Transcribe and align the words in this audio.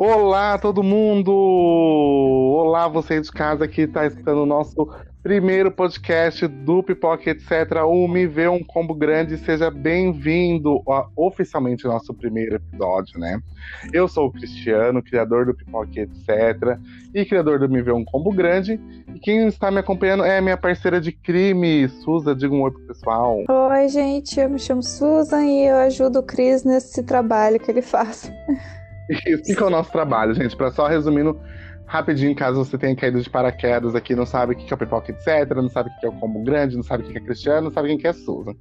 Olá, 0.00 0.56
todo 0.56 0.80
mundo! 0.80 1.32
Olá, 1.32 2.86
você 2.86 3.20
de 3.20 3.32
casa 3.32 3.66
que 3.66 3.80
está 3.80 4.06
escutando 4.06 4.42
o 4.42 4.46
nosso 4.46 4.88
primeiro 5.24 5.72
podcast 5.72 6.46
do 6.46 6.84
Pipoca 6.84 7.28
Etc. 7.28 7.50
O 7.84 8.06
Me 8.06 8.24
Vê 8.24 8.46
um 8.46 8.62
Combo 8.62 8.94
Grande. 8.94 9.36
Seja 9.38 9.72
bem-vindo 9.72 10.80
oficialmente 11.16 11.84
ao 11.84 11.94
nosso 11.94 12.14
primeiro 12.14 12.54
episódio, 12.54 13.18
né? 13.18 13.40
Eu 13.92 14.06
sou 14.06 14.28
o 14.28 14.32
Cristiano, 14.32 15.02
criador 15.02 15.46
do 15.46 15.52
Pipoca 15.52 15.90
Etc. 15.98 16.78
e 17.12 17.24
criador 17.24 17.58
do 17.58 17.68
Me 17.68 17.82
Vê 17.82 17.90
um 17.90 18.04
Combo 18.04 18.30
Grande. 18.30 18.80
E 19.12 19.18
quem 19.18 19.48
está 19.48 19.68
me 19.68 19.80
acompanhando 19.80 20.22
é 20.22 20.40
minha 20.40 20.56
parceira 20.56 21.00
de 21.00 21.10
crime, 21.10 21.88
Suza. 21.88 22.36
Diga 22.36 22.54
um 22.54 22.62
oi 22.62 22.70
pro 22.70 22.86
pessoal. 22.86 23.42
Oi, 23.48 23.88
gente, 23.88 24.38
eu 24.38 24.48
me 24.48 24.60
chamo 24.60 24.80
Susan 24.80 25.44
e 25.44 25.66
eu 25.66 25.74
ajudo 25.78 26.20
o 26.20 26.22
Cris 26.22 26.62
nesse 26.62 27.02
trabalho 27.02 27.58
que 27.58 27.68
ele 27.68 27.82
faz. 27.82 28.30
Isso 29.26 29.56
que 29.56 29.62
é 29.62 29.66
o 29.66 29.70
nosso 29.70 29.90
trabalho, 29.90 30.34
gente. 30.34 30.56
Para 30.56 30.70
só 30.70 30.86
resumindo 30.86 31.38
rapidinho, 31.88 32.36
caso 32.36 32.62
você 32.62 32.76
tenha 32.76 32.94
caído 32.94 33.20
de 33.20 33.30
paraquedas 33.30 33.94
aqui, 33.94 34.14
não 34.14 34.26
sabe 34.26 34.52
o 34.52 34.56
que 34.56 34.70
é 34.70 34.76
o 34.76 34.78
pipoca, 34.78 35.10
etc., 35.10 35.56
não 35.56 35.70
sabe 35.70 35.88
o 35.88 35.98
que 35.98 36.06
é 36.06 36.08
o 36.08 36.12
combo 36.12 36.44
grande, 36.44 36.76
não 36.76 36.82
sabe 36.82 37.02
o 37.02 37.06
que 37.06 37.16
é 37.16 37.20
Cristiano, 37.20 37.62
não 37.62 37.72
sabe 37.72 37.88
quem 37.88 37.96
que 37.96 38.06
é 38.06 38.10
a 38.10 38.12
Susan. 38.12 38.52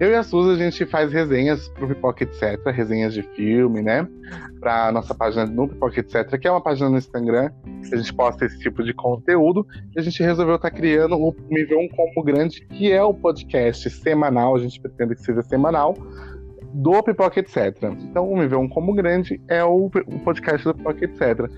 Eu 0.00 0.10
e 0.10 0.14
a 0.14 0.22
Susan, 0.22 0.54
a 0.54 0.56
gente 0.56 0.86
faz 0.86 1.12
resenhas 1.12 1.68
pro 1.68 1.86
Pipoca, 1.86 2.24
etc., 2.24 2.58
resenhas 2.72 3.12
de 3.12 3.22
filme, 3.22 3.82
né? 3.82 4.08
Pra 4.58 4.90
nossa 4.90 5.14
página 5.14 5.44
no 5.44 5.68
Pipoca, 5.68 6.00
etc., 6.00 6.38
que 6.38 6.48
é 6.48 6.50
uma 6.50 6.62
página 6.62 6.88
no 6.88 6.96
Instagram, 6.96 7.50
a 7.92 7.96
gente 7.96 8.14
posta 8.14 8.46
esse 8.46 8.58
tipo 8.58 8.82
de 8.82 8.94
conteúdo, 8.94 9.66
e 9.94 10.00
a 10.00 10.02
gente 10.02 10.22
resolveu 10.22 10.56
estar 10.56 10.70
tá 10.70 10.74
criando 10.74 11.14
o 11.14 11.36
Me 11.50 11.64
Vê 11.64 11.76
um 11.76 11.88
Combo 11.88 12.22
Grande, 12.22 12.62
que 12.62 12.90
é 12.90 13.02
o 13.02 13.12
podcast 13.12 13.90
semanal, 13.90 14.56
a 14.56 14.58
gente 14.58 14.80
pretende 14.80 15.14
que 15.14 15.20
seja 15.20 15.42
semanal, 15.42 15.94
do 16.72 17.02
Pipoca 17.02 17.40
Etc. 17.40 17.56
Então, 18.00 18.30
o 18.30 18.36
Me 18.36 18.46
Vê 18.46 18.56
um 18.56 18.68
Como 18.68 18.94
Grande 18.94 19.40
é 19.48 19.62
o, 19.64 19.86
o 19.86 20.18
podcast 20.20 20.64
do 20.64 20.74
Pipoca 20.74 21.04
Etc. 21.04 21.50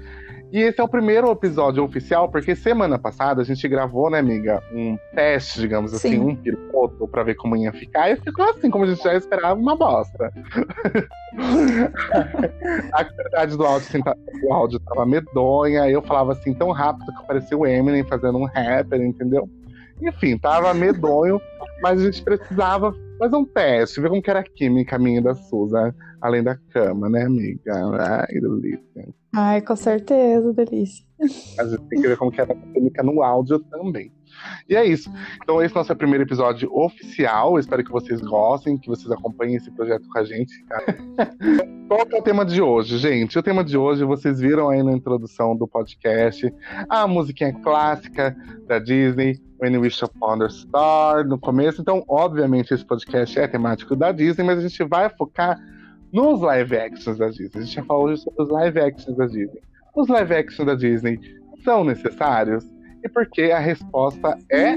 E 0.55 0.61
esse 0.63 0.81
é 0.81 0.85
o 0.85 0.89
primeiro 0.89 1.29
episódio 1.33 1.83
oficial, 1.83 2.29
porque 2.29 2.55
semana 2.55 2.97
passada 2.97 3.43
a 3.43 3.45
gente 3.45 3.67
gravou, 3.67 4.09
né, 4.09 4.21
amiga, 4.21 4.63
um 4.73 4.97
teste, 5.13 5.61
digamos 5.61 5.93
assim, 5.93 6.11
Sim. 6.11 6.17
assim, 6.17 6.31
um 6.31 6.37
piloto 6.37 7.09
pra 7.09 7.25
ver 7.25 7.35
como 7.35 7.57
ia 7.57 7.73
ficar, 7.73 8.11
e 8.11 8.17
ficou 8.17 8.49
assim, 8.49 8.71
como 8.71 8.85
a 8.85 8.87
gente 8.87 9.03
já 9.03 9.17
esperava, 9.17 9.59
uma 9.59 9.75
bosta. 9.75 10.33
a 12.93 13.05
qualidade 13.05 13.57
do 13.57 13.65
áudio, 13.65 13.89
assim, 13.89 14.01
tá, 14.01 14.15
do 14.15 14.53
áudio 14.53 14.79
tava 14.79 15.05
medonha, 15.05 15.91
eu 15.91 16.01
falava 16.03 16.31
assim 16.31 16.55
tão 16.55 16.71
rápido 16.71 17.13
que 17.13 17.27
parecia 17.27 17.59
o 17.59 17.67
Eminem 17.67 18.05
fazendo 18.05 18.39
um 18.39 18.45
rapper, 18.45 19.01
entendeu? 19.01 19.49
Enfim, 20.05 20.39
tava 20.39 20.75
medonho, 20.75 21.41
mas 21.83 22.01
a 22.01 22.05
gente 22.05 22.23
precisava 22.23 22.95
fazer 23.19 23.37
um 23.37 23.45
teste, 23.45 24.01
ver 24.01 24.09
como 24.09 24.23
que 24.23 24.31
era 24.31 24.41
a 24.41 24.45
química 24.45 24.99
minha 24.99 25.23
da 25.23 25.35
Suza, 25.35 25.95
além 26.21 26.43
da 26.43 26.57
cama, 26.73 27.09
né, 27.09 27.23
amiga? 27.25 27.73
Ai, 27.99 28.41
delícia. 28.41 29.15
Ai, 29.35 29.61
com 29.63 29.77
certeza, 29.77 30.53
delícia. 30.53 31.05
A 31.59 31.65
gente 31.65 31.83
tem 31.89 32.01
que 32.01 32.09
ver 32.09 32.17
como 32.17 32.31
que 32.31 32.41
era 32.41 32.53
a 32.53 32.57
química 32.57 33.03
no 33.03 33.23
áudio 33.23 33.59
também. 33.61 34.13
E 34.69 34.77
é 34.77 34.85
isso. 34.85 35.11
Então, 35.43 35.63
esse 35.63 35.75
é 35.75 35.77
o 35.77 35.81
nosso 35.81 35.95
primeiro 35.97 36.25
episódio 36.25 36.71
oficial. 36.75 37.59
espero 37.59 37.85
que 37.85 37.91
vocês 37.91 38.21
gostem, 38.21 38.79
que 38.79 38.89
vocês 38.89 39.11
acompanhem 39.11 39.57
esse 39.57 39.71
projeto 39.71 40.09
com 40.09 40.19
a 40.19 40.25
gente. 40.25 40.53
Qual 41.89 42.01
é 42.01 42.19
o 42.19 42.23
tema 42.23 42.45
de 42.45 42.63
hoje, 42.63 42.99
gente? 42.99 43.39
O 43.39 43.43
tema 43.43 43.63
de 43.63 43.77
hoje, 43.77 44.05
vocês 44.05 44.41
viram 44.41 44.71
aí 44.71 44.83
na 44.83 44.93
introdução 44.93 45.55
do 45.55 45.69
podcast, 45.69 46.53
a 46.89 47.07
musiquinha 47.07 47.53
clássica 47.53 48.37
da 48.67 48.79
Disney, 48.79 49.39
When 49.61 49.75
You 49.75 49.83
Wish 49.83 50.03
Upon 50.05 50.43
a 50.43 50.49
Star, 50.49 51.27
no 51.27 51.39
começo. 51.39 51.81
Então, 51.81 52.03
obviamente, 52.09 52.73
esse 52.73 52.85
podcast 52.85 53.39
é 53.39 53.47
temático 53.47 53.95
da 53.95 54.13
Disney, 54.13 54.45
mas 54.45 54.59
a 54.59 54.63
gente 54.63 54.83
vai 54.85 55.09
focar 55.11 55.59
nos 56.13 56.41
live 56.41 56.77
actions 56.77 57.19
da 57.19 57.29
Disney. 57.29 57.51
A 57.55 57.61
gente 57.61 57.75
já 57.75 57.85
falou 57.85 58.07
hoje 58.07 58.23
sobre 58.23 58.43
os 58.43 58.49
live 58.49 58.81
actions 58.81 59.17
da 59.17 59.27
Disney. 59.27 59.61
Os 59.95 60.09
live 60.09 60.35
actions 60.35 60.67
da 60.67 60.75
Disney 60.75 61.21
são 61.63 61.85
necessários? 61.85 62.74
E 63.05 63.09
por 63.09 63.27
que 63.27 63.53
a 63.53 63.59
resposta 63.59 64.39
é. 64.51 64.77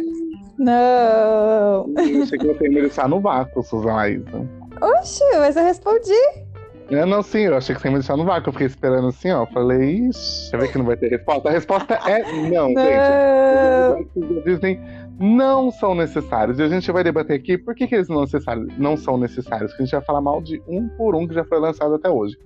Não! 0.58 1.86
Eu 1.98 2.24
achei 2.24 2.38
que 2.38 2.46
tenho 2.46 2.58
que 2.58 2.82
deixar 2.82 3.08
no 3.08 3.22
vácuo, 3.22 3.64
Suzana. 3.64 4.22
Oxe, 4.82 5.24
mas 5.38 5.56
eu 5.56 5.64
respondi. 5.64 6.12
Eu 6.90 7.06
não, 7.06 7.22
sim, 7.22 7.42
eu 7.42 7.58
achei 7.58 7.76
que 7.76 7.82
você 7.82 7.88
ia 7.88 7.92
me 7.92 8.00
deixar 8.00 8.18
no 8.18 8.26
vácuo. 8.26 8.50
Eu 8.50 8.54
fiquei 8.54 8.68
esperando 8.68 9.08
assim, 9.08 9.32
ó. 9.32 9.46
Falei, 9.48 10.08
ixi, 10.10 10.52
já 10.52 10.58
vê 10.58 10.68
que 10.68 10.78
não 10.78 10.86
vai 10.86 10.98
ter 10.98 11.10
resposta. 11.10 11.50
A 11.50 11.52
resposta 11.52 11.94
é 12.06 12.24
não, 12.50 12.70
não. 12.70 12.84
gente. 12.84 14.44
Disney 14.44 14.80
não 15.20 15.72
são 15.72 15.96
necessários. 15.96 16.60
E 16.60 16.64
a 16.64 16.68
gente 16.68 16.92
vai 16.92 17.04
debater 17.04 17.38
aqui 17.38 17.58
por 17.58 17.74
que, 17.76 17.88
que 17.88 17.96
eles 17.96 18.08
não, 18.08 18.24
não 18.78 18.98
são 18.98 19.18
necessários. 19.18 19.74
Que 19.74 19.82
a 19.82 19.86
gente 19.86 19.92
vai 19.94 20.04
falar 20.04 20.22
mal 20.22 20.42
de 20.42 20.62
um 20.68 20.88
por 20.90 21.16
um 21.16 21.28
que 21.28 21.34
já 21.34 21.44
foi 21.44 21.60
lançado 21.60 21.96
até 21.96 22.10
hoje. 22.10 22.38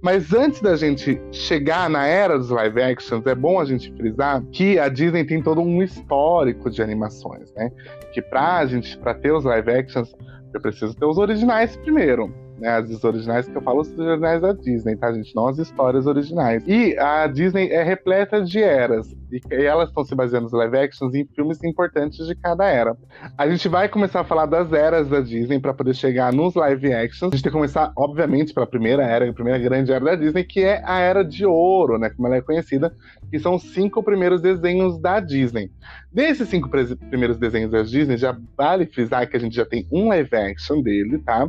Mas 0.00 0.32
antes 0.32 0.60
da 0.60 0.76
gente 0.76 1.20
chegar 1.30 1.88
na 1.88 2.06
era 2.06 2.38
dos 2.38 2.50
live 2.50 2.82
actions, 2.82 3.24
é 3.26 3.34
bom 3.34 3.60
a 3.60 3.64
gente 3.64 3.92
frisar 3.92 4.42
que 4.52 4.78
a 4.78 4.88
Disney 4.88 5.24
tem 5.24 5.42
todo 5.42 5.60
um 5.60 5.82
histórico 5.82 6.70
de 6.70 6.82
animações, 6.82 7.52
né? 7.54 7.70
Que 8.12 8.20
pra 8.20 8.64
gente, 8.66 8.96
pra 8.98 9.14
ter 9.14 9.32
os 9.32 9.44
live 9.44 9.70
actions, 9.70 10.14
eu 10.52 10.60
preciso 10.60 10.94
ter 10.94 11.04
os 11.04 11.18
originais 11.18 11.76
primeiro 11.76 12.45
né? 12.58 12.68
As 12.68 13.04
originais 13.04 13.48
que 13.48 13.56
eu 13.56 13.62
falo, 13.62 13.80
os 13.80 13.98
originais 13.98 14.40
da 14.40 14.52
Disney, 14.52 14.96
tá, 14.96 15.12
gente? 15.12 15.34
Não 15.34 15.48
as 15.48 15.58
histórias 15.58 16.06
originais. 16.06 16.62
E 16.66 16.96
a 16.98 17.26
Disney 17.26 17.68
é 17.70 17.82
repleta 17.82 18.42
de 18.42 18.62
eras. 18.62 19.14
E 19.30 19.40
elas 19.52 19.88
estão 19.88 20.04
se 20.04 20.14
baseando 20.14 20.44
nos 20.44 20.52
live 20.52 20.78
actions 20.78 21.14
em 21.14 21.26
filmes 21.26 21.62
importantes 21.64 22.26
de 22.26 22.34
cada 22.34 22.64
era. 22.66 22.96
A 23.36 23.48
gente 23.48 23.68
vai 23.68 23.88
começar 23.88 24.20
a 24.20 24.24
falar 24.24 24.46
das 24.46 24.72
eras 24.72 25.08
da 25.08 25.20
Disney 25.20 25.58
para 25.58 25.74
poder 25.74 25.94
chegar 25.94 26.32
nos 26.32 26.54
live 26.54 26.92
actions. 26.92 27.32
A 27.32 27.36
gente 27.36 27.42
tem 27.42 27.52
que 27.52 27.58
começar, 27.58 27.92
obviamente, 27.96 28.54
pela 28.54 28.66
primeira 28.66 29.02
era, 29.02 29.28
a 29.28 29.32
primeira 29.32 29.58
grande 29.58 29.92
era 29.92 30.04
da 30.04 30.14
Disney, 30.14 30.44
que 30.44 30.60
é 30.60 30.82
a 30.84 31.00
era 31.00 31.24
de 31.24 31.44
ouro, 31.44 31.98
né? 31.98 32.10
Como 32.10 32.26
ela 32.26 32.36
é 32.36 32.40
conhecida, 32.40 32.94
que 33.30 33.38
são 33.38 33.54
os 33.54 33.62
cinco 33.74 34.02
primeiros 34.02 34.40
desenhos 34.40 34.98
da 34.98 35.20
Disney. 35.20 35.70
Desses 36.12 36.48
cinco 36.48 36.68
primeiros 36.68 37.36
desenhos 37.36 37.70
da 37.70 37.82
Disney, 37.82 38.16
já 38.16 38.36
vale 38.56 38.86
frisar 38.86 39.28
que 39.28 39.36
a 39.36 39.40
gente 39.40 39.56
já 39.56 39.64
tem 39.64 39.86
um 39.90 40.08
live 40.08 40.34
action 40.34 40.80
dele, 40.80 41.18
tá? 41.18 41.48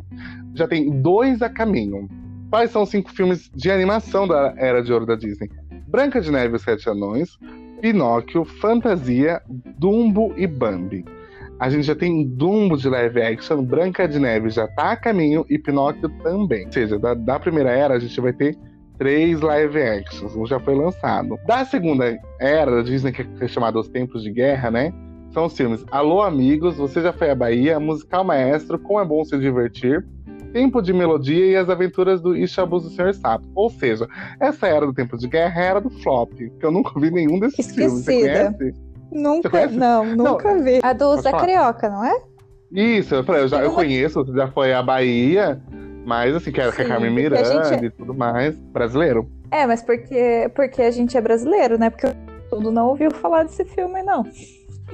Já 0.53 0.67
tem 0.67 1.01
dois 1.01 1.41
a 1.41 1.49
caminho. 1.49 2.09
Quais 2.49 2.71
são 2.71 2.83
os 2.83 2.89
cinco 2.89 3.11
filmes 3.11 3.49
de 3.53 3.69
animação 3.69 4.27
da 4.27 4.53
Era 4.57 4.81
de 4.81 4.91
Ouro 4.91 5.05
da 5.05 5.15
Disney? 5.15 5.49
Branca 5.87 6.19
de 6.19 6.31
Neve 6.31 6.53
e 6.53 6.55
os 6.55 6.61
Sete 6.61 6.89
Anões, 6.89 7.37
Pinóquio, 7.81 8.43
Fantasia, 8.43 9.41
Dumbo 9.77 10.33
e 10.37 10.47
Bambi. 10.47 11.05
A 11.59 11.69
gente 11.69 11.83
já 11.83 11.95
tem 11.95 12.25
Dumbo 12.27 12.77
de 12.77 12.87
live 12.87 13.21
action, 13.21 13.63
Branca 13.63 14.07
de 14.07 14.19
Neve 14.19 14.49
já 14.49 14.67
tá 14.67 14.91
a 14.91 14.95
caminho 14.95 15.45
e 15.49 15.57
Pinóquio 15.57 16.09
também. 16.21 16.65
Ou 16.65 16.71
seja, 16.71 16.99
da, 16.99 17.13
da 17.13 17.39
primeira 17.39 17.71
era 17.71 17.95
a 17.95 17.99
gente 17.99 18.19
vai 18.21 18.31
ter 18.33 18.55
três 18.97 19.39
live 19.41 19.81
actions, 19.81 20.35
um 20.35 20.45
já 20.45 20.59
foi 20.59 20.75
lançado. 20.75 21.37
Da 21.45 21.63
segunda 21.65 22.17
era 22.39 22.71
da 22.71 22.81
Disney, 22.81 23.11
que 23.11 23.25
é 23.39 23.47
chamada 23.47 23.79
Os 23.79 23.87
Tempos 23.87 24.23
de 24.23 24.31
Guerra, 24.31 24.71
né? 24.71 24.93
São 25.31 25.45
os 25.45 25.55
filmes 25.55 25.85
Alô 25.91 26.21
Amigos, 26.21 26.77
Você 26.77 27.01
Já 27.01 27.13
Foi 27.13 27.29
à 27.29 27.35
Bahia, 27.35 27.79
Musical 27.79 28.23
Maestro, 28.23 28.79
Como 28.79 28.99
é 28.99 29.05
Bom 29.05 29.23
Se 29.23 29.37
Divertir, 29.37 30.05
Tempo 30.51 30.81
de 30.81 30.93
Melodia 30.93 31.45
e 31.45 31.55
As 31.55 31.69
Aventuras 31.69 32.21
do 32.21 32.35
Ixabus 32.35 32.83
do 32.83 32.89
Senhor 32.89 33.13
Sapo. 33.13 33.45
Ou 33.53 33.69
seja, 33.69 34.07
essa 34.39 34.67
era 34.67 34.85
do 34.85 34.93
Tempo 34.93 35.17
de 35.17 35.27
Guerra 35.27 35.61
era 35.61 35.81
do 35.81 35.89
flop, 35.89 36.31
que 36.33 36.65
eu 36.65 36.71
nunca 36.71 36.99
vi 36.99 37.11
nenhum 37.11 37.39
desses 37.39 37.67
Esquecida. 37.67 37.89
filmes. 37.89 38.03
Você 38.03 38.21
conhece? 38.21 38.87
Nunca, 39.11 39.49
Você 39.49 39.67
não, 39.67 40.05
nunca 40.05 40.53
não, 40.53 40.63
vi. 40.63 40.79
A 40.81 40.93
do 40.93 41.15
Zé 41.21 41.31
Carioca, 41.31 41.89
não 41.89 42.03
é? 42.03 42.21
Isso, 42.71 43.15
eu, 43.15 43.23
falei, 43.23 43.43
eu, 43.43 43.47
já, 43.47 43.61
eu 43.61 43.71
conheço, 43.71 44.25
você 44.25 44.33
já 44.33 44.47
foi 44.49 44.73
à 44.73 44.83
Bahia, 44.83 45.61
mas 46.07 46.33
assim, 46.33 46.53
que 46.53 46.61
era 46.61 46.71
com 46.71 46.81
a 46.81 46.85
Carmen 46.85 47.11
Miranda 47.11 47.65
gente... 47.65 47.85
e 47.85 47.89
tudo 47.89 48.13
mais. 48.13 48.55
Brasileiro. 48.55 49.29
É, 49.51 49.67
mas 49.67 49.83
porque, 49.83 50.49
porque 50.55 50.81
a 50.81 50.89
gente 50.89 51.17
é 51.17 51.21
brasileiro, 51.21 51.77
né? 51.77 51.89
Porque 51.89 52.07
todo 52.49 52.71
não 52.71 52.87
ouviu 52.87 53.11
falar 53.11 53.43
desse 53.43 53.65
filme, 53.65 54.01
não. 54.03 54.23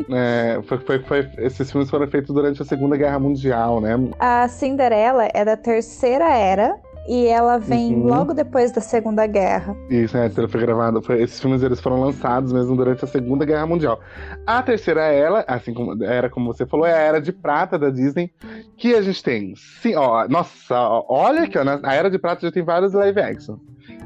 É, 0.10 0.60
foi, 0.63 0.80
foi, 0.80 1.00
foi, 1.04 1.30
esses 1.38 1.71
filmes 1.71 1.88
foram 1.88 2.07
feitos 2.07 2.33
durante 2.33 2.60
a 2.63 2.65
Segunda 2.65 2.98
Guerra 2.98 3.19
Mundial, 3.19 3.80
né? 3.80 3.92
A 4.18 4.48
Cinderela 4.48 5.30
é 5.36 5.45
da 5.45 5.56
terceira 5.56 6.27
era 6.33 6.75
e 7.08 7.28
ela 7.28 7.58
vem 7.58 7.94
uhum. 7.94 8.06
logo 8.06 8.34
depois 8.34 8.72
da 8.72 8.82
Segunda 8.82 9.28
Guerra. 9.28 9.76
Isso, 9.90 10.16
né? 10.18 10.30
Foi 10.30 10.62
gravado. 10.62 11.02
Foi, 11.02 11.22
esses 11.22 11.40
filmes 11.40 11.62
eles 11.62 11.82
foram 11.82 12.00
lançados 12.00 12.54
mesmo 12.54 12.76
durante 12.76 13.04
a 13.04 13.08
Segunda 13.08 13.46
Guerra 13.46 13.66
Mundial. 13.66 14.00
A 14.46 14.62
terceira 14.62 15.02
era, 15.02 15.44
assim 15.48 15.74
como 15.74 16.02
era 16.04 16.30
como 16.30 16.54
você 16.54 16.66
falou, 16.66 16.86
é 16.86 16.94
a 16.94 16.98
era 16.98 17.22
de 17.22 17.32
prata 17.32 17.78
da 17.78 17.90
Disney, 17.90 18.32
que 18.78 18.96
a 18.96 19.02
gente 19.02 19.22
tem. 19.24 19.54
Sim, 19.56 19.96
ó, 19.96 20.28
nossa, 20.28 20.76
ó, 20.76 21.06
olha 21.10 21.44
aqui, 21.44 21.58
ó, 21.58 21.64
a 21.84 21.94
era 21.94 22.10
de 22.10 22.18
prata 22.18 22.46
já 22.46 22.52
tem 22.52 22.64
vários 22.64 22.94
live 22.94 23.20
action. 23.20 23.58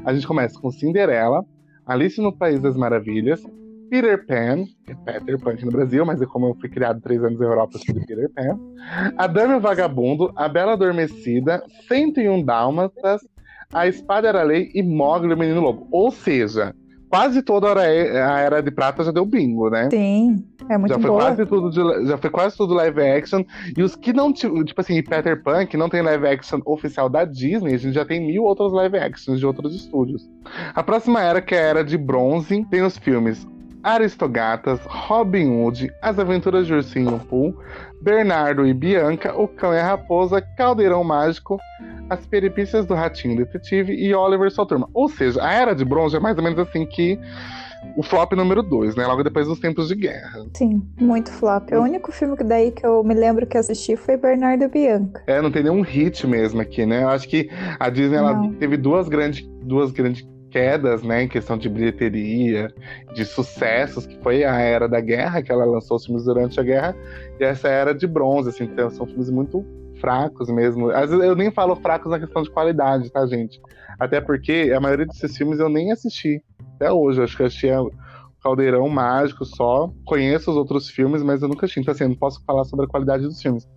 A 0.04 0.12
gente 0.12 0.26
começa 0.26 0.58
com 0.60 0.70
Cinderela, 0.70 1.44
Alice 1.86 2.20
no 2.20 2.36
País 2.36 2.60
das 2.60 2.76
Maravilhas, 2.76 3.42
Peter 3.90 4.26
Pan, 4.26 4.64
que 4.84 4.92
é 4.92 4.94
Peter 5.20 5.38
Pan 5.38 5.50
aqui 5.52 5.64
no 5.64 5.72
Brasil, 5.72 6.04
mas 6.04 6.20
é 6.20 6.26
como 6.26 6.48
eu 6.48 6.54
fui 6.60 6.68
criado 6.68 7.00
três 7.00 7.22
anos 7.22 7.38
na 7.38 7.46
Europa, 7.46 7.78
eu 7.88 7.94
de 7.94 8.06
Peter 8.06 8.30
Pan. 8.30 8.58
A 9.16 9.26
Dama 9.26 9.54
e 9.54 9.56
o 9.56 9.60
Vagabundo, 9.60 10.32
A 10.36 10.48
Bela 10.48 10.72
Adormecida, 10.72 11.62
101 11.88 12.42
Dálmatas, 12.44 13.20
A 13.72 13.86
Espada 13.86 14.28
Era 14.28 14.42
Lei 14.42 14.70
e 14.74 14.82
Mogli, 14.82 15.32
o 15.32 15.38
Menino 15.38 15.60
Lobo. 15.60 15.86
Ou 15.90 16.10
seja, 16.10 16.74
quase 17.08 17.40
toda 17.42 17.80
a 17.80 17.84
era, 17.86 18.34
a 18.34 18.38
era 18.40 18.62
de 18.62 18.70
prata 18.70 19.02
já 19.04 19.10
deu 19.10 19.24
bingo, 19.24 19.70
né? 19.70 19.88
Sim, 19.90 20.44
é 20.68 20.76
muito 20.76 20.92
já 20.92 20.98
foi 20.98 21.10
boa. 21.10 21.22
quase 21.22 21.46
tudo 21.46 21.70
de- 21.70 22.06
já 22.06 22.18
foi 22.18 22.28
quase 22.30 22.56
tudo 22.56 22.74
live 22.74 23.00
action. 23.02 23.42
E 23.76 23.82
os 23.82 23.96
que 23.96 24.12
não, 24.12 24.30
ti- 24.32 24.64
tipo 24.64 24.80
assim, 24.80 25.02
Peter 25.02 25.42
Pan, 25.42 25.64
que 25.64 25.76
não 25.78 25.88
tem 25.88 26.02
live 26.02 26.26
action 26.26 26.60
oficial 26.66 27.08
da 27.08 27.24
Disney, 27.24 27.74
a 27.74 27.78
gente 27.78 27.94
já 27.94 28.04
tem 28.04 28.20
mil 28.26 28.44
outros 28.44 28.72
live 28.72 28.98
actions 28.98 29.38
de 29.40 29.46
outros 29.46 29.74
estúdios. 29.74 30.28
A 30.74 30.82
próxima 30.82 31.22
era, 31.22 31.40
que 31.40 31.54
é 31.54 31.58
a 31.58 31.66
era 31.68 31.84
de 31.84 31.96
bronze, 31.96 32.64
tem 32.70 32.82
os 32.82 32.98
filmes 32.98 33.46
Aristogatas, 33.82 34.80
Robin 34.86 35.48
Hood, 35.50 35.90
As 36.02 36.18
Aventuras 36.18 36.66
de 36.66 36.74
Ursinho 36.74 37.18
Pooh, 37.28 37.54
Bernardo 38.00 38.66
e 38.66 38.74
Bianca, 38.74 39.38
O 39.38 39.48
Cão 39.48 39.72
e 39.72 39.78
a 39.78 39.86
Raposa, 39.86 40.40
Caldeirão 40.56 41.02
Mágico, 41.04 41.58
As 42.10 42.24
Peripécias 42.26 42.86
do 42.86 42.94
Ratinho 42.94 43.36
Detetive 43.36 43.92
e 43.92 44.14
Oliver 44.14 44.50
sua 44.50 44.66
turma. 44.66 44.88
Ou 44.92 45.08
seja, 45.08 45.42
a 45.42 45.52
era 45.52 45.74
de 45.74 45.84
bronze 45.84 46.16
é 46.16 46.20
mais 46.20 46.36
ou 46.36 46.42
menos 46.42 46.58
assim 46.58 46.84
que 46.86 47.18
o 47.96 48.02
flop 48.02 48.32
número 48.32 48.62
2, 48.62 48.96
né? 48.96 49.06
Logo 49.06 49.22
depois 49.22 49.46
dos 49.46 49.58
tempos 49.60 49.88
de 49.88 49.94
guerra. 49.94 50.44
Sim, 50.54 50.82
muito 51.00 51.30
flop. 51.30 51.70
O 51.72 51.80
único 51.80 52.10
filme 52.10 52.36
que 52.36 52.44
daí 52.44 52.70
que 52.72 52.84
eu 52.84 53.02
me 53.04 53.14
lembro 53.14 53.46
que 53.46 53.56
assisti 53.56 53.96
foi 53.96 54.16
Bernardo 54.16 54.64
e 54.64 54.68
Bianca. 54.68 55.22
É, 55.26 55.40
não 55.40 55.50
tem 55.50 55.62
nenhum 55.62 55.80
hit 55.82 56.26
mesmo 56.26 56.60
aqui, 56.60 56.84
né? 56.84 57.04
Eu 57.04 57.08
acho 57.08 57.28
que 57.28 57.48
a 57.78 57.88
Disney 57.88 58.16
ela 58.18 58.34
Não. 58.34 58.52
teve 58.54 58.76
duas 58.76 59.08
grandes, 59.08 59.46
duas 59.62 59.92
grandes 59.92 60.26
quedas, 60.50 61.02
né, 61.02 61.24
em 61.24 61.28
questão 61.28 61.56
de 61.56 61.68
bilheteria, 61.68 62.72
de 63.14 63.24
sucessos, 63.24 64.06
que 64.06 64.16
foi 64.22 64.44
a 64.44 64.58
era 64.58 64.88
da 64.88 65.00
guerra, 65.00 65.42
que 65.42 65.52
ela 65.52 65.64
lançou 65.64 65.96
os 65.96 66.06
filmes 66.06 66.24
durante 66.24 66.58
a 66.58 66.62
guerra, 66.62 66.96
e 67.38 67.44
essa 67.44 67.68
era 67.68 67.94
de 67.94 68.06
bronze, 68.06 68.48
assim, 68.48 68.64
então 68.64 68.90
são 68.90 69.06
filmes 69.06 69.30
muito 69.30 69.64
fracos 70.00 70.48
mesmo. 70.48 70.90
Às 70.90 71.10
vezes 71.10 71.24
eu 71.24 71.34
nem 71.34 71.50
falo 71.50 71.76
fracos 71.76 72.10
na 72.10 72.18
questão 72.18 72.42
de 72.42 72.50
qualidade, 72.50 73.10
tá, 73.10 73.26
gente? 73.26 73.60
Até 73.98 74.20
porque 74.20 74.72
a 74.74 74.80
maioria 74.80 75.06
desses 75.06 75.36
filmes 75.36 75.58
eu 75.58 75.68
nem 75.68 75.92
assisti 75.92 76.42
até 76.76 76.90
hoje. 76.90 77.18
Eu 77.18 77.24
acho 77.24 77.36
que 77.36 77.42
eu 77.42 77.46
assisti 77.46 77.70
o 77.70 77.90
Caldeirão 78.42 78.88
Mágico 78.88 79.44
só. 79.44 79.92
Conheço 80.04 80.50
os 80.50 80.56
outros 80.56 80.88
filmes, 80.88 81.22
mas 81.22 81.42
eu 81.42 81.48
nunca 81.48 81.66
assisti. 81.66 81.80
Então, 81.80 81.92
assim, 81.92 82.04
eu 82.04 82.10
não 82.10 82.16
posso 82.16 82.42
falar 82.44 82.64
sobre 82.64 82.86
a 82.86 82.88
qualidade 82.88 83.24
dos 83.24 83.42
filmes. 83.42 83.68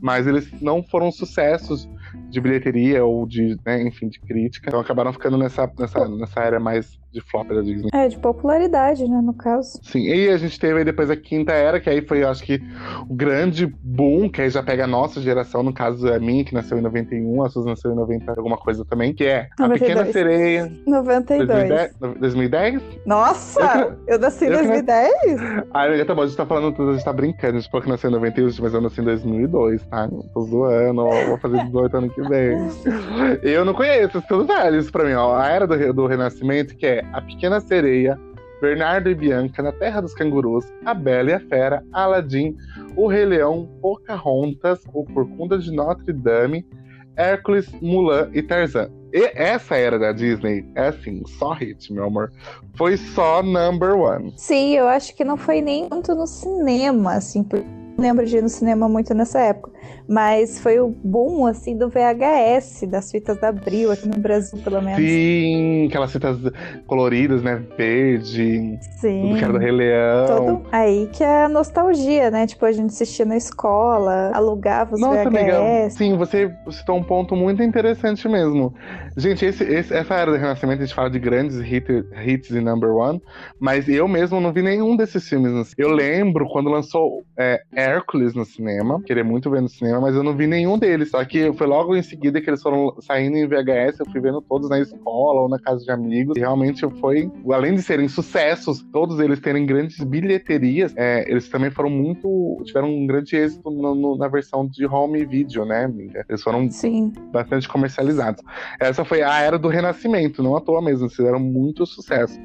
Mas 0.00 0.26
eles 0.26 0.50
não 0.60 0.82
foram 0.82 1.10
sucessos 1.10 1.88
de 2.30 2.40
bilheteria 2.40 3.04
ou 3.04 3.26
de, 3.26 3.56
né, 3.64 3.82
enfim, 3.82 4.08
de 4.08 4.20
crítica. 4.20 4.68
Então 4.68 4.80
acabaram 4.80 5.12
ficando 5.12 5.36
nessa, 5.38 5.70
nessa, 5.78 6.08
nessa 6.08 6.40
era 6.40 6.60
mais 6.60 6.98
de 7.10 7.20
flop 7.22 7.48
da 7.48 7.62
Disney. 7.62 7.88
É, 7.94 8.06
de 8.06 8.18
popularidade, 8.18 9.02
né, 9.08 9.20
no 9.22 9.32
caso. 9.32 9.80
Sim, 9.82 10.00
e 10.02 10.28
a 10.28 10.36
gente 10.36 10.58
teve 10.60 10.78
aí 10.80 10.84
depois 10.84 11.08
a 11.10 11.16
quinta 11.16 11.52
era, 11.52 11.80
que 11.80 11.88
aí 11.88 12.02
foi, 12.02 12.22
eu 12.22 12.28
acho 12.28 12.42
que, 12.42 12.60
o 13.08 13.14
grande 13.14 13.66
boom, 13.82 14.28
que 14.28 14.42
aí 14.42 14.50
já 14.50 14.62
pega 14.62 14.84
a 14.84 14.86
nossa 14.86 15.20
geração, 15.20 15.62
no 15.62 15.72
caso 15.72 16.06
é 16.06 16.16
a 16.16 16.20
minha, 16.20 16.44
que 16.44 16.52
nasceu 16.52 16.78
em 16.78 16.82
91, 16.82 17.42
a 17.42 17.48
Suzy 17.48 17.66
nasceu 17.66 17.92
em 17.92 17.96
90, 17.96 18.32
alguma 18.36 18.58
coisa 18.58 18.84
também, 18.84 19.14
que 19.14 19.24
é 19.24 19.48
A 19.58 19.66
92. 19.66 19.80
Pequena 19.80 20.12
Sereia, 20.12 20.72
92. 20.86 21.48
2010? 21.48 21.96
2010? 22.20 22.82
Nossa! 23.06 23.96
Eu 24.06 24.18
nasci 24.18 24.44
em 24.44 24.48
eu 24.48 24.58
que- 24.58 24.64
2010? 24.66 25.12
Ah, 25.72 26.04
tá 26.06 26.14
bom, 26.14 26.22
a 26.22 26.26
gente 26.26 26.36
tá 26.36 26.46
falando 26.46 26.74
tudo, 26.74 26.90
a 26.90 26.92
gente 26.92 27.04
tá 27.04 27.12
brincando, 27.12 27.56
a 27.56 27.60
gente 27.60 27.70
falou 27.70 27.82
que 27.84 27.88
nasceu 27.90 28.10
em 28.10 28.12
91, 28.14 28.50
mas 28.60 28.74
eu 28.74 28.80
nasci 28.82 29.00
em 29.00 29.04
2002, 29.04 29.86
tá? 29.86 30.08
Tô 30.34 30.42
zoando, 30.42 31.00
ó, 31.02 31.24
vou 31.26 31.38
fazer 31.38 31.64
18 31.64 31.96
ano 31.96 32.10
vem. 32.22 32.58
Eu 33.42 33.64
não 33.64 33.74
conheço, 33.74 34.22
tudo 34.28 34.46
velho 34.46 34.78
isso 34.78 34.90
pra 34.90 35.04
mim, 35.04 35.12
ó. 35.12 35.36
A 35.36 35.48
era 35.48 35.66
do, 35.66 35.92
do 35.92 36.06
Renascimento, 36.06 36.76
que 36.76 36.86
é 36.86 37.04
A 37.12 37.20
Pequena 37.20 37.60
Sereia, 37.60 38.18
Bernardo 38.60 39.08
e 39.08 39.14
Bianca, 39.14 39.62
Na 39.62 39.72
Terra 39.72 40.00
dos 40.00 40.14
Cangurus, 40.14 40.64
A 40.84 40.94
Bela 40.94 41.30
e 41.30 41.34
a 41.34 41.40
Fera, 41.40 41.84
Aladdin, 41.92 42.56
O 42.96 43.06
Rei 43.06 43.24
Leão, 43.24 43.68
Pocahontas, 43.80 44.80
O 44.92 45.04
Corcunda 45.04 45.58
de 45.58 45.70
Notre 45.70 46.12
Dame, 46.12 46.66
Hércules, 47.16 47.68
Mulan 47.80 48.30
e 48.32 48.42
Tarzan. 48.42 48.90
E 49.12 49.30
essa 49.34 49.74
era 49.74 49.98
da 49.98 50.12
Disney 50.12 50.64
é 50.74 50.88
assim, 50.88 51.22
só 51.38 51.52
hit, 51.52 51.92
meu 51.92 52.04
amor. 52.04 52.30
Foi 52.76 52.96
só 52.96 53.42
number 53.42 53.96
one. 53.96 54.32
Sim, 54.36 54.76
eu 54.76 54.86
acho 54.86 55.16
que 55.16 55.24
não 55.24 55.36
foi 55.36 55.62
nem 55.62 55.88
tanto 55.88 56.14
no 56.14 56.26
cinema, 56.26 57.14
assim, 57.14 57.42
por... 57.42 57.58
não 57.60 57.96
lembro 57.98 58.26
de 58.26 58.36
ir 58.36 58.42
no 58.42 58.48
cinema 58.48 58.88
muito 58.88 59.14
nessa 59.14 59.40
época, 59.40 59.72
mas 60.08 60.58
foi 60.60 60.80
o 60.80 60.88
boom, 60.88 61.46
assim, 61.46 61.76
do 61.76 61.88
VHS, 61.88 62.86
das 62.88 63.10
fitas 63.10 63.38
da 63.40 63.48
Abril, 63.48 63.90
aqui 63.92 64.08
no 64.08 64.18
Brasil, 64.20 64.58
pelo 64.62 64.80
menos. 64.82 64.96
Sim, 65.00 65.86
aquelas 65.88 66.12
fitas 66.12 66.38
coloridas, 66.86 67.42
né? 67.42 67.62
Verde, 67.76 68.78
Sim. 69.00 69.34
que 69.36 69.44
era 69.44 69.52
do 69.52 69.58
Rei 69.58 69.70
Leão. 69.72 70.26
Todo... 70.26 70.62
Aí 70.72 71.08
que 71.12 71.22
é 71.22 71.44
a 71.44 71.48
nostalgia, 71.48 72.30
né? 72.30 72.46
Tipo, 72.46 72.64
a 72.64 72.72
gente 72.72 72.90
assistia 72.90 73.24
na 73.24 73.36
escola, 73.36 74.30
alugava 74.34 74.94
os 74.94 75.00
Nossa, 75.00 75.28
amiga, 75.28 75.60
VHS. 75.60 75.94
sim, 75.94 76.16
você 76.16 76.50
citou 76.70 76.96
um 76.96 77.02
ponto 77.02 77.36
muito 77.36 77.62
interessante 77.62 78.28
mesmo. 78.28 78.74
Gente, 79.16 79.44
esse- 79.44 79.64
esse- 79.64 79.94
essa 79.94 80.14
era 80.14 80.30
do 80.30 80.36
Renascimento, 80.36 80.82
a 80.82 80.86
gente 80.86 80.94
fala 80.94 81.10
de 81.10 81.18
grandes 81.18 81.58
hit, 81.60 81.86
hits 82.24 82.50
e 82.50 82.60
number 82.60 82.90
one, 82.94 83.20
mas 83.60 83.88
eu 83.88 84.06
mesmo 84.08 84.40
não 84.40 84.52
vi 84.52 84.62
nenhum 84.62 84.96
desses 84.96 85.28
filmes. 85.28 85.72
Eu 85.76 85.90
lembro 85.90 86.46
quando 86.48 86.70
lançou 86.70 87.22
é, 87.36 87.60
Hércules 87.74 88.34
no 88.34 88.44
cinema, 88.44 89.00
queria 89.04 89.24
muito 89.24 89.50
ver 89.50 89.60
no 89.62 89.68
cinema, 89.78 90.00
mas 90.00 90.14
eu 90.14 90.22
não 90.22 90.36
vi 90.36 90.46
nenhum 90.46 90.78
deles. 90.78 91.10
Só 91.10 91.24
que 91.24 91.52
foi 91.54 91.66
logo 91.66 91.96
em 91.96 92.02
seguida 92.02 92.40
que 92.40 92.50
eles 92.50 92.62
foram 92.62 92.94
saindo 93.00 93.36
em 93.36 93.46
VHS, 93.46 94.00
eu 94.00 94.06
fui 94.10 94.20
vendo 94.20 94.40
todos 94.42 94.68
na 94.68 94.80
escola 94.80 95.42
ou 95.42 95.48
na 95.48 95.58
casa 95.58 95.84
de 95.84 95.90
amigos, 95.90 96.36
e 96.36 96.40
realmente 96.40 96.86
foi, 97.00 97.30
além 97.52 97.74
de 97.74 97.82
serem 97.82 98.08
sucessos, 98.08 98.84
todos 98.92 99.18
eles 99.20 99.40
terem 99.40 99.64
grandes 99.66 100.02
bilheterias, 100.04 100.92
é, 100.96 101.30
eles 101.30 101.48
também 101.48 101.70
foram 101.70 101.90
muito, 101.90 102.56
tiveram 102.64 102.88
um 102.88 103.06
grande 103.06 103.36
êxito 103.36 103.70
no- 103.70 103.94
no- 103.94 104.16
na 104.16 104.28
versão 104.28 104.66
de 104.66 104.86
home 104.86 105.24
video, 105.24 105.64
né, 105.64 105.84
amiga? 105.84 106.24
Eles 106.28 106.42
foram 106.42 106.70
Sim. 106.70 107.12
bastante 107.32 107.68
comercializados. 107.68 108.42
Essa 108.80 109.04
foi 109.04 109.22
a 109.22 109.38
era 109.40 109.58
do 109.58 109.68
Renascimento, 109.68 110.42
não 110.42 110.56
à 110.56 110.60
toa 110.60 110.82
mesmo, 110.82 111.04
eles 111.04 111.14
fizeram 111.16 111.38
muito 111.40 111.86
sucesso. 111.86 112.38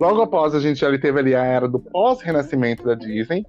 Logo 0.00 0.22
após, 0.22 0.54
a 0.54 0.60
gente 0.60 0.80
já 0.80 0.98
teve 0.98 1.18
ali 1.18 1.34
a 1.34 1.44
era 1.44 1.68
do 1.68 1.78
pós-renascimento 1.78 2.84
da 2.84 2.94
Disney, 2.94 3.44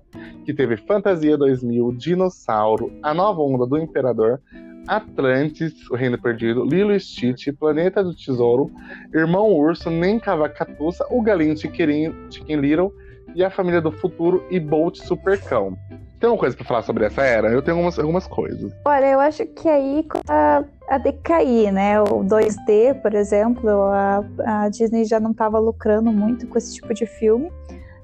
que 0.46 0.54
teve 0.54 0.78
Fantasia 0.78 1.38
2000, 1.38 1.94
Dinossauro, 1.94 2.92
A 3.04 3.14
Nova 3.14 3.42
Onda 3.42 3.66
do 3.66 3.78
Imperador, 3.78 4.42
Atlantis, 4.88 5.74
O 5.90 5.96
Reino 5.96 6.20
Perdido, 6.20 6.64
Lilo 6.64 6.94
e 6.94 7.00
Stitch, 7.00 7.48
Planeta 7.60 8.04
do 8.04 8.16
Tesouro, 8.16 8.72
Irmão 9.14 9.52
Urso, 9.52 9.90
Nem 9.90 10.20
Cavacatuça, 10.20 11.06
O 11.10 11.22
Galinho 11.22 11.58
Chiquirinho, 11.58 12.16
Chicken 12.30 12.62
Little 12.62 12.94
e 13.36 13.44
A 13.44 13.50
Família 13.50 13.82
do 13.82 13.92
Futuro 13.92 14.44
e 14.50 14.60
Bolt 14.60 14.98
Supercão. 14.98 15.78
Tem 16.20 16.30
uma 16.30 16.38
coisa 16.38 16.56
pra 16.56 16.66
falar 16.66 16.82
sobre 16.82 17.06
essa 17.06 17.22
era? 17.22 17.50
Eu 17.50 17.62
tenho 17.62 17.78
algumas, 17.78 18.00
algumas 18.00 18.26
coisas. 18.26 18.74
Olha, 18.86 19.06
eu 19.06 19.20
acho 19.20 19.46
que 19.46 19.68
aí 19.68 20.04
a, 20.28 20.64
a 20.88 20.98
decair, 20.98 21.72
né? 21.72 22.00
O 22.02 22.24
2D, 22.24 23.02
por 23.02 23.14
exemplo, 23.14 23.70
a, 23.70 24.24
a 24.46 24.70
Disney 24.70 25.06
já 25.06 25.20
não 25.20 25.32
estava 25.32 25.60
lucrando 25.60 26.12
muito 26.12 26.48
com 26.48 26.58
esse 26.58 26.74
tipo 26.76 26.94
de 26.94 27.06
filme. 27.06 27.52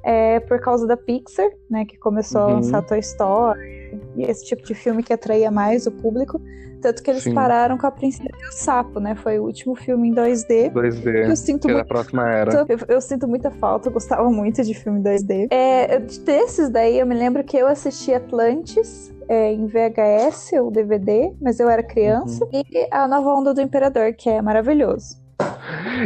É, 0.05 0.41
por 0.41 0.59
causa 0.59 0.85
da 0.85 0.97
Pixar, 0.97 1.49
né? 1.69 1.85
Que 1.85 1.97
começou 1.97 2.41
a 2.41 2.47
Uhum. 2.47 2.53
lançar 2.55 2.81
Toy 2.81 2.99
Story 2.99 3.97
e 4.17 4.23
esse 4.23 4.43
tipo 4.45 4.61
de 4.63 4.73
filme 4.73 5.01
que 5.01 5.13
atraía 5.13 5.49
mais 5.49 5.87
o 5.87 5.91
público. 5.91 6.41
Tanto 6.81 7.01
que 7.01 7.09
eles 7.09 7.23
Sim. 7.23 7.33
pararam 7.33 7.77
com 7.77 7.87
a 7.87 7.91
Princesa 7.91 8.27
e 8.27 8.45
o 8.49 8.51
Sapo, 8.51 8.99
né? 8.99 9.15
Foi 9.15 9.39
o 9.39 9.43
último 9.45 9.73
filme 9.73 10.09
em 10.09 10.13
2D. 10.13 10.69
2D, 10.73 11.29
Eu 11.29 11.35
sinto 11.37 11.67
que 11.67 11.71
é 11.71 11.75
muito 11.75 11.87
próxima 11.87 12.29
era. 12.29 12.65
eu, 12.67 12.77
eu 12.89 12.99
sinto 12.99 13.25
muita 13.25 13.49
falta, 13.49 13.87
eu 13.87 13.93
gostava 13.93 14.29
muito 14.29 14.61
de 14.61 14.73
filme 14.73 14.99
2D. 14.99 15.47
É, 15.49 15.99
desses 15.99 16.69
daí, 16.69 16.99
eu 16.99 17.05
me 17.07 17.15
lembro 17.15 17.41
que 17.41 17.55
eu 17.55 17.67
assisti 17.67 18.13
Atlantis 18.13 19.12
é, 19.27 19.51
em 19.53 19.67
VHS 19.67 20.53
ou 20.53 20.71
DVD, 20.71 21.33
mas 21.41 21.59
eu 21.59 21.69
era 21.69 21.83
criança. 21.83 22.43
Uhum. 22.45 22.63
E 22.71 22.87
A 22.91 23.07
Nova 23.07 23.29
Onda 23.29 23.53
do 23.53 23.61
Imperador, 23.61 24.13
que 24.13 24.29
é 24.29 24.41
maravilhoso. 24.41 25.21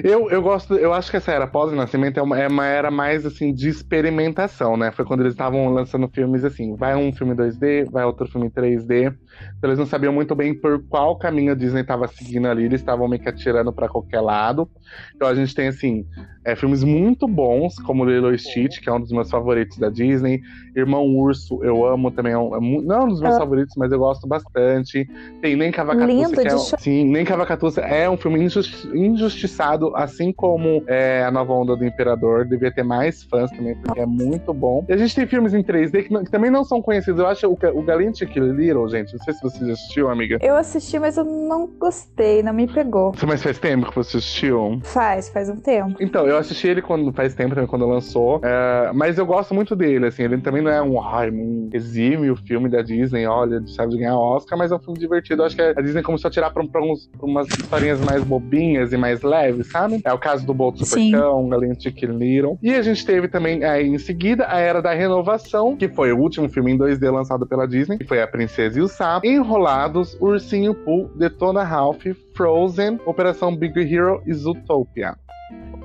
Eu, 0.04 0.30
eu 0.30 0.42
gosto, 0.42 0.76
eu 0.76 0.94
acho 0.94 1.10
que 1.10 1.18
essa 1.18 1.32
era 1.32 1.48
pós-nascimento 1.48 2.20
é 2.20 2.24
uma, 2.24 2.40
é 2.40 2.48
uma 2.48 2.66
era 2.66 2.92
mais 2.92 3.26
assim 3.26 3.54
de 3.54 3.68
experimentação, 3.70 4.78
né? 4.78 4.92
Foi 4.92 5.06
quando 5.06 5.22
eles 5.22 5.34
estavam 5.34 5.70
lançando 5.70 6.08
filmes 6.08 6.44
assim, 6.44 6.76
vai 6.76 6.96
um 6.96 7.12
filme 7.12 7.36
2D, 7.36 7.90
vai 7.90 8.06
outro 8.06 8.28
filme 8.28 8.50
3D. 8.50 9.14
Então 9.58 9.70
eles 9.70 9.80
não 9.80 9.86
sabiam 9.86 10.14
muito 10.14 10.36
bem 10.36 10.54
por 10.54 10.82
qual 10.88 11.16
caminho 11.18 11.52
a 11.52 11.56
Disney 11.56 11.82
estava 11.82 12.08
seguindo 12.08 12.48
ali, 12.48 12.66
eles 12.66 12.82
estavam 12.82 13.08
meio 13.08 13.22
que 13.22 13.30
atirando 13.30 13.72
para 13.74 13.88
qualquer 13.90 14.22
lado. 14.22 14.70
Então 15.16 15.28
a 15.28 15.36
gente 15.36 15.54
tem 15.56 15.68
assim, 15.68 16.06
é, 16.46 16.56
filmes 16.56 16.84
muito 16.84 17.28
bons, 17.28 17.76
como 17.80 18.06
Lilo 18.06 18.34
e 18.34 18.38
Stitch, 18.40 18.80
que 18.80 18.90
é 18.90 18.94
um 18.94 19.00
dos 19.02 19.12
meus 19.12 19.30
favoritos 19.30 19.78
da 19.78 19.90
Disney. 19.90 20.40
Irmão 20.76 21.06
Urso, 21.08 21.64
eu 21.64 21.86
amo 21.86 22.12
também, 22.12 22.34
é 22.34 22.38
um, 22.38 22.56
é 22.56 22.60
não 22.84 22.96
é 22.96 23.04
um 23.04 23.08
dos 23.08 23.20
meus 23.22 23.36
Ah. 23.36 23.40
favoritos, 23.40 23.74
mas 23.76 23.92
eu 23.92 23.98
gosto 24.00 24.28
bastante. 24.28 25.08
Tem 25.42 25.56
Nem 25.56 25.72
Cavacatuça, 25.72 26.08
Lindo 26.14 26.42
que 26.42 26.48
é, 26.48 26.58
sim, 26.80 27.06
Nem 27.10 27.26
Cavacatuça 27.26 27.82
é 27.82 28.08
um 28.10 28.16
filme 28.18 28.42
injusti- 28.44 28.88
injustiçado, 28.96 29.92
assim 29.96 30.32
como 30.32 30.84
é, 30.88 31.24
A 31.24 31.32
Nova 31.32 31.54
Onda 31.54 31.76
do 31.76 31.84
Imperador. 31.86 32.46
Devia 32.46 32.72
ter 32.72 32.84
mais 32.84 33.24
fãs 33.24 33.50
também, 33.52 33.76
porque 33.76 34.00
é 34.00 34.06
muito 34.06 34.54
bom. 34.54 34.86
E 34.88 34.94
a 34.94 34.98
gente 34.98 35.16
tem 35.16 35.26
filmes 35.26 35.54
em 35.54 35.64
3D 35.64 36.04
que, 36.04 36.14
não- 36.14 36.24
que 36.24 36.32
também 36.32 36.52
não 36.52 36.64
são 36.64 36.82
conhecidos. 36.82 37.20
Eu 37.20 37.28
acho 37.28 37.48
o, 37.48 37.54
o 37.54 38.16
Chicken 38.16 38.52
Little, 38.52 38.88
gente, 38.88 39.14
não 39.16 39.24
sei 39.28 39.34
se 39.34 39.42
você 39.42 39.66
já 39.66 39.74
assistiu, 39.74 40.10
amiga. 40.10 40.38
Eu 40.42 40.56
assisti, 40.56 40.98
mas 41.00 41.18
eu 41.18 41.26
não 41.26 41.68
gostei, 41.68 42.42
não 42.42 42.54
me 42.54 42.68
pegou. 42.68 43.14
Mas 43.28 43.44
faz 43.44 43.60
tempo 43.60 43.90
que 43.90 43.96
você 43.96 44.18
assistiu? 44.18 44.80
Faz, 44.84 45.30
faz 45.30 45.50
um 45.50 45.58
tempo. 45.58 45.96
Então, 46.00 46.26
eu 46.28 46.38
assisti 46.38 46.68
ele 46.68 46.82
quando 46.82 47.12
faz 47.12 47.34
tempo 47.34 47.54
também, 47.54 47.68
quando 47.68 47.86
lançou. 47.86 48.40
É, 48.44 48.92
mas 48.94 49.18
eu 49.18 49.26
gosto 49.26 49.54
muito 49.54 49.76
dele, 49.76 50.08
assim. 50.08 50.24
Ele 50.24 50.38
também 50.40 50.62
não 50.62 50.72
é 50.72 50.82
um, 50.82 51.02
ai, 51.02 51.30
um 51.30 51.70
exímio 51.74 52.36
filme 52.36 52.70
da 52.70 52.82
Disney, 52.82 53.26
olha, 53.26 53.62
sabe 53.68 53.92
de 53.92 54.00
ganhar 54.00 54.18
Oscar, 54.18 54.58
mas 54.58 54.72
é 54.72 54.76
um 54.76 54.80
filme 54.80 55.00
divertido. 55.00 55.42
Eu 55.42 55.46
acho 55.46 55.56
que 55.56 55.62
a 55.62 55.82
Disney 55.82 56.02
começou 56.02 56.30
a 56.30 56.32
tirar 56.32 56.52
pra, 56.52 56.64
pra, 56.66 56.82
uns, 56.82 57.08
pra 57.08 57.26
umas 57.26 57.48
historinhas 57.50 58.00
mais 58.00 58.24
bobinhas 58.24 58.94
e 58.94 58.98
mais 58.98 59.22
leves, 59.22 59.70
sabe? 59.72 60.02
É 60.04 60.14
o 60.14 60.18
caso 60.18 60.46
do 60.46 60.54
Bolt 60.54 60.78
Supercão, 60.78 61.50
Galinha 61.50 61.76
Chicken 61.80 62.18
Little. 62.18 62.58
E 62.62 62.74
a 62.74 62.82
gente 62.82 63.06
teve 63.06 63.28
também 63.28 63.64
aí 63.64 63.88
em 63.88 63.98
seguida 63.98 64.48
a 64.48 64.60
Era 64.60 64.82
da 64.82 64.94
Renovação, 64.94 65.76
que 65.76 65.88
foi 65.88 66.12
o 66.12 66.18
último 66.18 66.48
filme 66.50 66.72
em 66.72 66.78
2D 66.78 67.12
lançado 67.12 67.46
pela 67.48 67.68
Disney, 67.68 67.98
que 67.98 68.06
foi 68.06 68.22
A 68.22 68.28
Princesa 68.28 68.80
e 68.80 68.82
o 68.82 68.88
Sapo, 68.88 69.17
Enrolados, 69.24 70.18
Ursinho 70.20 70.74
Pooh, 70.74 71.10
Detona 71.16 71.64
Ralph, 71.64 72.06
Frozen, 72.36 73.00
Operação 73.06 73.56
Big 73.56 73.80
Hero 73.80 74.22
e 74.26 74.34
Zootopia. 74.34 75.16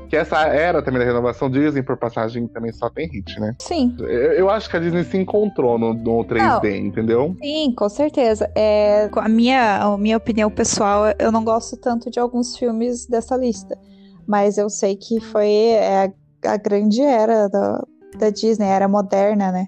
Que 0.08 0.16
essa 0.16 0.40
era 0.40 0.82
também 0.82 1.00
da 1.00 1.06
renovação 1.06 1.48
Disney, 1.48 1.82
por 1.82 1.96
passagem, 1.96 2.46
também 2.46 2.70
só 2.70 2.90
tem 2.90 3.08
hit, 3.08 3.40
né? 3.40 3.54
Sim. 3.60 3.96
Eu, 3.98 4.32
eu 4.32 4.50
acho 4.50 4.68
que 4.68 4.76
a 4.76 4.80
Disney 4.80 5.04
se 5.04 5.16
encontrou 5.16 5.78
no, 5.78 5.94
no 5.94 6.24
3D, 6.24 6.62
não. 6.62 6.86
entendeu? 6.86 7.36
Sim, 7.42 7.72
com 7.74 7.88
certeza. 7.88 8.50
É, 8.54 9.08
a, 9.14 9.28
minha, 9.28 9.82
a 9.82 9.96
minha 9.96 10.18
opinião 10.18 10.50
pessoal, 10.50 11.04
eu 11.18 11.32
não 11.32 11.42
gosto 11.42 11.78
tanto 11.78 12.10
de 12.10 12.20
alguns 12.20 12.56
filmes 12.58 13.06
dessa 13.06 13.36
lista. 13.36 13.78
Mas 14.26 14.58
eu 14.58 14.68
sei 14.68 14.96
que 14.96 15.18
foi 15.18 15.48
é, 15.48 16.12
a, 16.44 16.52
a 16.52 16.56
grande 16.58 17.00
era 17.00 17.48
da, 17.48 17.82
da 18.18 18.30
Disney, 18.30 18.66
era 18.66 18.86
moderna, 18.86 19.50
né? 19.50 19.66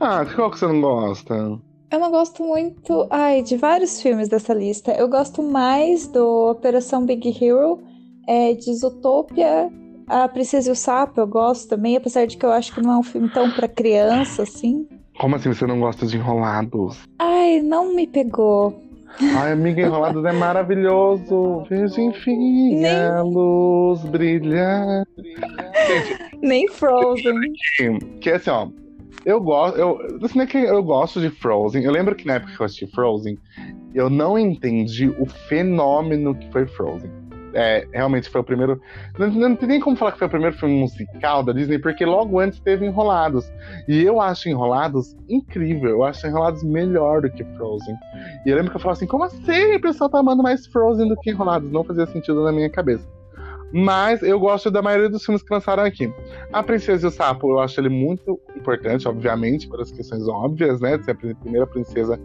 Ah, 0.00 0.24
qual 0.34 0.50
que 0.50 0.58
você 0.58 0.66
não 0.66 0.80
gosta? 0.80 1.58
Eu 1.92 1.98
não 1.98 2.10
gosto 2.10 2.42
muito, 2.42 3.06
ai, 3.10 3.42
de 3.42 3.54
vários 3.58 4.00
filmes 4.00 4.26
dessa 4.26 4.54
lista. 4.54 4.92
Eu 4.92 5.08
gosto 5.08 5.42
mais 5.42 6.06
do 6.06 6.50
Operação 6.50 7.04
Big 7.04 7.28
Hero, 7.28 7.82
é, 8.26 8.54
de 8.54 8.74
Zootopia, 8.74 9.70
A 10.06 10.26
Princesa 10.26 10.70
e 10.70 10.72
o 10.72 10.74
Sapo, 10.74 11.20
eu 11.20 11.26
gosto 11.26 11.68
também, 11.68 11.94
apesar 11.94 12.24
de 12.24 12.38
que 12.38 12.46
eu 12.46 12.50
acho 12.50 12.74
que 12.74 12.80
não 12.80 12.92
é 12.92 12.96
um 12.96 13.02
filme 13.02 13.28
tão 13.28 13.50
para 13.50 13.68
criança 13.68 14.44
assim. 14.44 14.88
Como 15.20 15.36
assim 15.36 15.52
você 15.52 15.66
não 15.66 15.80
gosta 15.80 16.06
de 16.06 16.16
Enrolados? 16.16 16.98
Ai, 17.18 17.60
não 17.60 17.94
me 17.94 18.06
pegou. 18.06 18.74
Ai, 19.36 19.52
amiga, 19.52 19.82
Enrolados 19.82 20.24
é 20.24 20.32
maravilhoso. 20.32 21.64
Virgem 21.68 22.10
filha, 22.14 23.22
Nem... 23.22 23.34
luz 23.34 24.02
brilha. 24.04 25.04
Gente, 25.86 26.38
Nem 26.40 26.66
Frozen. 26.68 27.52
Que 28.18 28.30
é 28.30 28.36
assim, 28.36 28.48
ó. 28.48 28.68
Eu 29.24 29.40
gosto, 29.40 29.78
eu, 29.78 29.98
assim, 30.22 30.44
que 30.46 30.58
eu 30.58 30.82
gosto 30.82 31.20
de 31.20 31.30
Frozen. 31.30 31.84
Eu 31.84 31.92
lembro 31.92 32.14
que 32.14 32.26
na 32.26 32.34
época 32.34 32.52
que 32.52 32.60
eu 32.60 32.66
assisti 32.66 32.86
Frozen, 32.88 33.38
eu 33.94 34.10
não 34.10 34.38
entendi 34.38 35.08
o 35.08 35.26
fenômeno 35.26 36.34
que 36.34 36.50
foi 36.50 36.66
Frozen. 36.66 37.10
É, 37.54 37.86
realmente 37.92 38.30
foi 38.30 38.40
o 38.40 38.44
primeiro. 38.44 38.80
Não, 39.18 39.28
não, 39.28 39.56
tem 39.56 39.68
nem 39.68 39.80
como 39.80 39.96
falar 39.96 40.12
que 40.12 40.18
foi 40.18 40.26
o 40.26 40.30
primeiro 40.30 40.56
filme 40.56 40.74
musical 40.74 41.42
da 41.42 41.52
Disney, 41.52 41.78
porque 41.78 42.04
logo 42.04 42.40
antes 42.40 42.58
teve 42.60 42.86
Enrolados. 42.86 43.52
E 43.86 44.02
eu 44.02 44.20
acho 44.20 44.48
Enrolados 44.48 45.14
incrível. 45.28 45.90
Eu 45.90 46.04
acho 46.04 46.26
Enrolados 46.26 46.62
melhor 46.62 47.20
do 47.20 47.30
que 47.30 47.44
Frozen. 47.56 47.94
E 48.46 48.50
eu 48.50 48.56
lembro 48.56 48.70
que 48.70 48.76
eu 48.76 48.80
falava 48.80 48.96
assim: 48.96 49.06
como 49.06 49.24
assim 49.24 49.74
o 49.74 49.80
pessoal 49.80 50.08
tá 50.08 50.18
amando 50.18 50.42
mais 50.42 50.66
Frozen 50.66 51.08
do 51.08 51.16
que 51.16 51.30
Enrolados? 51.30 51.70
Não 51.70 51.84
fazia 51.84 52.06
sentido 52.06 52.42
na 52.42 52.52
minha 52.52 52.70
cabeça. 52.70 53.06
Mas 53.72 54.22
eu 54.22 54.38
gosto 54.38 54.70
da 54.70 54.82
maioria 54.82 55.08
dos 55.08 55.24
filmes 55.24 55.42
que 55.42 55.52
lançaram 55.52 55.82
aqui. 55.82 56.12
A 56.52 56.62
Princesa 56.62 57.06
e 57.06 57.08
o 57.08 57.10
Sapo, 57.10 57.50
eu 57.50 57.60
acho 57.60 57.80
ele 57.80 57.88
muito 57.88 58.38
importante, 58.54 59.08
obviamente, 59.08 59.68
por 59.68 59.80
as 59.80 59.90
questões 59.90 60.26
óbvias, 60.28 60.80
né? 60.80 60.98
De 60.98 61.04
ser 61.04 61.12
a 61.12 61.14
primeira 61.14 61.66
princesa 61.66 62.20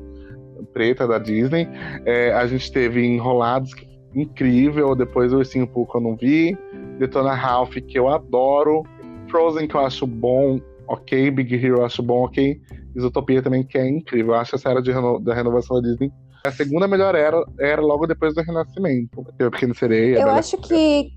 preta 0.73 1.07
da 1.07 1.17
Disney. 1.17 1.67
É, 2.05 2.33
a 2.33 2.45
gente 2.47 2.71
teve 2.71 3.05
Enrolados, 3.05 3.73
que 3.73 3.87
incrível. 4.13 4.95
Depois 4.95 5.31
o 5.31 5.37
Ursinho 5.37 5.67
Pooh, 5.67 5.85
que 5.85 5.97
eu 5.97 6.01
não 6.01 6.15
vi. 6.15 6.57
Detona 6.99 7.33
Ralph, 7.33 7.75
que 7.75 7.97
eu 7.97 8.09
adoro. 8.09 8.83
Frozen, 9.29 9.67
que 9.67 9.75
eu 9.75 9.81
acho 9.81 10.05
bom, 10.05 10.59
ok. 10.87 11.31
Big 11.31 11.53
Hero, 11.55 11.77
eu 11.77 11.85
acho 11.85 12.03
bom, 12.03 12.25
ok. 12.25 12.59
Isotopia 12.95 13.41
também, 13.41 13.63
que 13.63 13.77
é 13.77 13.87
incrível. 13.87 14.33
Eu 14.33 14.39
acho 14.39 14.55
essa 14.55 14.69
era 14.69 14.81
de 14.81 14.91
reno 14.91 15.19
da 15.19 15.33
renovação 15.33 15.81
da 15.81 15.87
Disney 15.87 16.11
a 16.47 16.51
segunda 16.51 16.87
melhor 16.87 17.13
era, 17.13 17.43
era 17.59 17.81
logo 17.81 18.07
depois 18.07 18.33
do 18.33 18.41
Renascimento. 18.41 19.25
Eu 19.37 19.51
Pequeno 19.51 19.75
Sereia. 19.75 20.19
Eu 20.19 20.29
acho 20.29 20.57
que 20.57 21.11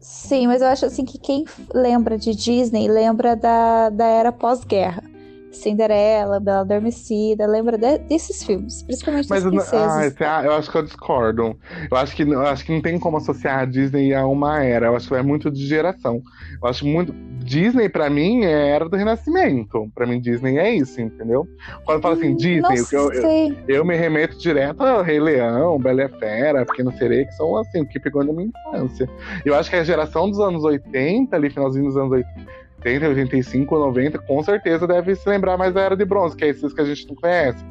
Sim, 0.00 0.46
mas 0.46 0.62
eu 0.62 0.68
acho 0.68 0.86
assim 0.86 1.04
que 1.04 1.18
quem 1.18 1.44
lembra 1.74 2.16
de 2.16 2.34
Disney 2.34 2.88
lembra 2.88 3.36
da, 3.36 3.90
da 3.90 4.06
era 4.06 4.32
pós-guerra. 4.32 5.02
Cinderela, 5.50 6.38
Bela 6.38 6.60
Adormecida, 6.60 7.46
lembra 7.46 7.76
de, 7.76 7.98
desses 7.98 8.42
filmes, 8.44 8.82
principalmente 8.82 9.28
mas, 9.28 9.42
das 9.42 9.52
princesas. 9.52 10.14
Ah, 10.20 10.44
eu 10.44 10.52
acho 10.52 10.70
que 10.70 10.78
eu 10.78 10.82
discordo. 10.82 11.58
Eu 11.90 11.96
acho 11.96 12.14
que, 12.14 12.22
eu 12.22 12.46
acho 12.46 12.64
que 12.64 12.72
não 12.72 12.80
tem 12.80 12.98
como 12.98 13.16
associar 13.16 13.60
a 13.60 13.64
Disney 13.64 14.14
a 14.14 14.26
uma 14.26 14.62
era. 14.62 14.86
Eu 14.86 14.96
acho 14.96 15.08
que 15.08 15.14
é 15.14 15.22
muito 15.22 15.50
de 15.50 15.66
geração. 15.66 16.22
Eu 16.62 16.68
acho 16.68 16.86
muito. 16.86 17.12
Disney, 17.42 17.88
para 17.88 18.08
mim, 18.08 18.44
é 18.44 18.70
era 18.70 18.88
do 18.88 18.96
Renascimento. 18.96 19.90
Para 19.94 20.06
mim, 20.06 20.20
Disney 20.20 20.58
é 20.58 20.74
isso, 20.74 21.00
entendeu? 21.00 21.48
Quando 21.84 22.02
fala 22.02 22.14
assim, 22.14 22.30
hum, 22.30 22.36
Disney, 22.36 22.84
eu, 22.92 23.12
eu, 23.12 23.56
eu, 23.66 23.84
me 23.84 23.96
remeto 23.96 24.38
direto 24.38 24.82
ao 24.82 25.02
Rei 25.02 25.18
Leão, 25.18 25.78
Bela 25.78 26.08
Fera, 26.08 26.64
Pequeno 26.64 26.92
Sereia, 26.96 27.26
que 27.26 27.32
são 27.32 27.56
assim, 27.56 27.80
o 27.80 27.88
que 27.88 27.98
pegou 27.98 28.22
na 28.22 28.32
minha 28.32 28.50
infância. 28.68 29.08
Eu 29.44 29.54
acho 29.54 29.68
que 29.68 29.76
a 29.76 29.84
geração 29.84 30.30
dos 30.30 30.38
anos 30.38 30.62
80, 30.62 31.34
ali, 31.34 31.50
finalzinho 31.50 31.86
dos 31.86 31.96
anos 31.96 32.12
80 32.12 32.59
80, 32.84 33.08
85, 33.08 33.78
90, 33.78 34.18
com 34.20 34.42
certeza 34.42 34.86
deve 34.86 35.14
se 35.14 35.28
lembrar 35.28 35.56
mais 35.58 35.74
da 35.74 35.82
Era 35.82 35.96
de 35.96 36.04
Bronze, 36.04 36.36
que 36.36 36.44
é 36.44 36.48
esses 36.48 36.72
que 36.72 36.80
a 36.80 36.84
gente 36.84 37.06
não 37.06 37.14
conhece. 37.14 37.64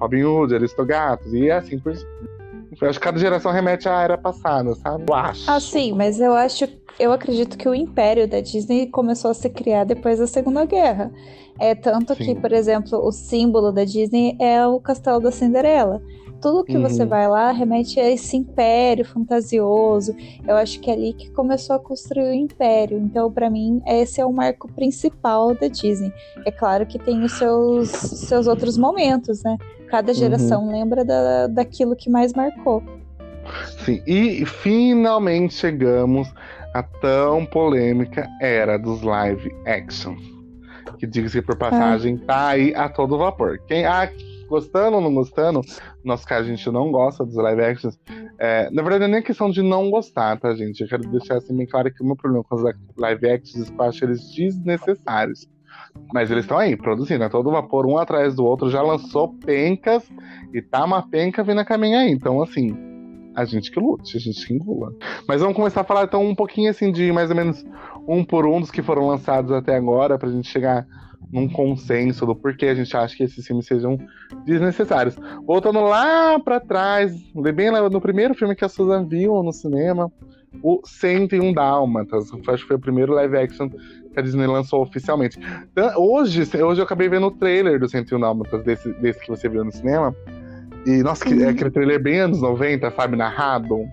Robin 0.00 0.24
Hood, 0.24 0.54
Aristogatos, 0.54 1.32
e 1.32 1.48
é 1.48 1.52
assim 1.52 1.78
por 1.78 1.92
eu 2.80 2.88
acho 2.88 2.98
que 2.98 3.04
cada 3.04 3.18
geração 3.18 3.52
remete 3.52 3.88
à 3.88 4.02
era 4.02 4.18
passada, 4.18 4.74
sabe? 4.74 5.04
Eu 5.08 5.14
acho. 5.14 5.48
Ah, 5.48 5.60
sim, 5.60 5.92
mas 5.92 6.18
eu 6.20 6.34
acho, 6.34 6.68
eu 6.98 7.12
acredito 7.12 7.56
que 7.56 7.68
o 7.68 7.74
império 7.74 8.26
da 8.26 8.40
Disney 8.40 8.88
começou 8.88 9.30
a 9.30 9.34
se 9.34 9.48
criar 9.48 9.84
depois 9.84 10.18
da 10.18 10.26
Segunda 10.26 10.64
Guerra. 10.64 11.12
É 11.58 11.74
tanto 11.74 12.16
sim. 12.16 12.24
que, 12.24 12.34
por 12.34 12.52
exemplo, 12.52 12.98
o 12.98 13.12
símbolo 13.12 13.70
da 13.70 13.84
Disney 13.84 14.36
é 14.40 14.66
o 14.66 14.80
Castelo 14.80 15.20
da 15.20 15.30
Cinderela 15.30 16.02
tudo 16.44 16.62
que 16.62 16.76
uhum. 16.76 16.82
você 16.82 17.06
vai 17.06 17.26
lá 17.26 17.52
remete 17.52 17.98
a 17.98 18.10
esse 18.10 18.36
império 18.36 19.02
fantasioso. 19.02 20.14
Eu 20.46 20.56
acho 20.56 20.78
que 20.78 20.90
é 20.90 20.92
ali 20.92 21.14
que 21.14 21.30
começou 21.30 21.74
a 21.74 21.78
construir 21.78 22.32
o 22.32 22.34
império. 22.34 22.98
Então, 22.98 23.32
para 23.32 23.48
mim, 23.48 23.80
esse 23.86 24.20
é 24.20 24.26
o 24.26 24.30
marco 24.30 24.70
principal 24.70 25.54
da 25.54 25.68
Disney. 25.68 26.12
É 26.44 26.50
claro 26.50 26.84
que 26.84 26.98
tem 26.98 27.22
os 27.22 27.32
seus, 27.32 27.88
seus 27.88 28.46
outros 28.46 28.76
momentos, 28.76 29.42
né? 29.42 29.56
Cada 29.88 30.12
uhum. 30.12 30.18
geração 30.18 30.66
uhum. 30.66 30.72
lembra 30.72 31.02
da, 31.02 31.46
daquilo 31.46 31.96
que 31.96 32.10
mais 32.10 32.34
marcou. 32.34 32.82
Sim, 33.82 34.02
e 34.06 34.44
finalmente 34.44 35.54
chegamos 35.54 36.30
à 36.74 36.82
tão 36.82 37.46
polêmica 37.46 38.28
era 38.38 38.78
dos 38.78 39.00
live 39.00 39.50
action. 39.64 40.14
Que 40.98 41.06
diga-se 41.06 41.40
por 41.40 41.56
passagem, 41.56 42.20
ah. 42.24 42.26
tá 42.26 42.48
aí 42.48 42.74
a 42.74 42.86
todo 42.90 43.16
vapor. 43.16 43.58
Quem, 43.66 43.86
ah, 43.86 44.10
gostando 44.48 44.96
ou 44.96 45.02
não 45.02 45.14
gostando, 45.14 45.60
no 45.60 46.04
nosso 46.04 46.26
caso 46.26 46.46
a 46.46 46.50
gente 46.50 46.70
não 46.70 46.90
gosta 46.90 47.24
dos 47.24 47.36
live 47.36 47.62
actions. 47.62 47.98
É, 48.38 48.70
na 48.70 48.82
verdade, 48.82 49.10
nem 49.10 49.20
é 49.20 49.22
questão 49.22 49.50
de 49.50 49.62
não 49.62 49.90
gostar, 49.90 50.38
tá, 50.38 50.54
gente? 50.54 50.80
Eu 50.80 50.88
quero 50.88 51.08
deixar 51.08 51.38
assim 51.38 51.56
bem 51.56 51.66
claro 51.66 51.92
que 51.92 52.02
o 52.02 52.06
meu 52.06 52.16
problema 52.16 52.44
com 52.44 52.56
os 52.56 52.62
live 52.96 53.28
actions 53.28 53.68
é 53.68 53.72
que 53.72 53.80
eu 53.80 53.84
acho 53.84 54.04
eles 54.04 54.30
desnecessários. 54.34 55.48
Mas 56.12 56.30
eles 56.30 56.44
estão 56.44 56.58
aí, 56.58 56.76
produzindo, 56.76 57.24
a 57.24 57.30
todo 57.30 57.50
vapor, 57.50 57.86
um 57.86 57.98
atrás 57.98 58.34
do 58.34 58.44
outro, 58.44 58.70
já 58.70 58.82
lançou 58.82 59.34
pencas 59.34 60.08
e 60.52 60.60
tá 60.60 60.84
uma 60.84 61.02
penca 61.08 61.42
vindo 61.42 61.60
a 61.60 61.64
caminho 61.64 61.98
aí. 61.98 62.10
Então, 62.10 62.42
assim, 62.42 62.74
a 63.34 63.44
gente 63.44 63.70
que 63.70 63.80
lute, 63.80 64.16
a 64.16 64.20
gente 64.20 64.46
que 64.46 64.54
engula. 64.54 64.92
Mas 65.26 65.40
vamos 65.40 65.56
começar 65.56 65.80
a 65.80 65.84
falar 65.84 66.04
então 66.04 66.24
um 66.24 66.34
pouquinho 66.34 66.70
assim 66.70 66.92
de 66.92 67.10
mais 67.12 67.30
ou 67.30 67.36
menos 67.36 67.64
um 68.06 68.24
por 68.24 68.46
um 68.46 68.60
dos 68.60 68.70
que 68.70 68.82
foram 68.82 69.08
lançados 69.08 69.50
até 69.50 69.74
agora, 69.74 70.18
pra 70.18 70.30
gente 70.30 70.48
chegar 70.48 70.86
num 71.32 71.48
consenso 71.48 72.26
do 72.26 72.34
porquê 72.34 72.66
a 72.66 72.74
gente 72.74 72.96
acha 72.96 73.16
que 73.16 73.24
esses 73.24 73.46
filmes 73.46 73.66
sejam 73.66 73.98
desnecessários. 74.44 75.16
Voltando 75.46 75.80
lá 75.80 76.38
para 76.38 76.60
trás, 76.60 77.12
bem 77.54 77.70
no 77.70 78.00
primeiro 78.00 78.34
filme 78.34 78.54
que 78.54 78.64
a 78.64 78.68
Susan 78.68 79.06
viu 79.06 79.42
no 79.42 79.52
cinema, 79.52 80.10
o 80.62 80.80
101 80.84 81.52
Dálmatas. 81.52 82.30
Acho 82.32 82.62
que 82.62 82.68
foi 82.68 82.76
o 82.76 82.80
primeiro 82.80 83.12
live 83.14 83.36
action 83.36 83.68
que 83.68 84.20
a 84.20 84.22
Disney 84.22 84.46
lançou 84.46 84.82
oficialmente. 84.82 85.38
Então, 85.72 85.92
hoje, 85.96 86.42
hoje 86.62 86.80
eu 86.80 86.84
acabei 86.84 87.08
vendo 87.08 87.26
o 87.26 87.30
trailer 87.30 87.78
do 87.78 87.88
101 87.88 88.20
Dálmatas, 88.20 88.64
desse, 88.64 88.92
desse 88.94 89.20
que 89.20 89.28
você 89.28 89.48
viu 89.48 89.64
no 89.64 89.72
cinema. 89.72 90.14
E, 90.86 91.02
nossa, 91.02 91.28
uhum. 91.28 91.40
é 91.42 91.48
aquele 91.48 91.70
trailer 91.70 92.02
bem 92.02 92.20
anos 92.20 92.40
90, 92.40 92.90
sabe? 92.90 93.16
Narrado. 93.16 93.84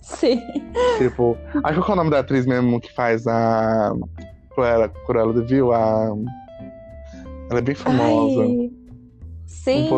Sim. 0.00 0.40
Tipo, 0.98 1.36
acho 1.62 1.82
que 1.82 1.90
é 1.90 1.92
o 1.92 1.96
nome 1.96 2.10
da 2.10 2.20
atriz 2.20 2.46
mesmo 2.46 2.80
que 2.80 2.92
faz 2.92 3.26
a 3.26 3.92
Cruella, 4.54 4.88
Cruella 5.06 5.32
de 5.32 5.42
Vil, 5.42 5.72
a... 5.72 6.16
ela 7.50 7.58
é 7.58 7.62
bem 7.62 7.74
famosa. 7.74 8.42
Ai, 8.42 8.70
sim, 9.46 9.88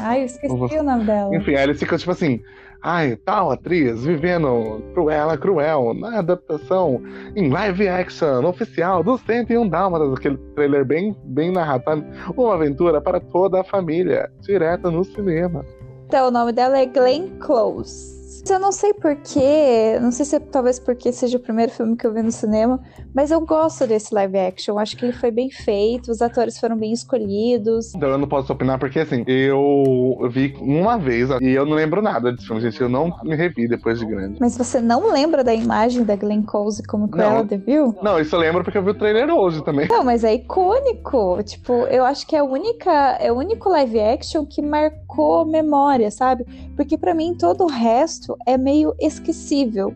ai, 0.00 0.20
eu 0.22 0.26
esqueci 0.26 0.78
o 0.78 0.82
nome 0.82 1.04
dela. 1.04 1.34
Enfim, 1.34 1.54
aí 1.54 1.64
eles 1.64 1.78
ficam 1.78 1.98
tipo 1.98 2.10
assim, 2.10 2.40
ai, 2.82 3.16
tal 3.16 3.50
atriz 3.50 4.04
vivendo 4.04 4.82
Cruella 4.94 5.36
Cruel 5.36 5.94
na 5.94 6.18
adaptação 6.18 7.02
em 7.34 7.50
live 7.50 7.88
action 7.88 8.44
oficial 8.44 9.02
do 9.02 9.18
101 9.18 9.68
Dálmatas, 9.68 10.12
aquele 10.12 10.36
trailer 10.54 10.84
bem, 10.84 11.16
bem 11.24 11.52
narrado, 11.52 12.04
uma 12.36 12.54
aventura 12.54 13.00
para 13.00 13.20
toda 13.20 13.60
a 13.60 13.64
família, 13.64 14.30
direto 14.40 14.90
no 14.90 15.04
cinema. 15.04 15.64
Então, 16.06 16.28
o 16.28 16.30
nome 16.30 16.52
dela 16.52 16.78
é 16.78 16.86
Glenn 16.86 17.30
Close. 17.40 18.15
Eu 18.48 18.60
não 18.60 18.70
sei 18.70 18.94
porquê, 18.94 19.98
não 20.00 20.12
sei 20.12 20.24
se 20.24 20.36
é 20.36 20.38
talvez 20.38 20.78
porque 20.78 21.12
seja 21.12 21.36
o 21.36 21.40
primeiro 21.40 21.72
filme 21.72 21.96
que 21.96 22.06
eu 22.06 22.12
vi 22.12 22.22
no 22.22 22.30
cinema, 22.30 22.80
mas 23.12 23.30
eu 23.30 23.40
gosto 23.40 23.86
desse 23.86 24.14
live 24.14 24.38
action. 24.38 24.78
Acho 24.78 24.96
que 24.96 25.04
ele 25.04 25.12
foi 25.12 25.30
bem 25.30 25.50
feito, 25.50 26.10
os 26.10 26.22
atores 26.22 26.58
foram 26.58 26.76
bem 26.76 26.92
escolhidos. 26.92 27.94
Então 27.94 28.08
eu 28.08 28.18
não 28.18 28.28
posso 28.28 28.52
opinar 28.52 28.78
porque 28.78 29.00
assim, 29.00 29.24
eu 29.26 30.28
vi 30.30 30.54
uma 30.60 30.96
vez 30.96 31.28
e 31.40 31.50
eu 31.50 31.66
não 31.66 31.74
lembro 31.74 32.00
nada 32.00 32.32
desse 32.32 32.46
filme, 32.46 32.60
gente. 32.60 32.80
Eu 32.80 32.88
não 32.88 33.12
me 33.24 33.34
revi 33.34 33.66
depois 33.68 33.98
de 33.98 34.06
grande. 34.06 34.38
Mas 34.40 34.56
você 34.56 34.80
não 34.80 35.12
lembra 35.12 35.42
da 35.42 35.52
imagem 35.54 36.04
da 36.04 36.14
Glenn 36.14 36.42
Close 36.42 36.82
como 36.84 37.08
Cruella 37.08 37.42
Vil? 37.42 37.94
Não, 38.00 38.20
isso 38.20 38.34
eu 38.36 38.40
lembro 38.40 38.62
porque 38.62 38.78
eu 38.78 38.82
vi 38.82 38.90
o 38.90 38.94
trailer 38.94 39.28
hoje 39.28 39.62
também. 39.64 39.88
Não, 39.88 40.04
mas 40.04 40.22
é 40.22 40.34
icônico. 40.34 41.42
Tipo, 41.42 41.72
eu 41.86 42.04
acho 42.04 42.26
que 42.26 42.36
é 42.36 42.38
a 42.38 42.44
única, 42.44 42.92
é 43.20 43.32
o 43.32 43.36
único 43.36 43.68
live 43.68 44.00
action 44.00 44.46
que 44.46 44.62
marcou 44.62 45.44
memória, 45.44 46.10
sabe? 46.10 46.44
Porque 46.76 46.96
para 46.96 47.14
mim 47.14 47.34
todo 47.34 47.64
o 47.64 47.68
resto 47.68 48.35
é 48.46 48.58
meio 48.58 48.94
esquecível. 49.00 49.94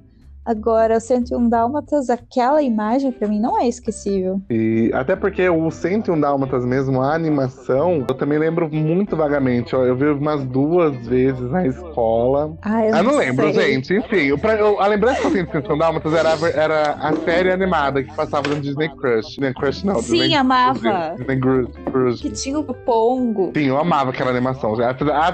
Agora, 0.51 0.99
101 0.99 1.49
Dálmatas, 1.49 2.11
aquela 2.11 2.61
imagem 2.61 3.13
para 3.13 3.29
mim 3.29 3.39
não 3.39 3.57
é 3.57 3.69
esquecível. 3.69 4.43
E 4.51 4.91
até 4.93 5.15
porque 5.15 5.49
o 5.49 5.71
101 5.71 6.21
Dálmatas 6.21 6.65
mesmo, 6.65 7.01
a 7.01 7.15
animação, 7.15 8.05
eu 8.09 8.15
também 8.17 8.37
lembro 8.37 8.69
muito 8.69 9.17
vagamente. 9.17 9.77
Ó, 9.77 9.85
eu 9.85 9.95
vi 9.95 10.07
umas 10.07 10.43
duas 10.45 11.07
vezes 11.07 11.49
na 11.53 11.65
escola. 11.69 12.53
Ah, 12.63 12.85
eu, 12.85 12.97
eu 12.97 13.05
não, 13.05 13.13
não 13.13 13.19
lembro, 13.19 13.53
gente. 13.53 13.95
Enfim, 13.95 14.27
eu, 14.27 14.39
pra, 14.39 14.55
eu, 14.55 14.81
a 14.81 14.89
lembrança 14.89 15.21
que 15.21 15.27
eu 15.29 15.31
tenho 15.31 15.47
de 15.47 15.53
101 15.53 15.79
Dálmatas 15.79 16.13
era, 16.15 16.31
era 16.53 16.93
a 16.95 17.15
série 17.25 17.53
animada 17.53 18.03
que 18.03 18.13
passava 18.13 18.49
no 18.49 18.61
Disney 18.61 18.89
Crush. 18.89 19.29
Disney 19.29 19.55
Crush 19.55 19.85
não. 19.85 20.03
Sim, 20.03 20.15
Disney, 20.15 20.35
amava. 20.35 21.15
Disney 21.17 21.39
Crush. 21.39 21.71
Crush. 21.93 22.23
Que 22.23 22.31
tinha 22.31 22.59
o 22.59 22.65
Pongo. 22.65 23.53
Sim, 23.55 23.67
eu 23.67 23.79
amava 23.79 24.11
aquela 24.11 24.31
animação. 24.31 24.75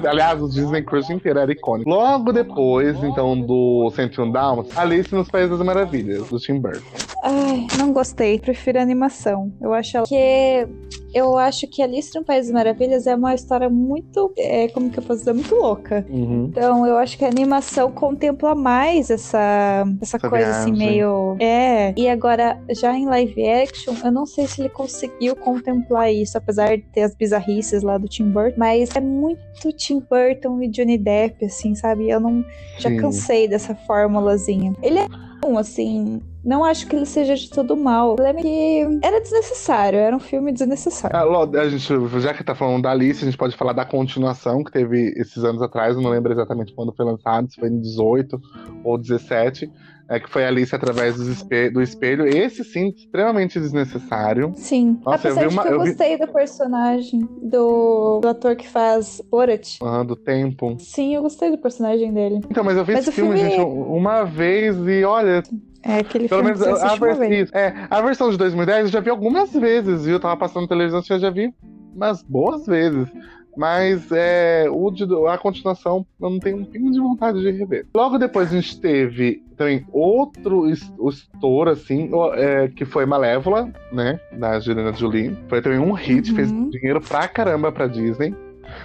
Aliás, 0.06 0.42
o 0.42 0.48
Disney 0.50 0.82
Crush 0.82 1.08
inteiro 1.08 1.38
era 1.38 1.50
icônico. 1.50 1.88
Logo 1.88 2.34
depois, 2.34 3.02
então, 3.02 3.40
do 3.40 3.90
101 3.94 4.30
Dálmatas, 4.30 4.76
Alice 5.06 5.14
nos 5.14 5.28
Países 5.28 5.50
das 5.50 5.64
Maravilhas, 5.64 6.28
do 6.28 6.38
Tim 6.38 6.60
Burton. 6.60 6.80
Ai, 7.22 7.66
não 7.78 7.92
gostei. 7.92 8.38
Prefiro 8.38 8.80
animação. 8.80 9.52
Eu 9.60 9.72
acho 9.72 10.02
que 10.04 10.66
eu 11.16 11.38
acho 11.38 11.66
que 11.66 11.82
Alice 11.82 12.14
no 12.14 12.22
País 12.22 12.44
das 12.46 12.52
Maravilhas 12.52 13.06
é 13.06 13.14
uma 13.14 13.34
história 13.34 13.70
muito, 13.70 14.30
é, 14.36 14.68
como 14.68 14.90
que 14.90 14.98
eu 14.98 15.02
posso 15.02 15.20
dizer, 15.20 15.32
muito 15.32 15.54
louca. 15.54 16.04
Uhum. 16.10 16.48
Então, 16.50 16.86
eu 16.86 16.98
acho 16.98 17.16
que 17.16 17.24
a 17.24 17.28
animação 17.28 17.90
contempla 17.90 18.54
mais 18.54 19.08
essa, 19.08 19.86
essa, 20.02 20.18
Essa 20.18 20.28
coisa 20.28 20.50
assim, 20.50 20.74
viagem. 20.74 20.96
meio. 20.96 21.36
É. 21.40 21.94
E 21.96 22.06
agora, 22.06 22.60
já 22.68 22.94
em 22.94 23.06
live 23.06 23.48
action, 23.48 23.94
eu 24.04 24.12
não 24.12 24.26
sei 24.26 24.46
se 24.46 24.60
ele 24.60 24.68
conseguiu 24.68 25.34
contemplar 25.34 26.12
isso, 26.12 26.36
apesar 26.36 26.76
de 26.76 26.82
ter 26.82 27.04
as 27.04 27.14
bizarrices 27.14 27.82
lá 27.82 27.96
do 27.96 28.06
Tim 28.06 28.28
Burton. 28.28 28.58
Mas 28.58 28.94
é 28.94 29.00
muito 29.00 29.72
Tim 29.72 30.00
Burton 30.00 30.60
e 30.60 30.68
Johnny 30.68 30.98
Depp, 30.98 31.46
assim, 31.46 31.74
sabe? 31.74 32.10
Eu 32.10 32.20
não. 32.20 32.44
Já 32.78 32.90
Sim. 32.90 32.98
cansei 32.98 33.48
dessa 33.48 33.74
fórmulazinha. 33.74 34.74
Ele 34.82 34.98
é 34.98 35.06
bom, 35.40 35.58
assim. 35.58 36.20
Não 36.44 36.64
acho 36.64 36.86
que 36.86 36.94
ele 36.94 37.06
seja 37.06 37.34
de 37.34 37.50
todo 37.50 37.76
mal. 37.76 38.12
O 38.12 38.16
problema 38.16 38.38
é 38.40 38.42
que 38.42 39.00
era 39.02 39.20
desnecessário, 39.20 39.98
era 39.98 40.14
um 40.14 40.20
filme 40.20 40.52
desnecessário. 40.52 41.16
Ah, 41.16 41.60
a 41.60 41.68
gente, 41.68 41.92
já 42.20 42.32
que 42.32 42.44
tá 42.44 42.54
falando 42.54 42.82
da 42.82 42.90
Alice, 42.90 43.22
a 43.22 43.24
gente 43.24 43.36
pode 43.36 43.56
falar 43.56 43.72
da 43.72 43.84
continuação 43.84 44.62
que 44.62 44.70
teve 44.70 45.12
esses 45.16 45.42
anos 45.44 45.60
atrás, 45.60 45.96
eu 45.96 46.02
não 46.02 46.10
lembro 46.10 46.32
exatamente 46.32 46.72
quando 46.74 46.94
foi 46.94 47.04
lançado, 47.04 47.50
se 47.50 47.58
foi 47.58 47.68
em 47.68 47.80
18 47.80 48.40
ou 48.84 48.96
17, 48.96 49.70
é, 50.08 50.20
que 50.20 50.30
foi 50.30 50.44
Alice 50.46 50.74
através 50.74 51.16
dos 51.16 51.26
espe- 51.28 51.70
do 51.70 51.82
espelho. 51.82 52.26
Esse 52.26 52.62
sim, 52.64 52.88
extremamente 52.88 53.58
desnecessário. 53.58 54.52
Sim. 54.56 54.98
Nossa, 55.04 55.28
eu 55.28 55.32
Apesar 55.32 55.40
vi 55.42 55.48
de 55.48 55.54
uma- 55.54 55.62
que 55.62 55.68
eu, 55.68 55.72
eu 55.72 55.80
vi- 55.82 55.88
gostei 55.90 56.18
do 56.18 56.28
personagem 56.32 57.20
do, 57.42 58.20
do 58.20 58.28
ator 58.28 58.54
que 58.56 58.68
faz 58.68 59.20
Borat. 59.30 59.76
ah, 59.82 60.02
do 60.02 60.14
tempo. 60.16 60.76
Sim, 60.78 61.14
eu 61.14 61.22
gostei 61.22 61.50
do 61.50 61.58
personagem 61.58 62.12
dele. 62.12 62.40
Então, 62.50 62.62
mas 62.64 62.76
eu 62.76 62.84
vi 62.84 62.92
Mas 62.94 63.02
esse 63.08 63.12
filme, 63.12 63.36
filme- 63.36 63.50
gente, 63.50 63.60
uma 63.64 64.24
vez 64.24 64.76
e 64.86 65.04
olha, 65.04 65.42
É 65.82 65.98
aquele 66.00 66.28
pelo 66.28 66.42
filme 66.42 66.56
menos 66.56 66.60
que 66.62 66.68
você 66.80 66.84
a, 66.86 66.94
vers- 66.96 67.30
isso, 67.42 67.56
é, 67.56 67.86
a 67.90 68.00
versão 68.02 68.30
de 68.30 68.36
2010 68.38 68.84
eu 68.86 68.88
já 68.92 69.00
vi 69.00 69.10
algumas 69.10 69.52
vezes, 69.52 70.04
viu? 70.04 70.14
Eu 70.14 70.20
tava 70.20 70.36
passando 70.36 70.62
na 70.62 70.68
televisão, 70.68 71.02
eu 71.10 71.18
já 71.18 71.30
vi 71.30 71.52
umas 71.94 72.22
boas 72.22 72.66
vezes. 72.66 73.08
Mas 73.56 74.10
é, 74.12 74.66
o 74.70 74.90
de- 74.90 75.04
a 75.28 75.38
continuação 75.38 76.06
eu 76.20 76.30
não 76.30 76.38
tenho 76.38 76.58
um 76.58 76.64
pingo 76.64 76.90
de 76.90 77.00
vontade 77.00 77.40
de 77.40 77.50
rever. 77.50 77.86
Logo 77.94 78.18
depois 78.18 78.52
a 78.52 78.60
gente 78.60 78.78
teve 78.80 79.42
também 79.56 79.86
outro 79.92 80.68
estouro, 80.68 81.70
assim, 81.70 82.10
é, 82.34 82.68
que 82.68 82.84
foi 82.84 83.06
Malévola, 83.06 83.72
né? 83.90 84.20
Da 84.32 84.56
Angelina 84.56 84.92
Jolie. 84.92 85.34
Foi 85.48 85.62
também 85.62 85.78
um 85.78 85.92
hit, 85.92 86.28
Uhum. 86.30 86.36
fez 86.36 86.52
dinheiro 86.70 87.00
pra 87.00 87.26
caramba 87.26 87.72
pra 87.72 87.86
Disney. 87.86 88.34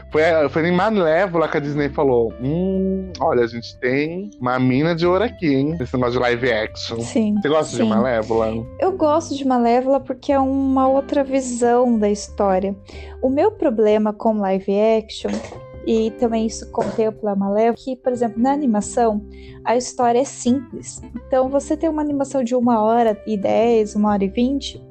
Foi, 0.10 0.22
foi 0.50 0.67
em 0.67 0.72
Malévola 0.72 1.48
que 1.48 1.58
a 1.58 1.60
Disney 1.60 1.89
falou: 1.89 2.34
Hum, 2.41 3.12
olha, 3.20 3.44
a 3.44 3.48
gente 3.48 3.78
tem 3.80 4.30
uma 4.39 4.60
mina 4.60 4.96
de 4.96 5.06
ouro 5.06 5.24
aqui, 5.24 5.54
hein? 5.54 5.78
Esse 5.80 5.94
negócio 5.94 6.13
de 6.13 6.20
live 6.20 6.52
action. 6.52 7.00
Sim. 7.02 7.36
Você 7.41 7.50
gosta 7.50 7.78
sim. 7.78 7.84
de 7.84 7.89
Malévola? 7.89 8.65
Eu 8.80 8.91
gosto 8.98 9.36
de 9.36 9.46
Malévola 9.46 10.00
porque 10.00 10.32
é 10.32 10.39
uma 10.39 10.88
outra 10.88 11.24
visão 11.24 11.98
da 11.98 12.10
história. 12.10 12.76
O 13.22 13.30
meu 13.30 13.52
problema 13.52 14.12
com 14.13 14.39
live 14.39 14.74
action, 14.98 15.32
e 15.86 16.12
também 16.12 16.46
isso 16.46 16.70
contempla 16.72 17.32
a 17.32 17.36
Malévola, 17.36 17.76
que, 17.76 17.96
por 17.96 18.12
exemplo, 18.12 18.41
na 18.41 18.52
animação, 18.52 19.26
a 19.63 19.76
história 19.76 20.20
é 20.20 20.26
simples. 20.26 21.02
Então, 21.28 21.50
você 21.50 21.76
tem 21.76 21.89
uma 21.89 22.02
animação 22.02 22.44
de 22.44 22.56
uma 22.56 22.82
hora 22.82 23.20
e 23.26 23.38
dez, 23.38 23.96
uma 23.96 24.12
hora 24.12 24.24
e 24.24 24.28
vinte, 24.28 24.82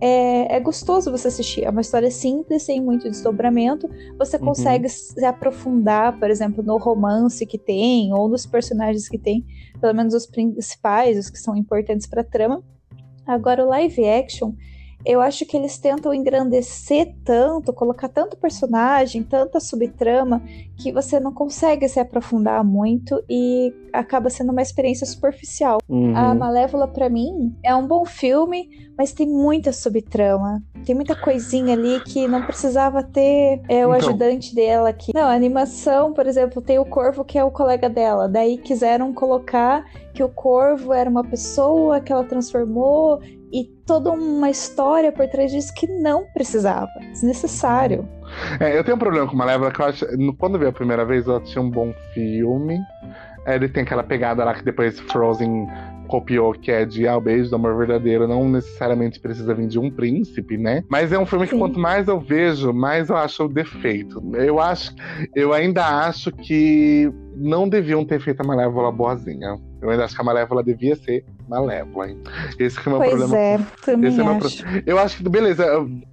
é, 0.00 0.56
é 0.56 0.60
gostoso 0.60 1.10
você 1.10 1.28
assistir. 1.28 1.64
É 1.64 1.70
uma 1.70 1.80
história 1.80 2.10
simples, 2.10 2.62
sem 2.62 2.80
muito 2.80 3.08
desdobramento. 3.08 3.88
Você 4.18 4.36
Uhum. 4.36 4.46
consegue 4.46 4.88
se 4.88 5.24
aprofundar, 5.24 6.18
por 6.18 6.30
exemplo, 6.30 6.62
no 6.62 6.76
romance 6.78 7.44
que 7.44 7.58
tem, 7.58 8.12
ou 8.12 8.28
nos 8.28 8.46
personagens 8.46 9.08
que 9.08 9.18
tem, 9.18 9.44
pelo 9.80 9.94
menos 9.94 10.14
os 10.14 10.26
principais, 10.26 11.18
os 11.18 11.30
que 11.30 11.38
são 11.38 11.56
importantes 11.56 12.06
para 12.06 12.22
a 12.22 12.24
trama. 12.24 12.62
Agora, 13.26 13.64
o 13.64 13.68
live 13.68 14.08
action, 14.08 14.52
eu 15.04 15.20
acho 15.20 15.46
que 15.46 15.56
eles 15.56 15.78
tentam 15.78 16.12
engrandecer 16.12 17.14
tanto, 17.24 17.72
colocar 17.72 18.08
tanto 18.08 18.36
personagem, 18.36 19.22
tanta 19.22 19.60
subtrama, 19.60 20.42
que 20.76 20.92
você 20.92 21.18
não 21.20 21.32
consegue 21.32 21.88
se 21.88 22.00
aprofundar 22.00 22.64
muito 22.64 23.22
e 23.28 23.72
acaba 23.92 24.30
sendo 24.30 24.52
uma 24.52 24.62
experiência 24.62 25.06
superficial. 25.06 25.78
Uhum. 25.88 26.16
A 26.16 26.34
Malévola, 26.34 26.86
pra 26.86 27.08
mim, 27.08 27.54
é 27.62 27.74
um 27.74 27.86
bom 27.86 28.04
filme, 28.04 28.68
mas 28.96 29.12
tem 29.12 29.26
muita 29.26 29.72
subtrama. 29.72 30.62
Tem 30.84 30.94
muita 30.94 31.14
coisinha 31.14 31.74
ali 31.74 32.00
que 32.00 32.26
não 32.26 32.42
precisava 32.42 33.02
ter 33.02 33.60
é, 33.68 33.86
o 33.86 33.94
Então. 33.94 34.08
ajudante 34.08 34.54
dela 34.54 34.88
aqui. 34.88 35.12
Não, 35.14 35.22
a 35.22 35.34
animação, 35.34 36.12
por 36.12 36.26
exemplo, 36.26 36.62
tem 36.62 36.78
o 36.78 36.84
Corvo 36.84 37.24
que 37.24 37.38
é 37.38 37.44
o 37.44 37.50
colega 37.50 37.88
dela. 37.88 38.28
Daí 38.28 38.56
quiseram 38.56 39.12
colocar 39.12 39.84
que 40.14 40.22
o 40.22 40.28
Corvo 40.28 40.92
era 40.92 41.08
uma 41.08 41.24
pessoa 41.24 42.00
que 42.00 42.12
ela 42.12 42.24
transformou 42.24 43.20
e 43.52 43.64
toda 43.86 44.10
uma 44.10 44.48
história 44.50 45.10
por 45.10 45.26
trás 45.28 45.50
disso 45.50 45.72
que 45.74 45.86
não 45.86 46.24
precisava. 46.32 46.90
Desnecessário. 47.12 48.08
É, 48.60 48.78
eu 48.78 48.84
tenho 48.84 48.96
um 48.96 49.00
problema 49.00 49.26
com 49.26 49.36
Malévola 49.36 49.72
que 49.72 49.80
eu 49.80 49.86
acho. 49.86 50.06
Quando 50.38 50.54
eu 50.54 50.60
vi 50.60 50.66
a 50.66 50.72
primeira 50.72 51.04
vez, 51.04 51.26
eu 51.26 51.36
achei 51.36 51.60
um 51.60 51.70
bom 51.70 51.92
filme. 52.14 52.78
É, 53.46 53.56
Ele 53.56 53.68
tem 53.68 53.82
aquela 53.82 54.02
pegada 54.02 54.44
lá 54.44 54.54
que 54.54 54.64
depois 54.64 55.00
Frozen 55.00 55.66
copiou, 56.06 56.52
que 56.52 56.70
é 56.70 56.84
de 56.84 57.06
ah, 57.06 57.16
o 57.16 57.20
beijo 57.20 57.50
do 57.50 57.56
amor 57.56 57.76
verdadeiro. 57.76 58.28
Não 58.28 58.48
necessariamente 58.48 59.18
precisa 59.18 59.54
vir 59.54 59.66
de 59.66 59.78
um 59.78 59.90
príncipe, 59.90 60.56
né? 60.56 60.84
Mas 60.88 61.12
é 61.12 61.18
um 61.18 61.26
filme 61.26 61.46
que 61.46 61.54
Sim. 61.54 61.58
quanto 61.58 61.78
mais 61.78 62.08
eu 62.08 62.20
vejo, 62.20 62.72
mais 62.72 63.08
eu 63.08 63.16
acho 63.16 63.44
o 63.44 63.48
defeito. 63.48 64.22
Eu 64.34 64.60
acho. 64.60 64.94
Eu 65.34 65.52
ainda 65.52 66.06
acho 66.06 66.30
que 66.30 67.10
não 67.36 67.68
deviam 67.68 68.04
ter 68.04 68.20
feito 68.20 68.40
a 68.40 68.44
Malévola 68.44 68.92
boazinha. 68.92 69.56
Eu 69.80 69.88
ainda 69.90 70.04
acho 70.04 70.14
que 70.14 70.20
a 70.20 70.24
Malévola 70.24 70.62
devia 70.62 70.94
ser 70.96 71.24
Malévola. 71.48 72.08
hein? 72.10 72.18
Esse 72.58 72.78
que 72.80 72.88
é 72.88 72.92
o 72.92 72.96
meu 72.96 72.98
pois 72.98 73.10
problema 73.10 73.36
é, 73.36 73.58
também 73.84 74.10
Esse 74.10 74.20
é 74.20 74.24
acho. 74.24 74.64
eu 74.86 74.98
acho 74.98 75.16
que, 75.16 75.28
beleza, 75.28 75.66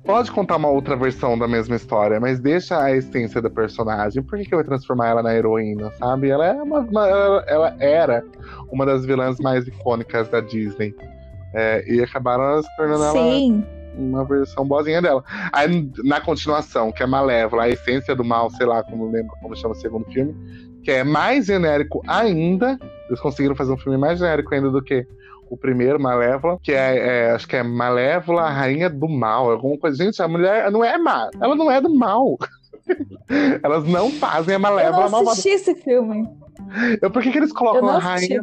pode 0.05 0.31
contar 0.31 0.55
uma 0.55 0.69
outra 0.69 0.95
versão 0.95 1.37
da 1.37 1.47
mesma 1.47 1.75
história, 1.75 2.19
mas 2.19 2.39
deixa 2.39 2.81
a 2.81 2.95
essência 2.95 3.41
da 3.41 3.49
personagem. 3.49 4.23
Por 4.23 4.37
que, 4.39 4.45
que 4.45 4.55
vai 4.55 4.63
transformar 4.63 5.09
ela 5.09 5.23
na 5.23 5.35
heroína, 5.35 5.91
sabe? 5.99 6.29
Ela, 6.29 6.47
é 6.47 6.53
uma, 6.61 6.79
uma- 6.79 7.07
ela, 7.07 7.43
ela 7.47 7.75
era 7.79 8.23
uma 8.71 8.85
das 8.85 9.05
vilãs 9.05 9.37
mais 9.39 9.67
icônicas 9.67 10.29
da 10.29 10.39
Disney. 10.39 10.95
É, 11.53 11.83
e 11.91 12.01
acabaram 12.03 12.61
se 12.61 12.69
tornando 12.75 13.03
ela 13.03 13.13
Sim, 13.13 13.63
uma 13.97 14.23
versão 14.25 14.65
boazinha 14.65 15.01
dela. 15.01 15.23
Aí, 15.51 15.89
na 16.03 16.21
continuação, 16.21 16.91
que 16.91 17.01
é 17.01 17.05
Malévola, 17.07 17.63
a 17.63 17.69
essência 17.69 18.15
do 18.15 18.23
mal, 18.23 18.49
sei 18.51 18.65
lá 18.65 18.83
como 18.83 19.09
lembro 19.09 19.33
como 19.41 19.55
chama 19.55 19.73
o 19.73 19.77
segundo 19.77 20.05
filme, 20.11 20.35
que 20.87 20.91
é 20.93 21.03
mais 21.03 21.47
genérico 21.47 22.01
ainda. 22.07 22.79
Eles 23.09 23.19
conseguiram 23.19 23.53
fazer 23.53 23.73
um 23.73 23.77
filme 23.77 23.97
mais 23.97 24.19
genérico 24.19 24.55
ainda 24.55 24.71
do 24.71 24.81
que 24.81 25.05
o 25.49 25.57
primeiro, 25.57 25.99
Malévola, 25.99 26.57
que 26.63 26.71
é, 26.71 27.25
é, 27.25 27.31
acho 27.31 27.45
que 27.45 27.57
é 27.57 27.63
Malévola, 27.63 28.43
a 28.43 28.49
Rainha 28.49 28.89
do 28.89 29.09
Mal, 29.09 29.51
alguma 29.51 29.77
coisa. 29.77 30.01
Gente, 30.01 30.21
a 30.21 30.29
mulher 30.29 30.71
não 30.71 30.85
é 30.85 30.97
má, 30.97 31.29
ela 31.41 31.57
não 31.57 31.69
é 31.69 31.81
do 31.81 31.93
mal. 31.93 32.37
Elas 33.61 33.83
não 33.83 34.09
fazem 34.11 34.53
a 34.53 34.57
eu 34.57 34.61
Malévola 34.61 35.03
não 35.03 35.11
malvada. 35.11 35.31
assisti 35.31 35.49
esse 35.49 35.75
filme. 35.75 36.25
Eu, 37.01 37.11
por 37.11 37.21
que, 37.21 37.31
que 37.33 37.37
eles 37.37 37.49
Eu 37.49 37.55
colocam 37.57 37.81
não 37.81 37.89
a 37.97 38.13
assisti. 38.13 38.39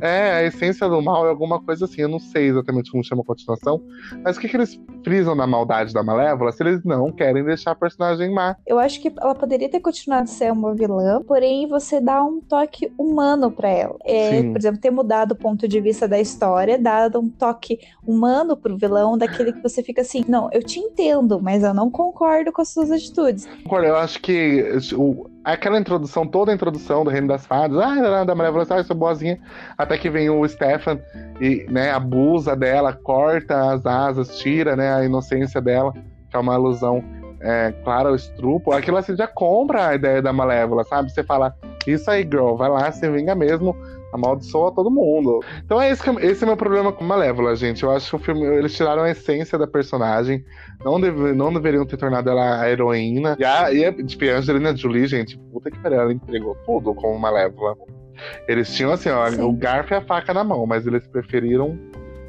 É, 0.00 0.32
a 0.32 0.44
essência 0.44 0.88
do 0.88 1.02
mal 1.02 1.26
é 1.26 1.30
alguma 1.30 1.60
coisa 1.60 1.84
assim. 1.84 2.02
Eu 2.02 2.08
não 2.08 2.18
sei 2.18 2.48
exatamente 2.48 2.90
como 2.90 3.04
chama 3.04 3.22
a 3.22 3.24
continuação. 3.24 3.82
Mas 4.22 4.36
o 4.36 4.40
que, 4.40 4.48
que 4.48 4.56
eles 4.56 4.80
frisam 5.02 5.34
na 5.34 5.46
maldade 5.46 5.92
da 5.92 6.02
Malévola 6.02 6.52
se 6.52 6.62
eles 6.62 6.84
não 6.84 7.10
querem 7.10 7.44
deixar 7.44 7.72
a 7.72 7.74
personagem 7.74 8.32
má? 8.32 8.56
Eu 8.66 8.78
acho 8.78 9.00
que 9.00 9.12
ela 9.20 9.34
poderia 9.34 9.68
ter 9.68 9.80
continuado 9.80 10.24
a 10.24 10.26
ser 10.26 10.52
uma 10.52 10.74
vilã, 10.74 11.22
porém 11.22 11.66
você 11.66 12.00
dá 12.00 12.22
um 12.22 12.40
toque 12.40 12.92
humano 12.96 13.50
para 13.50 13.68
ela. 13.68 13.96
É, 14.04 14.42
por 14.42 14.56
exemplo, 14.56 14.80
ter 14.80 14.90
mudado 14.90 15.32
o 15.32 15.36
ponto 15.36 15.66
de 15.66 15.80
vista 15.80 16.06
da 16.06 16.20
história, 16.20 16.78
dado 16.78 17.18
um 17.18 17.28
toque 17.28 17.78
humano 18.06 18.56
pro 18.56 18.76
vilão, 18.76 19.18
daquele 19.18 19.52
que 19.52 19.62
você 19.62 19.82
fica 19.82 20.02
assim, 20.02 20.24
não, 20.28 20.48
eu 20.52 20.62
te 20.62 20.78
entendo, 20.78 21.40
mas 21.40 21.62
eu 21.62 21.74
não 21.74 21.90
concordo 21.90 22.52
com 22.52 22.62
as 22.62 22.68
suas 22.68 22.90
atitudes. 22.90 23.46
Concordo, 23.64 23.86
eu 23.86 23.96
acho 23.96 24.20
que 24.20 24.64
o, 24.94 25.28
aquela 25.44 25.78
introdução, 25.78 26.26
toda 26.26 26.52
a 26.52 26.54
introdução 26.54 27.04
do 27.04 27.10
Reino 27.10 27.28
das 27.28 27.46
Fadas, 27.46 27.78
ah, 27.78 28.24
da 28.24 28.34
Malévola, 28.34 28.66
ah, 28.68 28.76
eu 28.78 28.84
sou 28.84 28.96
boazinha, 28.96 29.38
até 29.76 29.96
que 29.96 30.10
vem 30.10 30.28
o 30.28 30.46
Stefan 30.46 30.98
e, 31.40 31.66
né, 31.70 31.90
abusa 31.90 32.54
dela, 32.54 32.92
corta 32.92 33.72
as 33.72 33.86
asas, 33.86 34.38
tira, 34.38 34.76
né, 34.76 34.94
a 34.94 35.04
inocência 35.04 35.60
dela, 35.60 35.92
que 35.92 36.36
é 36.36 36.38
uma 36.38 36.54
alusão 36.54 37.02
é, 37.40 37.72
clara 37.84 38.08
ao 38.08 38.14
estrupo, 38.14 38.72
aquilo 38.72 38.96
assim 38.96 39.16
já 39.16 39.26
compra 39.26 39.88
a 39.88 39.94
ideia 39.94 40.20
da 40.20 40.32
Malévola, 40.32 40.84
sabe? 40.84 41.10
Você 41.10 41.22
fala, 41.22 41.54
isso 41.86 42.10
aí, 42.10 42.22
girl, 42.22 42.54
vai 42.54 42.68
lá, 42.68 42.90
se 42.90 43.08
vinga 43.08 43.34
mesmo, 43.34 43.76
amaldiçoa 44.12 44.72
todo 44.72 44.90
mundo. 44.90 45.40
Então 45.64 45.80
é 45.80 45.90
esse, 45.90 46.02
que, 46.02 46.10
esse 46.24 46.42
é 46.42 46.46
o 46.46 46.48
meu 46.48 46.56
problema 46.56 46.92
com 46.92 47.04
Malévola, 47.04 47.54
gente. 47.54 47.82
Eu 47.82 47.90
acho 47.90 48.10
que 48.10 48.16
o 48.16 48.18
filme, 48.18 48.44
eles 48.44 48.74
tiraram 48.74 49.02
a 49.02 49.10
essência 49.10 49.58
da 49.58 49.66
personagem, 49.66 50.44
não, 50.84 51.00
deve, 51.00 51.32
não 51.32 51.52
deveriam 51.52 51.86
ter 51.86 51.96
tornado 51.96 52.30
ela 52.30 52.60
a 52.60 52.70
heroína. 52.70 53.36
E 53.38 53.44
a, 53.44 53.72
e 53.72 53.84
a, 53.84 53.92
tipo, 53.92 54.24
a 54.24 54.38
Angelina 54.38 54.76
Jolie, 54.76 55.06
gente, 55.06 55.38
puta 55.52 55.70
que 55.70 55.78
pariu, 55.78 56.00
ela 56.00 56.12
entregou 56.12 56.56
tudo 56.64 56.94
como 56.94 57.18
Malévola. 57.18 57.76
Eles 58.48 58.74
tinham 58.74 58.92
assim, 58.92 59.10
ó, 59.10 59.28
Sim. 59.30 59.42
o 59.42 59.52
garfo 59.52 59.94
e 59.94 59.96
a 59.96 60.00
faca 60.00 60.34
na 60.34 60.42
mão, 60.42 60.66
mas 60.66 60.86
eles 60.86 61.06
preferiram 61.06 61.78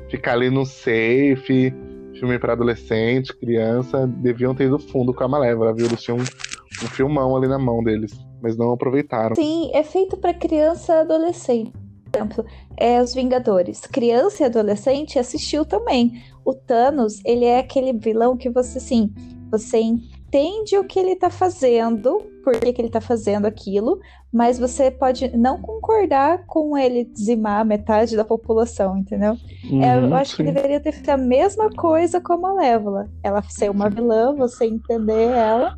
ficar 0.09 0.33
ali 0.33 0.49
no 0.49 0.65
safe, 0.65 1.73
filme 2.19 2.37
para 2.37 2.53
adolescente, 2.53 3.35
criança, 3.35 4.05
deviam 4.05 4.53
ter 4.53 4.65
ido 4.65 4.77
fundo 4.77 5.13
com 5.13 5.23
a 5.23 5.27
Malévola, 5.27 5.73
viu? 5.73 5.85
Eles 5.85 6.01
tinham 6.01 6.17
um, 6.17 6.21
um 6.21 6.87
filmão 6.87 7.35
ali 7.35 7.47
na 7.47 7.57
mão 7.57 7.83
deles 7.83 8.28
mas 8.41 8.57
não 8.57 8.71
aproveitaram. 8.71 9.35
Sim, 9.35 9.69
é 9.73 9.83
feito 9.83 10.17
para 10.17 10.33
criança 10.33 10.93
e 10.93 10.99
adolescente. 10.99 11.71
Por 12.11 12.17
exemplo, 12.17 12.45
é 12.77 13.01
Os 13.01 13.13
Vingadores. 13.13 13.81
Criança 13.81 14.43
e 14.43 14.45
adolescente 14.45 15.19
assistiu 15.19 15.63
também. 15.63 16.23
O 16.43 16.53
Thanos, 16.53 17.21
ele 17.23 17.45
é 17.45 17.59
aquele 17.59 17.93
vilão 17.93 18.35
que 18.35 18.49
você, 18.49 18.79
assim, 18.79 19.13
você 19.51 19.77
entende 19.77 20.77
o 20.77 20.83
que 20.83 20.99
ele 20.99 21.15
tá 21.15 21.29
fazendo, 21.29 22.19
por 22.43 22.59
que, 22.59 22.73
que 22.73 22.81
ele 22.81 22.89
tá 22.89 23.01
fazendo 23.01 23.45
aquilo, 23.45 23.99
mas 24.31 24.59
você 24.59 24.91
pode 24.91 25.35
não 25.35 25.59
concordar 25.59 26.45
com 26.45 26.77
ele 26.77 27.03
dizimar 27.03 27.65
metade 27.65 28.15
da 28.15 28.23
população, 28.23 28.97
entendeu? 28.97 29.35
Uhum, 29.69 29.83
é, 29.83 29.97
eu 29.97 30.03
uhum, 30.03 30.15
acho 30.15 30.35
sim. 30.35 30.45
que 30.45 30.51
deveria 30.51 30.79
ter 30.79 30.91
feito 30.91 31.09
a 31.09 31.17
mesma 31.17 31.69
coisa 31.71 32.21
com 32.21 32.33
a 32.33 32.37
Malévola. 32.37 33.09
Ela 33.23 33.41
ser 33.43 33.69
uma 33.69 33.89
vilã, 33.89 34.35
você 34.35 34.65
entender 34.65 35.29
ela, 35.29 35.75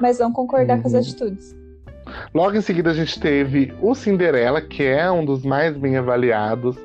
mas 0.00 0.18
não 0.18 0.32
concordar 0.32 0.76
uhum. 0.76 0.82
com 0.82 0.88
as 0.88 0.94
uhum. 0.94 1.00
atitudes. 1.00 1.63
Logo 2.34 2.56
em 2.56 2.60
seguida 2.60 2.90
a 2.90 2.94
gente 2.94 3.18
teve 3.18 3.72
o 3.80 3.94
Cinderela, 3.94 4.60
que 4.60 4.82
é 4.82 5.10
um 5.10 5.24
dos 5.24 5.44
mais 5.44 5.76
bem 5.76 5.96
avaliados 5.96 6.76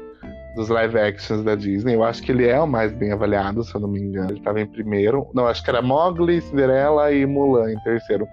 dos 0.56 0.70
live 0.70 0.98
actions 0.98 1.44
da 1.44 1.56
Disney. 1.56 1.96
Eu 1.96 2.04
acho 2.04 2.22
que 2.22 2.32
ele 2.32 2.48
é 2.48 2.60
o 2.60 2.68
mais 2.68 2.92
bem 2.92 3.12
avaliado, 3.12 3.64
se 3.64 3.74
eu 3.74 3.82
não 3.82 3.88
me 3.88 4.00
engano. 4.00 4.32
Ele 4.32 4.40
estava 4.40 4.60
em 4.60 4.68
primeiro. 4.68 5.28
Não, 5.34 5.48
acho 5.48 5.64
que 5.64 5.70
era 5.70 5.82
Mowgli, 5.82 6.42
Cinderela 6.42 7.12
e 7.12 7.26
Mulan 7.26 7.72
em 7.72 7.80
terceiro. 7.80 8.28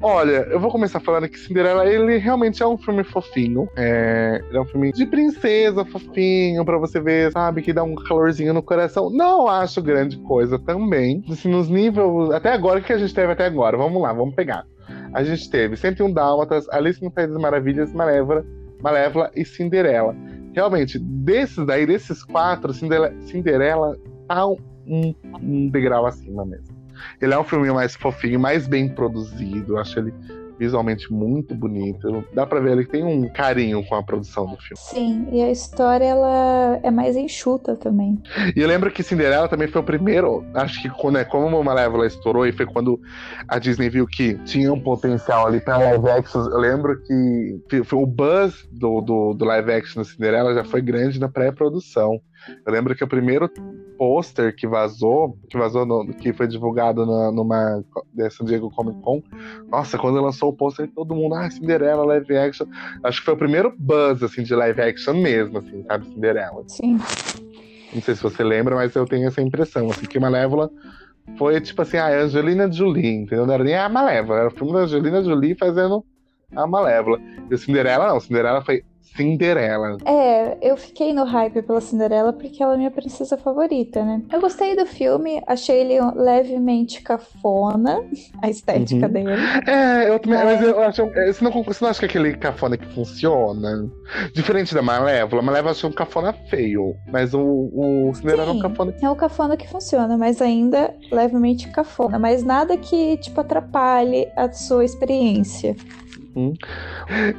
Olha, 0.00 0.46
eu 0.50 0.58
vou 0.58 0.70
começar 0.70 0.98
falando 1.00 1.28
que 1.28 1.38
Cinderela, 1.38 1.86
ele 1.86 2.18
realmente 2.18 2.62
é 2.62 2.66
um 2.66 2.76
filme 2.76 3.04
fofinho. 3.04 3.68
É, 3.76 4.42
ele 4.48 4.58
é 4.58 4.60
um 4.60 4.64
filme 4.64 4.92
de 4.92 5.06
princesa 5.06 5.84
fofinho, 5.84 6.64
para 6.64 6.78
você 6.78 7.00
ver, 7.00 7.30
sabe, 7.30 7.62
que 7.62 7.72
dá 7.72 7.82
um 7.82 7.94
calorzinho 7.94 8.52
no 8.52 8.62
coração. 8.62 9.10
Não 9.10 9.46
acho 9.46 9.80
grande 9.80 10.18
coisa 10.18 10.58
também. 10.58 11.22
Assim, 11.30 11.48
nos 11.48 11.68
níveis. 11.68 12.30
Até 12.32 12.52
agora, 12.52 12.80
o 12.80 12.82
que 12.82 12.92
a 12.92 12.98
gente 12.98 13.14
teve 13.14 13.32
até 13.32 13.46
agora? 13.46 13.76
Vamos 13.76 14.02
lá, 14.02 14.12
vamos 14.12 14.34
pegar 14.34 14.64
a 15.12 15.22
gente 15.22 15.50
teve 15.50 15.76
101 15.76 16.12
Dálmatas, 16.12 16.68
Alice 16.70 17.02
no 17.02 17.10
País 17.10 17.28
das 17.28 17.40
Maravilhas, 17.40 17.92
Malévola, 17.92 18.44
Malévola 18.82 19.30
e 19.34 19.44
Cinderela. 19.44 20.14
Realmente, 20.54 20.98
desses 20.98 21.64
daí, 21.66 21.86
desses 21.86 22.24
quatro, 22.24 22.72
Cinderela, 22.72 23.12
Cinderela 23.20 23.98
tá 24.28 24.46
um, 24.46 25.14
um 25.40 25.68
degrau 25.68 26.06
acima 26.06 26.44
mesmo. 26.44 26.76
Ele 27.20 27.32
é 27.32 27.38
um 27.38 27.44
filme 27.44 27.70
mais 27.70 27.94
fofinho, 27.94 28.38
mais 28.38 28.66
bem 28.66 28.88
produzido. 28.88 29.74
Eu 29.74 29.78
acho 29.78 29.98
ele 29.98 30.12
visualmente 30.62 31.12
muito 31.12 31.56
bonito. 31.56 32.24
Dá 32.32 32.46
pra 32.46 32.60
ver 32.60 32.72
ele 32.72 32.84
que 32.84 32.92
tem 32.92 33.02
um 33.02 33.28
carinho 33.28 33.84
com 33.84 33.96
a 33.96 34.02
produção 34.02 34.46
do 34.46 34.56
filme. 34.56 34.76
Sim, 34.76 35.26
e 35.32 35.42
a 35.42 35.50
história 35.50 36.04
ela 36.04 36.78
é 36.84 36.90
mais 36.90 37.16
enxuta 37.16 37.74
também. 37.74 38.22
E 38.54 38.60
eu 38.60 38.68
lembro 38.68 38.88
que 38.90 39.02
Cinderela 39.02 39.48
também 39.48 39.66
foi 39.66 39.80
o 39.80 39.84
primeiro, 39.84 40.44
acho 40.54 40.80
que 40.80 40.88
quando 40.88 41.18
é 41.18 41.24
como 41.24 41.58
o 41.58 41.64
Malévola 41.64 42.06
estourou 42.06 42.46
e 42.46 42.52
foi 42.52 42.64
quando 42.64 43.00
a 43.48 43.58
Disney 43.58 43.90
viu 43.90 44.06
que 44.06 44.34
tinha 44.44 44.72
um 44.72 44.78
potencial 44.78 45.48
ali 45.48 45.60
para 45.60 45.78
live 45.78 46.08
action. 46.10 46.42
Eu 46.42 46.58
lembro 46.58 47.02
que 47.02 47.82
foi 47.84 47.98
o 47.98 48.06
buzz 48.06 48.64
do, 48.70 49.00
do, 49.00 49.34
do 49.34 49.44
live 49.44 49.72
action 49.72 50.00
da 50.00 50.08
Cinderela 50.08 50.54
já 50.54 50.62
foi 50.62 50.80
grande 50.80 51.18
na 51.18 51.28
pré-produção. 51.28 52.20
Eu 52.64 52.72
lembro 52.72 52.94
que 52.94 53.04
o 53.04 53.08
primeiro 53.08 53.48
pôster 54.02 54.52
que 54.52 54.66
vazou, 54.66 55.38
que 55.48 55.56
vazou 55.56 55.86
no, 55.86 56.12
que 56.12 56.32
foi 56.32 56.48
divulgado 56.48 57.06
na, 57.06 57.30
numa 57.30 57.84
San 58.32 58.44
Diego 58.44 58.68
Comic 58.68 59.00
Con, 59.00 59.22
nossa, 59.70 59.96
quando 59.96 60.20
lançou 60.20 60.48
o 60.48 60.52
pôster, 60.52 60.90
todo 60.92 61.14
mundo, 61.14 61.36
ah, 61.36 61.48
Cinderela 61.48 62.04
live 62.06 62.36
action. 62.36 62.66
Acho 63.04 63.20
que 63.20 63.26
foi 63.26 63.34
o 63.34 63.36
primeiro 63.36 63.72
buzz 63.78 64.20
assim 64.24 64.42
de 64.42 64.56
live 64.56 64.80
action 64.80 65.14
mesmo, 65.14 65.58
assim, 65.58 65.84
sabe, 65.84 66.06
Cinderela. 66.06 66.64
Sim. 66.66 66.98
Não 67.94 68.02
sei 68.02 68.16
se 68.16 68.22
você 68.24 68.42
lembra, 68.42 68.74
mas 68.74 68.92
eu 68.96 69.06
tenho 69.06 69.28
essa 69.28 69.40
impressão, 69.40 69.88
assim, 69.88 70.04
que 70.04 70.18
Malévola 70.18 70.68
foi 71.38 71.60
tipo 71.60 71.80
assim, 71.82 71.98
a 71.98 72.08
Angelina 72.08 72.68
Jolie, 72.72 73.06
entendeu? 73.06 73.46
Não 73.46 73.54
era 73.54 73.62
nem 73.62 73.76
a 73.76 73.88
Malévola, 73.88 74.40
era 74.40 74.48
o 74.48 74.50
filme 74.50 74.72
da 74.72 74.80
Angelina 74.80 75.22
Jolie 75.22 75.54
fazendo 75.54 76.04
a 76.56 76.66
Malévola. 76.66 77.20
E 77.48 77.54
o 77.54 77.56
Cinderela 77.56 78.08
não, 78.08 78.18
Cinderela 78.18 78.64
foi 78.64 78.82
Cinderela. 79.16 79.98
É, 80.04 80.56
eu 80.62 80.76
fiquei 80.76 81.12
no 81.12 81.24
hype 81.24 81.62
pela 81.62 81.80
Cinderela 81.80 82.32
porque 82.32 82.62
ela 82.62 82.74
é 82.74 82.76
minha 82.76 82.90
princesa 82.90 83.36
favorita, 83.36 84.04
né? 84.04 84.22
Eu 84.32 84.40
gostei 84.40 84.74
do 84.76 84.86
filme, 84.86 85.42
achei 85.46 85.80
ele 85.80 86.00
levemente 86.14 87.02
cafona, 87.02 88.02
a 88.40 88.48
estética 88.48 89.06
uhum. 89.06 89.12
dele. 89.12 89.30
É, 89.66 90.08
eu 90.08 90.18
também, 90.18 90.38
é. 90.38 90.44
mas 90.44 90.62
eu 90.62 90.80
acho. 90.80 91.02
É, 91.02 91.32
você 91.32 91.44
não, 91.44 91.62
você 91.62 91.84
não 91.84 91.90
acha 91.90 92.00
que 92.00 92.06
aquele 92.06 92.34
cafona 92.36 92.76
que 92.76 92.86
funciona? 92.86 93.90
Diferente 94.34 94.74
da 94.74 94.82
Malévola, 94.82 95.42
a 95.42 95.44
Malévola 95.44 95.72
achou 95.72 95.90
um 95.90 95.92
cafona 95.92 96.32
feio, 96.32 96.94
mas 97.10 97.34
o, 97.34 97.40
o 97.40 98.12
Cinderela 98.14 98.44
Sim, 98.44 98.50
é 98.50 98.54
um 98.54 98.60
cafona. 98.60 98.94
É 99.02 99.10
o 99.10 99.16
cafona 99.16 99.56
que 99.56 99.68
funciona, 99.68 100.16
mas 100.16 100.40
ainda 100.40 100.94
levemente 101.10 101.68
cafona. 101.68 102.18
Mas 102.18 102.42
nada 102.42 102.76
que, 102.76 103.16
tipo, 103.18 103.40
atrapalhe 103.40 104.28
a 104.36 104.50
sua 104.52 104.84
experiência. 104.84 105.76
Hum. 106.34 106.54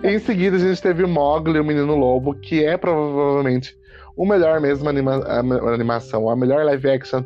Em 0.04 0.20
seguida, 0.20 0.58
a 0.58 0.60
gente 0.60 0.82
teve 0.82 1.04
o 1.04 1.08
Mogli, 1.08 1.60
o 1.60 1.66
Menino 1.66 1.96
Lobo, 1.96 2.36
que 2.36 2.64
é 2.64 2.78
provavelmente 2.78 3.76
o 4.16 4.26
melhor 4.26 4.62
mesmo 4.62 4.88
anima 4.88 5.16
a 5.26 5.40
animação, 5.74 6.30
a 6.30 6.36
melhor 6.36 6.64
live 6.66 6.90
action 6.90 7.24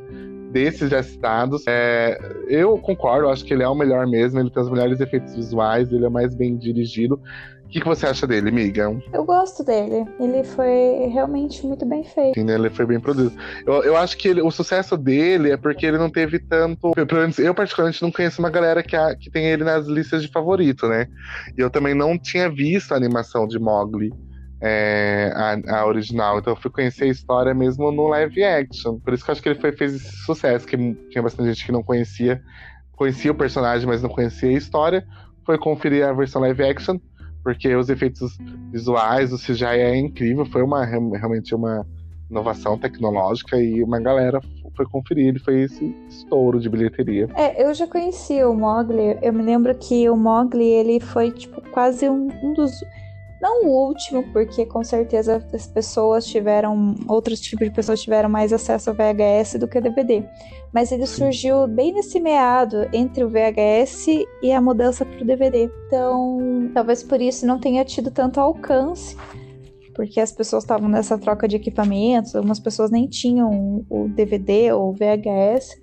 desses 0.51 0.89
já 0.89 1.03
citados. 1.03 1.63
É, 1.67 2.17
eu 2.47 2.77
concordo, 2.77 3.29
acho 3.29 3.43
que 3.43 3.53
ele 3.53 3.63
é 3.63 3.67
o 3.67 3.75
melhor 3.75 4.07
mesmo, 4.07 4.39
ele 4.39 4.49
tem 4.49 4.63
os 4.63 4.69
melhores 4.69 4.99
efeitos 4.99 5.35
visuais, 5.35 5.91
ele 5.91 6.05
é 6.05 6.09
mais 6.09 6.33
bem 6.33 6.57
dirigido. 6.57 7.19
O 7.67 7.69
que, 7.69 7.81
que 7.81 7.85
você 7.85 8.05
acha 8.05 8.25
dele, 8.25 8.47
amiga? 8.47 8.97
Eu 9.11 9.25
gosto 9.25 9.61
dele. 9.61 10.05
Ele 10.21 10.41
foi 10.45 11.09
realmente 11.11 11.65
muito 11.65 11.85
bem 11.85 12.01
feito. 12.01 12.39
Sim, 12.39 12.45
né? 12.45 12.55
ele 12.55 12.69
foi 12.69 12.85
bem 12.85 12.97
produzido. 12.97 13.37
Eu, 13.65 13.83
eu 13.83 13.97
acho 13.97 14.17
que 14.17 14.29
ele, 14.29 14.41
o 14.41 14.49
sucesso 14.49 14.95
dele 14.95 15.51
é 15.51 15.57
porque 15.57 15.85
ele 15.85 15.97
não 15.97 16.09
teve 16.09 16.39
tanto. 16.39 16.93
Eu, 17.37 17.53
particularmente, 17.53 18.01
não 18.01 18.09
conheço 18.09 18.39
uma 18.39 18.49
galera 18.49 18.81
que, 18.81 18.95
a, 18.95 19.13
que 19.17 19.29
tem 19.29 19.47
ele 19.47 19.65
nas 19.65 19.85
listas 19.85 20.21
de 20.21 20.29
favorito, 20.29 20.87
né? 20.87 21.07
E 21.57 21.61
eu 21.61 21.69
também 21.69 21.93
não 21.93 22.17
tinha 22.17 22.49
visto 22.49 22.93
a 22.93 22.95
animação 22.95 23.45
de 23.45 23.59
Mogli. 23.59 24.13
É, 24.59 25.31
a, 25.35 25.79
a, 25.79 25.85
original. 25.85 26.39
Então 26.39 26.53
eu 26.53 26.57
fui 26.57 26.71
conhecer 26.71 27.03
a 27.03 27.07
história 27.07 27.53
mesmo 27.53 27.91
no 27.91 28.07
live 28.07 28.43
action. 28.43 28.97
Por 28.97 29.13
isso 29.13 29.25
que 29.25 29.29
eu 29.29 29.33
acho 29.33 29.43
que 29.43 29.49
ele 29.49 29.59
foi, 29.59 29.73
fez 29.73 29.93
esse 29.93 30.17
sucesso, 30.25 30.65
que 30.65 30.75
tinha 31.11 31.21
bastante 31.21 31.49
gente 31.49 31.65
que 31.65 31.71
não 31.71 31.83
conhecia, 31.83 32.41
conhecia 32.93 33.31
o 33.31 33.35
personagem, 33.35 33.85
mas 33.85 34.01
não 34.01 34.09
conhecia 34.09 34.49
a 34.49 34.53
história. 34.53 35.05
Foi 35.45 35.59
conferir 35.59 36.07
a 36.07 36.13
versão 36.13 36.41
live 36.41 36.63
action 36.63 36.97
porque 37.47 37.73
os 37.73 37.87
efeitos 37.87 38.37
visuais, 38.73 39.31
o 39.31 39.37
CGI 39.37 39.79
é 39.79 39.95
incrível, 39.95 40.45
foi 40.47 40.61
uma 40.61 40.83
realmente 40.83 41.55
uma 41.55 41.87
inovação 42.29 42.77
tecnológica 42.77 43.55
e 43.55 43.81
uma 43.81 44.01
galera 44.01 44.41
foi 44.75 44.85
conferir, 44.85 45.27
ele 45.27 45.39
foi 45.39 45.61
esse 45.61 45.95
estouro 46.09 46.59
de 46.59 46.69
bilheteria. 46.69 47.29
É, 47.35 47.65
eu 47.65 47.73
já 47.73 47.87
conheci 47.87 48.43
o 48.43 48.53
Mogli, 48.53 49.17
eu 49.21 49.31
me 49.31 49.41
lembro 49.43 49.73
que 49.75 50.09
o 50.09 50.17
Mogli, 50.17 50.65
ele 50.65 50.99
foi 50.99 51.31
tipo 51.31 51.61
quase 51.71 52.09
um, 52.09 52.27
um 52.43 52.53
dos 52.53 52.83
não 53.41 53.65
o 53.65 53.87
último, 53.87 54.23
porque 54.33 54.65
com 54.65 54.83
certeza 54.83 55.45
as 55.53 55.67
pessoas 55.67 56.25
tiveram, 56.25 56.95
outros 57.07 57.39
tipos 57.39 57.67
de 57.67 57.73
pessoas 57.73 58.01
tiveram 58.01 58.29
mais 58.29 58.51
acesso 58.51 58.89
ao 58.89 58.95
VHS 58.95 59.59
do 59.59 59.67
que 59.67 59.77
ao 59.77 59.83
DVD. 59.83 60.23
Mas 60.73 60.91
ele 60.91 61.05
surgiu 61.05 61.67
bem 61.67 61.93
nesse 61.93 62.19
meado 62.19 62.87
entre 62.91 63.23
o 63.23 63.29
VHS 63.29 64.07
e 64.41 64.51
a 64.51 64.61
mudança 64.61 65.05
para 65.05 65.21
o 65.21 65.25
DVD. 65.25 65.69
Então, 65.87 66.71
talvez 66.73 67.03
por 67.03 67.21
isso 67.21 67.45
não 67.45 67.59
tenha 67.59 67.85
tido 67.85 68.11
tanto 68.11 68.39
alcance 68.39 69.15
porque 69.97 70.19
as 70.19 70.31
pessoas 70.31 70.63
estavam 70.63 70.87
nessa 70.87 71.17
troca 71.17 71.47
de 71.47 71.55
equipamentos, 71.55 72.35
algumas 72.35 72.59
pessoas 72.59 72.91
nem 72.91 73.07
tinham 73.07 73.83
o 73.89 74.07
DVD 74.07 74.71
ou 74.71 74.91
o 74.91 74.93
VHS. 74.93 75.75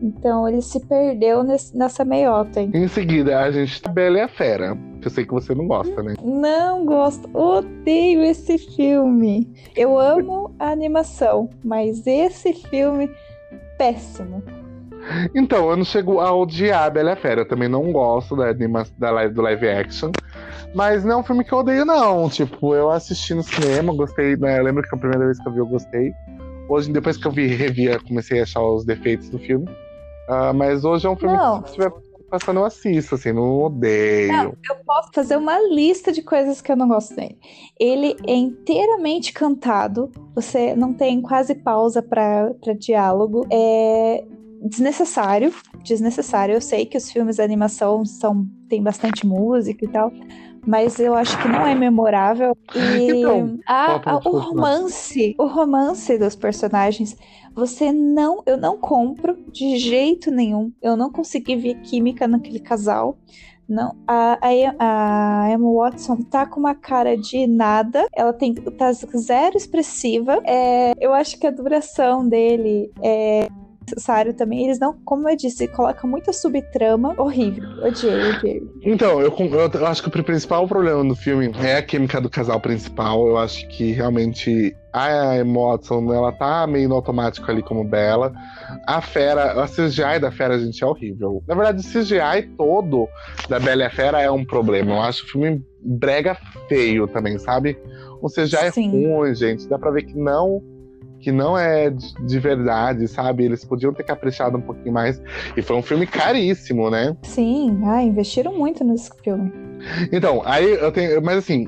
Então 0.00 0.48
ele 0.48 0.60
se 0.60 0.84
perdeu 0.86 1.42
nesse, 1.42 1.76
nessa 1.76 2.04
meiota. 2.04 2.60
Hein? 2.60 2.70
Em 2.74 2.88
seguida, 2.88 3.40
a 3.40 3.50
gente 3.50 3.80
tá 3.80 3.90
Bela 3.90 4.18
e 4.18 4.20
a 4.20 4.28
Fera. 4.28 4.76
Eu 5.02 5.10
sei 5.10 5.24
que 5.24 5.32
você 5.32 5.54
não 5.54 5.66
gosta, 5.66 6.02
né? 6.02 6.14
Não 6.22 6.84
gosto. 6.84 7.28
Odeio 7.32 8.22
esse 8.22 8.58
filme. 8.58 9.48
Eu 9.76 9.98
amo 9.98 10.54
a 10.58 10.70
animação, 10.70 11.48
mas 11.64 12.06
esse 12.06 12.52
filme, 12.52 13.10
péssimo. 13.78 14.42
Então, 15.34 15.70
eu 15.70 15.76
não 15.76 15.84
chego 15.84 16.18
a 16.18 16.34
odiar 16.34 16.84
a 16.84 16.90
Bela 16.90 17.10
e 17.10 17.12
a 17.12 17.16
Fera. 17.16 17.42
Eu 17.42 17.48
também 17.48 17.68
não 17.68 17.92
gosto 17.92 18.34
da, 18.34 18.48
anima 18.48 18.84
da 18.98 19.10
live, 19.10 19.34
do 19.34 19.42
live 19.42 19.68
action. 19.68 20.10
Mas 20.74 21.04
não 21.04 21.12
é 21.12 21.16
um 21.18 21.22
filme 21.22 21.44
que 21.44 21.52
eu 21.52 21.58
odeio, 21.58 21.84
não. 21.84 22.28
Tipo, 22.28 22.74
eu 22.74 22.90
assisti 22.90 23.32
no 23.32 23.42
cinema, 23.42 23.94
gostei. 23.94 24.36
Né? 24.36 24.58
Eu 24.58 24.64
lembro 24.64 24.82
que 24.82 24.94
a 24.94 24.98
primeira 24.98 25.24
vez 25.24 25.38
que 25.38 25.48
eu 25.48 25.52
vi, 25.52 25.58
eu 25.58 25.66
gostei. 25.66 26.12
Hoje, 26.68 26.92
depois 26.92 27.16
que 27.16 27.26
eu 27.26 27.30
vi 27.30 27.46
revia, 27.46 28.00
comecei 28.00 28.40
a 28.40 28.42
achar 28.42 28.60
os 28.60 28.84
defeitos 28.84 29.30
do 29.30 29.38
filme. 29.38 29.66
Uh, 30.28 30.54
mas 30.54 30.84
hoje 30.84 31.06
é 31.06 31.10
um 31.10 31.16
filme 31.16 31.36
não. 31.36 31.62
que 31.62 31.68
se 31.70 31.78
estiver 31.78 31.92
passando, 32.28 32.60
eu 32.60 32.64
assisto, 32.64 33.14
assim, 33.14 33.32
não 33.32 33.62
odeio. 33.62 34.32
Não, 34.32 34.44
eu 34.68 34.76
posso 34.84 35.10
fazer 35.14 35.36
uma 35.36 35.58
lista 35.68 36.12
de 36.12 36.22
coisas 36.22 36.60
que 36.60 36.70
eu 36.70 36.76
não 36.76 36.88
gosto 36.88 37.14
dele. 37.14 37.38
Ele 37.78 38.16
é 38.26 38.34
inteiramente 38.34 39.32
cantado, 39.32 40.10
você 40.34 40.74
não 40.74 40.92
tem 40.92 41.20
quase 41.20 41.54
pausa 41.54 42.02
para 42.02 42.52
diálogo. 42.78 43.46
É 43.50 44.24
desnecessário, 44.62 45.52
desnecessário. 45.82 46.54
Eu 46.54 46.60
sei 46.60 46.86
que 46.86 46.96
os 46.96 47.10
filmes 47.10 47.36
de 47.36 47.42
animação 47.42 48.04
são 48.04 48.46
tem 48.68 48.82
bastante 48.82 49.24
música 49.24 49.84
e 49.84 49.88
tal, 49.88 50.12
mas 50.66 50.98
eu 50.98 51.14
acho 51.14 51.40
que 51.40 51.48
não 51.48 51.66
é 51.66 51.74
memorável. 51.74 52.56
E 52.74 53.20
então, 53.20 53.58
a, 53.66 54.10
a, 54.10 54.16
o 54.16 54.38
romance, 54.38 55.34
o 55.38 55.46
romance 55.46 56.18
dos 56.18 56.34
personagens 56.34 57.16
você 57.56 57.90
não, 57.90 58.42
eu 58.44 58.58
não 58.58 58.76
compro 58.76 59.34
de 59.50 59.78
jeito 59.78 60.30
nenhum. 60.30 60.70
Eu 60.82 60.94
não 60.94 61.10
consegui 61.10 61.56
ver 61.56 61.80
química 61.80 62.28
naquele 62.28 62.60
casal. 62.60 63.16
Não, 63.66 63.96
a, 64.06 64.38
a, 64.42 65.46
a, 65.46 65.50
Emma 65.50 65.72
Watson 65.72 66.18
tá 66.18 66.44
com 66.44 66.60
uma 66.60 66.74
cara 66.74 67.16
de 67.16 67.46
nada. 67.46 68.06
Ela 68.14 68.34
tem 68.34 68.54
tá 68.54 68.92
zero 68.92 69.56
expressiva. 69.56 70.40
É, 70.44 70.92
eu 71.00 71.14
acho 71.14 71.38
que 71.40 71.46
a 71.46 71.50
duração 71.50 72.28
dele 72.28 72.92
é 73.02 73.48
necessário 73.86 74.34
também. 74.34 74.64
Eles 74.64 74.78
não, 74.78 74.92
como 75.04 75.28
eu 75.28 75.36
disse, 75.36 75.68
colocam 75.68 76.10
muita 76.10 76.32
subtrama. 76.32 77.14
Horrível. 77.16 77.64
Odiei, 77.82 78.30
odiei. 78.30 78.62
Então, 78.82 79.20
eu, 79.20 79.32
eu, 79.74 79.86
acho 79.86 80.02
que 80.02 80.08
o 80.08 80.24
principal 80.24 80.66
problema 80.66 81.04
do 81.04 81.14
filme 81.14 81.50
é 81.62 81.76
a 81.76 81.82
química 81.82 82.20
do 82.20 82.28
casal 82.28 82.60
principal. 82.60 83.26
Eu 83.26 83.38
acho 83.38 83.66
que 83.68 83.92
realmente 83.92 84.74
a 84.92 85.36
Emma 85.38 85.78
ela 86.14 86.32
tá 86.32 86.66
meio 86.66 86.88
no 86.88 86.94
automático 86.94 87.50
ali 87.50 87.62
como 87.62 87.84
Bela. 87.84 88.32
A 88.86 89.00
Fera, 89.00 89.62
a 89.62 89.66
CGI 89.66 90.18
da 90.20 90.32
Fera, 90.32 90.58
gente, 90.58 90.82
é 90.82 90.86
horrível. 90.86 91.42
Na 91.46 91.54
verdade, 91.54 91.80
o 91.80 91.90
CGI 91.90 92.54
todo 92.56 93.08
da 93.48 93.60
Bela 93.60 93.82
e 93.82 93.86
a 93.86 93.90
Fera 93.90 94.20
é 94.20 94.30
um 94.30 94.44
problema. 94.44 94.92
Eu 94.92 95.00
acho 95.00 95.24
o 95.24 95.28
filme 95.28 95.62
brega 95.82 96.36
feio 96.68 97.06
também, 97.06 97.38
sabe? 97.38 97.78
O 98.20 98.28
CGI 98.28 98.72
Sim. 98.72 99.04
é 99.04 99.16
ruim, 99.16 99.34
gente. 99.34 99.68
Dá 99.68 99.78
pra 99.78 99.90
ver 99.90 100.02
que 100.02 100.16
não 100.16 100.62
que 101.26 101.32
não 101.32 101.58
é 101.58 101.90
de 101.90 102.38
verdade, 102.38 103.08
sabe? 103.08 103.44
Eles 103.44 103.64
podiam 103.64 103.92
ter 103.92 104.04
caprichado 104.04 104.58
um 104.58 104.60
pouquinho 104.60 104.94
mais. 104.94 105.20
E 105.56 105.60
foi 105.60 105.74
um 105.74 105.82
filme 105.82 106.06
caríssimo, 106.06 106.88
né? 106.88 107.16
Sim, 107.24 107.80
ah, 107.84 108.00
investiram 108.00 108.56
muito 108.56 108.84
nesse 108.84 109.10
filme. 109.24 109.52
Então, 110.12 110.40
aí 110.44 110.74
eu 110.74 110.92
tenho. 110.92 111.20
Mas 111.20 111.38
assim, 111.38 111.66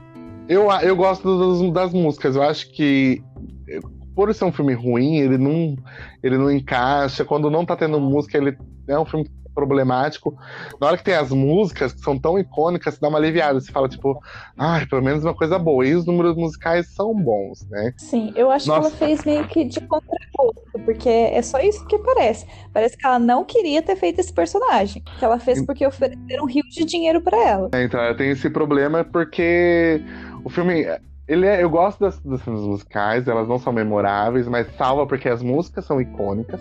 eu, 0.48 0.70
eu 0.80 0.94
gosto 0.94 1.58
das, 1.58 1.72
das 1.72 1.92
músicas. 1.92 2.36
Eu 2.36 2.44
acho 2.44 2.70
que 2.70 3.20
por 4.14 4.32
ser 4.32 4.44
um 4.44 4.52
filme 4.52 4.74
ruim, 4.74 5.16
ele 5.16 5.36
não, 5.36 5.74
ele 6.22 6.38
não 6.38 6.52
encaixa. 6.52 7.24
Quando 7.24 7.50
não 7.50 7.66
tá 7.66 7.74
tendo 7.74 7.98
música, 7.98 8.38
ele 8.38 8.56
é 8.86 8.96
um 8.96 9.04
filme 9.04 9.28
problemático. 9.58 10.38
Na 10.80 10.86
hora 10.86 10.96
que 10.96 11.02
tem 11.02 11.14
as 11.14 11.30
músicas, 11.30 11.92
que 11.92 12.00
são 12.00 12.16
tão 12.16 12.38
icônicas, 12.38 12.94
você 12.94 13.00
dá 13.00 13.08
uma 13.08 13.18
aliviada. 13.18 13.60
Você 13.60 13.72
fala, 13.72 13.88
tipo, 13.88 14.20
ai, 14.56 14.82
ah, 14.84 14.86
pelo 14.88 15.02
menos 15.02 15.24
uma 15.24 15.34
coisa 15.34 15.58
boa. 15.58 15.84
E 15.84 15.94
os 15.94 16.06
números 16.06 16.36
musicais 16.36 16.94
são 16.94 17.12
bons, 17.12 17.66
né? 17.68 17.92
Sim, 17.96 18.32
eu 18.36 18.50
acho 18.50 18.68
Nossa. 18.68 18.80
que 18.80 18.86
ela 18.86 18.96
fez 18.96 19.24
meio 19.24 19.48
que 19.48 19.64
de 19.64 19.80
contragosto, 19.80 20.78
porque 20.84 21.08
é 21.08 21.42
só 21.42 21.58
isso 21.58 21.84
que 21.86 21.98
parece. 21.98 22.46
Parece 22.72 22.96
que 22.96 23.04
ela 23.04 23.18
não 23.18 23.44
queria 23.44 23.82
ter 23.82 23.96
feito 23.96 24.20
esse 24.20 24.32
personagem. 24.32 25.02
Que 25.18 25.24
ela 25.24 25.40
fez 25.40 25.64
porque 25.66 25.84
ofereceram 25.84 26.44
um 26.44 26.46
rio 26.46 26.62
de 26.70 26.84
dinheiro 26.84 27.20
para 27.20 27.36
ela. 27.36 27.68
É, 27.72 27.82
então, 27.82 28.00
ela 28.00 28.14
tem 28.14 28.30
esse 28.30 28.48
problema 28.48 29.04
porque 29.04 30.00
o 30.44 30.48
filme. 30.48 30.86
Ele 31.26 31.46
é, 31.46 31.62
eu 31.62 31.68
gosto 31.68 32.00
das, 32.00 32.18
das 32.20 32.42
musicais, 32.46 33.28
elas 33.28 33.46
não 33.46 33.58
são 33.58 33.70
memoráveis, 33.70 34.48
mas 34.48 34.66
salva 34.78 35.06
porque 35.06 35.28
as 35.28 35.42
músicas 35.42 35.84
são 35.84 36.00
icônicas. 36.00 36.58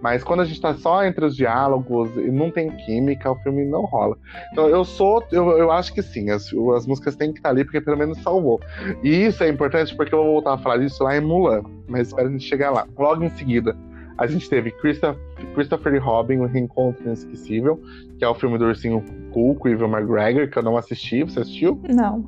Mas 0.00 0.22
quando 0.22 0.40
a 0.40 0.44
gente 0.44 0.60
tá 0.60 0.74
só 0.74 1.04
entre 1.04 1.24
os 1.24 1.34
diálogos 1.34 2.10
e 2.16 2.30
não 2.30 2.50
tem 2.50 2.70
química, 2.70 3.30
o 3.30 3.36
filme 3.36 3.64
não 3.64 3.82
rola. 3.84 4.16
Então 4.52 4.68
eu 4.68 4.84
sou, 4.84 5.24
eu, 5.32 5.50
eu 5.58 5.72
acho 5.72 5.92
que 5.92 6.02
sim, 6.02 6.30
as, 6.30 6.52
as 6.76 6.86
músicas 6.86 7.16
têm 7.16 7.32
que 7.32 7.38
estar 7.38 7.48
tá 7.48 7.54
ali 7.54 7.64
porque 7.64 7.80
pelo 7.80 7.96
menos 7.96 8.18
salvou. 8.22 8.60
E 9.02 9.08
isso 9.08 9.42
é 9.42 9.48
importante 9.48 9.94
porque 9.96 10.14
eu 10.14 10.22
vou 10.22 10.32
voltar 10.34 10.54
a 10.54 10.58
falar 10.58 10.78
disso 10.78 11.02
lá 11.02 11.16
em 11.16 11.20
Mulan, 11.20 11.62
mas 11.88 12.08
espera 12.08 12.28
a 12.28 12.30
gente 12.30 12.44
chegar 12.44 12.70
lá. 12.70 12.86
Logo 12.96 13.24
em 13.24 13.30
seguida, 13.30 13.76
a 14.18 14.26
gente 14.26 14.50
teve 14.50 14.72
Christopher, 14.72 15.16
Christopher 15.54 16.04
Robin, 16.04 16.38
O 16.38 16.46
Reencontro 16.46 17.04
Inesquecível, 17.04 17.80
que 18.18 18.24
é 18.24 18.28
o 18.28 18.34
filme 18.34 18.58
do 18.58 18.64
Ursinho 18.64 19.00
Pooh 19.32 19.54
com 19.54 19.68
Evil 19.68 19.88
McGregor, 19.88 20.50
que 20.50 20.58
eu 20.58 20.62
não 20.62 20.76
assisti. 20.76 21.22
Você 21.22 21.40
assistiu? 21.40 21.80
Não. 21.88 22.24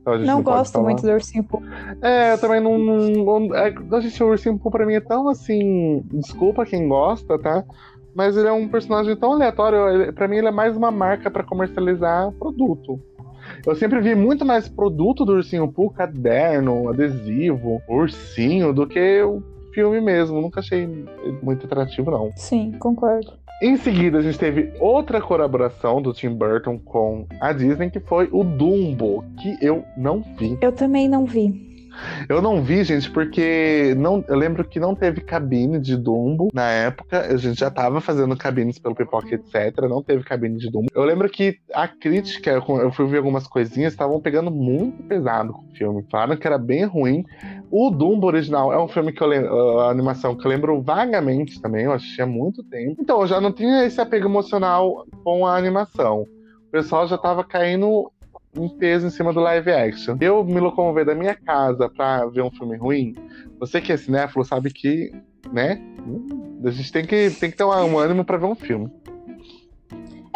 Então, 0.00 0.18
não, 0.18 0.24
não 0.24 0.42
gosto 0.42 0.80
muito 0.80 1.02
do 1.02 1.10
Ursinho 1.10 1.44
Pooh. 1.44 1.62
É, 2.00 2.32
eu 2.32 2.38
também 2.38 2.60
não. 2.60 2.78
não 2.78 3.54
é, 3.54 3.70
gente, 4.00 4.22
o 4.22 4.28
Ursinho 4.28 4.58
Pooh 4.58 4.70
pra 4.70 4.86
mim 4.86 4.94
é 4.94 5.00
tão 5.00 5.28
assim. 5.28 6.02
Desculpa 6.06 6.64
quem 6.64 6.88
gosta, 6.88 7.38
tá? 7.38 7.62
Mas 8.14 8.34
ele 8.34 8.48
é 8.48 8.52
um 8.52 8.66
personagem 8.66 9.14
tão 9.14 9.34
aleatório. 9.34 10.10
Pra 10.14 10.26
mim, 10.26 10.38
ele 10.38 10.48
é 10.48 10.52
mais 10.52 10.74
uma 10.74 10.90
marca 10.90 11.30
para 11.30 11.44
comercializar 11.44 12.32
produto. 12.32 12.98
Eu 13.64 13.76
sempre 13.76 14.00
vi 14.00 14.14
muito 14.14 14.44
mais 14.44 14.68
produto 14.68 15.24
do 15.24 15.34
Ursinho 15.34 15.70
Pooh, 15.70 15.90
caderno, 15.90 16.88
adesivo, 16.88 17.82
ursinho, 17.86 18.72
do 18.72 18.86
que 18.86 19.22
o 19.22 19.42
filme 19.76 20.00
mesmo. 20.00 20.40
Nunca 20.40 20.60
achei 20.60 20.88
muito 21.42 21.66
atrativo, 21.66 22.10
não. 22.10 22.32
Sim, 22.34 22.72
concordo. 22.78 23.34
Em 23.62 23.76
seguida, 23.76 24.18
a 24.18 24.22
gente 24.22 24.38
teve 24.38 24.72
outra 24.80 25.20
colaboração 25.20 26.00
do 26.00 26.14
Tim 26.14 26.30
Burton 26.30 26.78
com 26.78 27.26
a 27.40 27.52
Disney, 27.52 27.90
que 27.90 28.00
foi 28.00 28.28
o 28.32 28.42
Dumbo, 28.42 29.22
que 29.40 29.56
eu 29.60 29.84
não 29.96 30.22
vi. 30.38 30.58
Eu 30.62 30.72
também 30.72 31.08
não 31.08 31.26
vi. 31.26 31.75
Eu 32.28 32.42
não 32.42 32.62
vi, 32.62 32.84
gente, 32.84 33.10
porque 33.10 33.94
não, 33.96 34.24
eu 34.28 34.36
lembro 34.36 34.64
que 34.64 34.80
não 34.80 34.94
teve 34.94 35.20
cabine 35.20 35.78
de 35.78 35.96
Dumbo 35.96 36.48
na 36.52 36.70
época. 36.70 37.20
A 37.20 37.36
gente 37.36 37.58
já 37.58 37.70
tava 37.70 38.00
fazendo 38.00 38.36
cabines 38.36 38.78
pelo 38.78 38.94
Pipoca, 38.94 39.34
etc. 39.34 39.82
Não 39.88 40.02
teve 40.02 40.22
cabine 40.24 40.58
de 40.58 40.70
Dumbo. 40.70 40.88
Eu 40.94 41.04
lembro 41.04 41.28
que 41.28 41.58
a 41.72 41.86
crítica, 41.88 42.50
eu 42.50 42.92
fui 42.92 43.06
ver 43.06 43.18
algumas 43.18 43.46
coisinhas, 43.46 43.92
estavam 43.92 44.20
pegando 44.20 44.50
muito 44.50 45.02
pesado 45.04 45.52
com 45.52 45.62
o 45.62 45.76
filme. 45.76 46.06
Falaram 46.10 46.36
que 46.36 46.46
era 46.46 46.58
bem 46.58 46.84
ruim. 46.84 47.24
O 47.70 47.90
Dumbo 47.90 48.26
original 48.26 48.72
é 48.72 48.82
um 48.82 48.88
filme 48.88 49.12
que 49.12 49.22
eu 49.22 49.26
lembro, 49.26 49.80
a 49.80 49.90
animação 49.90 50.34
que 50.34 50.46
eu 50.46 50.50
lembro 50.50 50.80
vagamente 50.82 51.60
também, 51.60 51.84
eu 51.84 51.92
assisti 51.92 52.22
há 52.22 52.26
muito 52.26 52.62
tempo. 52.64 52.96
Então 53.00 53.20
eu 53.20 53.26
já 53.26 53.40
não 53.40 53.52
tinha 53.52 53.84
esse 53.84 54.00
apego 54.00 54.28
emocional 54.28 55.04
com 55.24 55.46
a 55.46 55.56
animação. 55.56 56.26
O 56.68 56.70
pessoal 56.70 57.06
já 57.06 57.16
tava 57.16 57.42
caindo 57.42 58.10
em 58.64 58.68
peso 58.68 59.06
em 59.06 59.10
cima 59.10 59.32
do 59.32 59.40
live 59.40 59.70
action. 59.70 60.16
Eu 60.20 60.44
me 60.44 60.60
locomover 60.60 61.04
da 61.04 61.14
minha 61.14 61.34
casa 61.34 61.88
pra 61.88 62.26
ver 62.26 62.42
um 62.42 62.50
filme 62.50 62.76
ruim, 62.76 63.14
você 63.58 63.80
que 63.80 63.92
é 63.92 63.96
cinéfilo 63.96 64.44
sabe 64.44 64.70
que, 64.72 65.12
né? 65.52 65.80
A 66.64 66.70
gente 66.70 66.92
tem 66.92 67.04
que, 67.04 67.30
tem 67.30 67.50
que 67.50 67.56
ter 67.56 67.64
um 67.64 67.98
ânimo 67.98 68.24
para 68.24 68.38
ver 68.38 68.46
um 68.46 68.54
filme. 68.54 68.90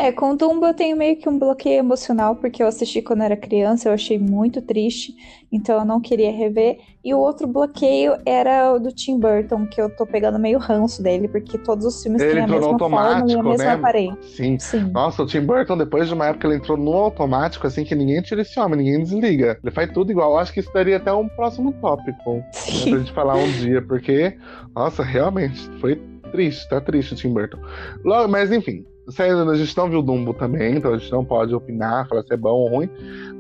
É, 0.01 0.11
com 0.11 0.35
Dumbo 0.35 0.65
eu 0.65 0.73
tenho 0.73 0.97
meio 0.97 1.15
que 1.19 1.29
um 1.29 1.39
bloqueio 1.39 1.81
emocional, 1.81 2.35
porque 2.35 2.63
eu 2.63 2.67
assisti 2.67 3.03
quando 3.03 3.23
era 3.23 3.37
criança, 3.37 3.87
eu 3.87 3.93
achei 3.93 4.19
muito 4.19 4.63
triste, 4.63 5.15
então 5.53 5.79
eu 5.79 5.85
não 5.85 6.01
queria 6.01 6.33
rever. 6.33 6.79
E 7.05 7.13
o 7.13 7.19
outro 7.19 7.47
bloqueio 7.47 8.17
era 8.25 8.73
o 8.73 8.79
do 8.79 8.91
Tim 8.93 9.21
Burton, 9.21 9.67
que 9.67 9.79
eu 9.79 9.95
tô 9.95 10.07
pegando 10.07 10.39
meio 10.39 10.59
ranço 10.59 11.03
dele, 11.03 11.29
porque 11.29 11.59
todos 11.59 11.85
os 11.85 12.03
filmes 12.03 12.23
ele 12.23 12.33
têm 12.33 12.41
a 12.45 12.47
mesma 12.47 12.79
forma 12.79 13.27
e 13.29 13.35
a 13.35 13.43
mesma 13.43 13.65
né? 13.65 13.73
aparência. 13.73 14.23
Sim. 14.23 14.59
Sim. 14.59 14.91
Nossa, 14.91 15.23
o 15.23 15.27
Tim 15.27 15.43
Burton, 15.43 15.77
depois 15.77 16.09
de 16.09 16.15
uma 16.15 16.29
época, 16.29 16.47
ele 16.47 16.57
entrou 16.57 16.79
no 16.79 16.95
automático, 16.95 17.67
assim, 17.67 17.85
que 17.85 17.95
ninguém 17.95 18.23
tira 18.23 18.41
esse 18.41 18.59
homem, 18.59 18.79
ninguém 18.79 19.03
desliga. 19.03 19.59
Ele 19.63 19.71
faz 19.71 19.93
tudo 19.93 20.11
igual. 20.11 20.33
Eu 20.33 20.39
acho 20.39 20.51
que 20.51 20.61
isso 20.61 20.73
daria 20.73 20.97
até 20.97 21.13
um 21.13 21.29
próximo 21.29 21.75
tópico 21.75 22.37
né, 22.37 22.45
pra 22.89 22.99
gente 22.99 23.13
falar 23.13 23.35
um 23.35 23.53
dia, 23.53 23.83
porque, 23.83 24.35
nossa, 24.75 25.03
realmente, 25.03 25.61
foi 25.79 26.01
triste, 26.33 26.67
tá 26.71 26.81
triste 26.81 27.13
o 27.13 27.17
Tim 27.17 27.35
Burton. 27.35 27.59
Logo, 28.03 28.29
mas 28.29 28.51
enfim, 28.51 28.85
a 29.19 29.55
gente 29.55 29.77
não 29.77 29.89
viu 29.89 30.03
Dumbo 30.03 30.33
também, 30.35 30.77
então 30.77 30.95
a 30.95 30.99
gente 30.99 31.11
não 31.11 31.25
pode 31.25 31.55
opinar, 31.55 32.07
falar 32.09 32.23
se 32.23 32.33
é 32.33 32.37
bom 32.37 32.51
ou 32.51 32.69
ruim. 32.69 32.91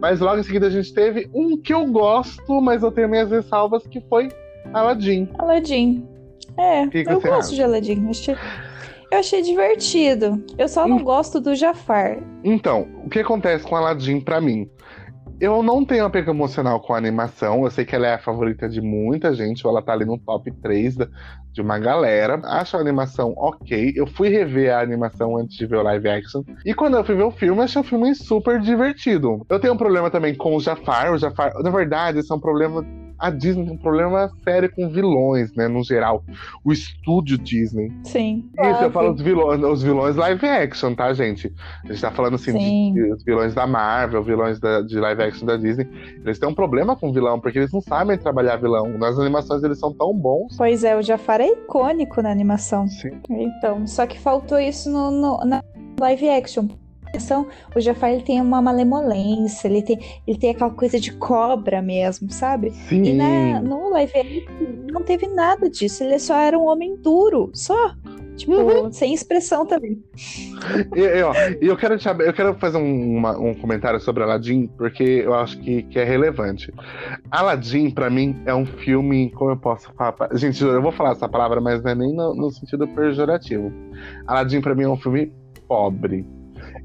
Mas 0.00 0.20
logo 0.20 0.38
em 0.38 0.42
seguida 0.42 0.66
a 0.66 0.70
gente 0.70 0.92
teve 0.92 1.28
um 1.34 1.56
que 1.56 1.72
eu 1.72 1.86
gosto, 1.86 2.60
mas 2.60 2.82
eu 2.82 2.90
tenho 2.90 3.08
minhas 3.08 3.30
ressalvas, 3.30 3.86
que 3.86 4.00
foi 4.00 4.28
Aladdin. 4.72 5.28
Aladdin. 5.38 6.06
É, 6.56 6.86
que 6.86 7.04
que 7.04 7.10
eu 7.10 7.20
gosto 7.20 7.48
acha? 7.48 7.54
de 7.54 7.62
Aladdin. 7.62 8.04
Eu 8.04 8.10
achei, 8.10 8.36
eu 9.10 9.18
achei 9.18 9.42
divertido. 9.42 10.44
Eu 10.58 10.68
só 10.68 10.86
não 10.86 10.98
hum. 10.98 11.04
gosto 11.04 11.40
do 11.40 11.54
Jafar. 11.54 12.18
Então, 12.44 12.88
o 13.04 13.08
que 13.08 13.20
acontece 13.20 13.64
com 13.64 13.76
Aladdin 13.76 14.20
para 14.20 14.40
mim? 14.40 14.68
Eu 15.40 15.62
não 15.62 15.86
tenho 15.86 16.04
apego 16.04 16.30
emocional 16.30 16.78
com 16.80 16.92
a 16.92 16.98
animação. 16.98 17.64
Eu 17.64 17.70
sei 17.70 17.86
que 17.86 17.96
ela 17.96 18.06
é 18.06 18.14
a 18.14 18.18
favorita 18.18 18.68
de 18.68 18.78
muita 18.82 19.34
gente, 19.34 19.66
ou 19.66 19.72
ela 19.72 19.80
tá 19.80 19.94
ali 19.94 20.04
no 20.04 20.18
top 20.18 20.50
3 20.50 20.96
da, 20.96 21.08
de 21.50 21.62
uma 21.62 21.78
galera. 21.78 22.38
Acho 22.44 22.76
a 22.76 22.80
animação 22.80 23.32
ok. 23.38 23.94
Eu 23.96 24.06
fui 24.06 24.28
rever 24.28 24.70
a 24.70 24.82
animação 24.82 25.38
antes 25.38 25.56
de 25.56 25.64
ver 25.64 25.76
o 25.76 25.82
live 25.82 26.08
action. 26.10 26.42
E 26.62 26.74
quando 26.74 26.98
eu 26.98 27.04
fui 27.04 27.14
ver 27.14 27.22
o 27.22 27.30
filme, 27.30 27.62
achei 27.62 27.80
o 27.80 27.84
filme 27.84 28.14
super 28.14 28.60
divertido. 28.60 29.46
Eu 29.48 29.58
tenho 29.58 29.72
um 29.72 29.78
problema 29.78 30.10
também 30.10 30.34
com 30.34 30.54
o 30.54 30.60
Jafar. 30.60 31.10
O 31.10 31.16
Jafar, 31.16 31.54
na 31.62 31.70
verdade, 31.70 32.18
esse 32.18 32.30
é 32.30 32.34
um 32.34 32.40
problema 32.40 32.84
a 33.20 33.30
Disney 33.30 33.64
tem 33.64 33.74
um 33.74 33.76
problema 33.76 34.30
sério 34.42 34.70
com 34.74 34.88
vilões, 34.88 35.54
né, 35.54 35.68
no 35.68 35.84
geral. 35.84 36.24
O 36.64 36.72
estúdio 36.72 37.36
Disney. 37.36 37.92
Sim. 38.04 38.44
Isso, 38.46 38.56
claro. 38.56 38.84
eu 38.84 38.90
falo 38.90 39.12
os 39.12 39.20
vilões, 39.20 39.62
os 39.62 39.82
vilões 39.82 40.16
live 40.16 40.46
action, 40.46 40.94
tá, 40.94 41.12
gente? 41.12 41.52
A 41.84 41.88
gente 41.88 42.00
tá 42.00 42.10
falando 42.10 42.34
assim 42.34 42.52
de, 42.52 42.94
de, 42.94 43.12
os 43.12 43.22
vilões 43.22 43.54
da 43.54 43.66
Marvel, 43.66 44.22
vilões 44.22 44.58
da, 44.58 44.80
de 44.80 44.98
live 44.98 45.22
action 45.22 45.46
da 45.46 45.56
Disney. 45.56 45.86
Eles 46.24 46.38
têm 46.38 46.48
um 46.48 46.54
problema 46.54 46.96
com 46.96 47.12
vilão, 47.12 47.38
porque 47.38 47.58
eles 47.58 47.72
não 47.72 47.82
sabem 47.82 48.16
trabalhar 48.16 48.56
vilão. 48.56 48.88
Nas 48.98 49.18
animações 49.18 49.62
eles 49.62 49.78
são 49.78 49.92
tão 49.92 50.14
bons. 50.14 50.56
Pois 50.56 50.82
é, 50.82 50.96
o 50.96 51.02
Jafar 51.02 51.40
é 51.40 51.48
icônico 51.48 52.22
na 52.22 52.30
animação. 52.30 52.88
Sim. 52.88 53.20
Então, 53.28 53.86
só 53.86 54.06
que 54.06 54.18
faltou 54.18 54.58
isso 54.58 54.90
no, 54.90 55.10
no 55.10 55.40
na 55.44 55.62
live 56.00 56.28
action 56.30 56.68
o 57.74 57.80
Jafar 57.80 58.10
ele 58.10 58.22
tem 58.22 58.40
uma 58.40 58.62
malemolência, 58.62 59.68
ele 59.68 59.82
tem, 59.82 59.98
ele 60.26 60.38
tem 60.38 60.50
aquela 60.50 60.70
coisa 60.70 60.98
de 60.98 61.12
cobra 61.12 61.82
mesmo, 61.82 62.30
sabe? 62.30 62.70
Sim. 62.70 63.02
E 63.02 63.12
na, 63.12 63.60
no 63.60 63.90
live 63.90 64.46
não 64.92 65.02
teve 65.02 65.26
nada 65.28 65.68
disso, 65.68 66.04
ele 66.04 66.18
só 66.18 66.36
era 66.36 66.58
um 66.58 66.66
homem 66.66 66.96
duro, 66.96 67.50
só. 67.52 67.94
Tipo, 68.36 68.54
uhum. 68.54 68.90
sem 68.90 69.12
expressão 69.12 69.66
também. 69.66 70.02
E 70.96 71.00
eu, 71.00 71.30
eu, 71.60 71.76
quero, 71.76 71.98
te, 71.98 72.08
eu 72.08 72.32
quero 72.32 72.54
fazer 72.54 72.78
um, 72.78 73.18
uma, 73.18 73.36
um 73.38 73.54
comentário 73.54 74.00
sobre 74.00 74.22
Aladdin, 74.22 74.66
porque 74.78 75.02
eu 75.02 75.34
acho 75.34 75.60
que, 75.60 75.82
que 75.82 75.98
é 75.98 76.04
relevante. 76.04 76.72
Aladdin, 77.30 77.90
para 77.90 78.08
mim, 78.08 78.40
é 78.46 78.54
um 78.54 78.64
filme, 78.64 79.30
como 79.32 79.50
eu 79.50 79.58
posso 79.58 79.92
falar? 79.92 80.14
Gente, 80.32 80.64
eu 80.64 80.80
vou 80.80 80.90
falar 80.90 81.12
essa 81.12 81.28
palavra, 81.28 81.60
mas 81.60 81.82
não 81.82 81.90
é 81.90 81.94
nem 81.94 82.14
no, 82.14 82.34
no 82.34 82.50
sentido 82.50 82.88
pejorativo. 82.88 83.70
Aladdin, 84.26 84.62
para 84.62 84.74
mim, 84.74 84.84
é 84.84 84.88
um 84.88 84.96
filme 84.96 85.30
pobre 85.68 86.24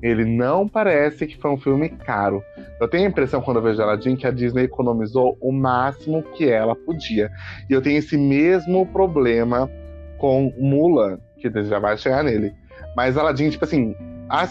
ele 0.02 0.26
não 0.26 0.68
parece 0.68 1.26
que 1.26 1.38
foi 1.38 1.52
um 1.52 1.58
filme 1.58 1.90
caro. 1.90 2.44
Eu 2.80 2.88
tenho 2.88 3.06
a 3.06 3.10
impressão, 3.10 3.42
quando 3.42 3.58
eu 3.58 3.64
vejo 3.64 3.82
Aladdin, 3.82 4.16
que 4.16 4.28
a 4.28 4.32
Disney 4.32 4.64
economizou 4.64 5.38
o 5.42 5.52
máximo 5.52 6.24
que 6.34 6.50
ela 6.50 6.76
podia. 6.76 7.30
E 7.70 7.74
eu 7.74 7.82
tenho 7.82 7.98
esse 7.98 8.18
mesmo 8.18 8.86
problema 8.88 9.70
com 10.18 10.54
Mulan, 10.58 11.20
que 11.40 11.50
já 11.64 11.80
vai 11.80 11.98
chegar 11.98 12.24
nele. 12.24 12.54
Mas 12.96 13.18
Aladdin, 13.18 13.50
tipo 13.50 13.66
assim, 13.66 13.96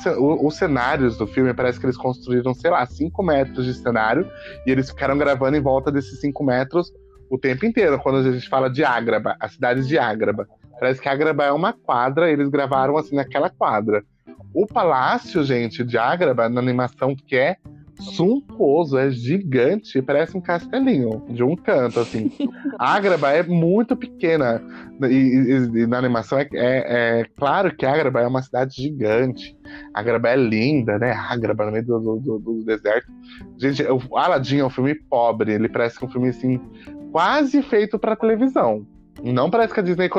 os 0.08 0.56
cenários 0.56 1.16
do 1.16 1.26
filme 1.26 1.52
parece 1.52 1.80
que 1.80 1.86
eles 1.86 1.96
construíram, 1.96 2.54
sei 2.54 2.70
lá, 2.70 2.84
5 2.86 3.22
metros 3.22 3.64
de 3.66 3.74
cenário 3.74 4.30
e 4.66 4.70
eles 4.70 4.90
ficaram 4.90 5.18
gravando 5.18 5.56
em 5.56 5.60
volta 5.60 5.90
desses 5.90 6.20
5 6.20 6.44
metros 6.44 6.92
o 7.30 7.38
tempo 7.38 7.66
inteiro. 7.66 7.98
Quando 7.98 8.18
a 8.18 8.32
gente 8.32 8.48
fala 8.48 8.68
de 8.68 8.84
Ágraba, 8.84 9.36
a 9.40 9.48
cidade 9.48 9.86
de 9.86 9.98
Ágraba. 9.98 10.46
Parece 10.78 11.00
que 11.00 11.08
Ágraba 11.08 11.44
é 11.44 11.52
uma 11.52 11.72
quadra, 11.72 12.30
eles 12.30 12.48
gravaram 12.48 12.96
assim 12.96 13.16
naquela 13.16 13.48
quadra. 13.48 14.04
O 14.52 14.66
palácio, 14.66 15.42
gente, 15.44 15.84
de 15.84 15.98
Ágraba, 15.98 16.48
na 16.48 16.60
animação, 16.60 17.14
que 17.14 17.36
é 17.36 17.56
suntuoso, 18.00 18.98
é 18.98 19.10
gigante, 19.10 20.02
parece 20.02 20.36
um 20.36 20.40
castelinho 20.40 21.22
de 21.28 21.42
um 21.42 21.54
canto, 21.54 22.00
assim. 22.00 22.30
Ágraba 22.78 23.30
é 23.32 23.42
muito 23.42 23.96
pequena. 23.96 24.62
E, 25.02 25.14
e, 25.14 25.82
e 25.82 25.86
na 25.86 25.98
animação 25.98 26.38
é, 26.38 26.48
é, 26.52 27.20
é, 27.20 27.24
claro 27.36 27.74
que 27.74 27.86
Ágraba 27.86 28.20
é 28.20 28.26
uma 28.26 28.42
cidade 28.42 28.82
gigante. 28.82 29.56
Ágraba 29.92 30.30
é 30.30 30.36
linda, 30.36 30.98
né? 30.98 31.12
Ágraba 31.12 31.66
no 31.66 31.72
meio 31.72 31.84
do, 31.84 32.18
do, 32.18 32.38
do 32.38 32.64
deserto. 32.64 33.10
Gente, 33.58 33.82
o 33.84 34.16
Aladdin 34.16 34.58
é 34.58 34.64
um 34.64 34.70
filme 34.70 34.94
pobre, 34.94 35.52
ele 35.52 35.68
parece 35.68 36.04
um 36.04 36.08
filme 36.08 36.28
assim, 36.28 36.60
quase 37.12 37.62
feito 37.62 37.98
para 37.98 38.16
televisão. 38.16 38.86
Não 39.22 39.48
parece 39.48 39.72
que 39.72 39.80
a 39.80 39.82
Disney. 39.82 40.10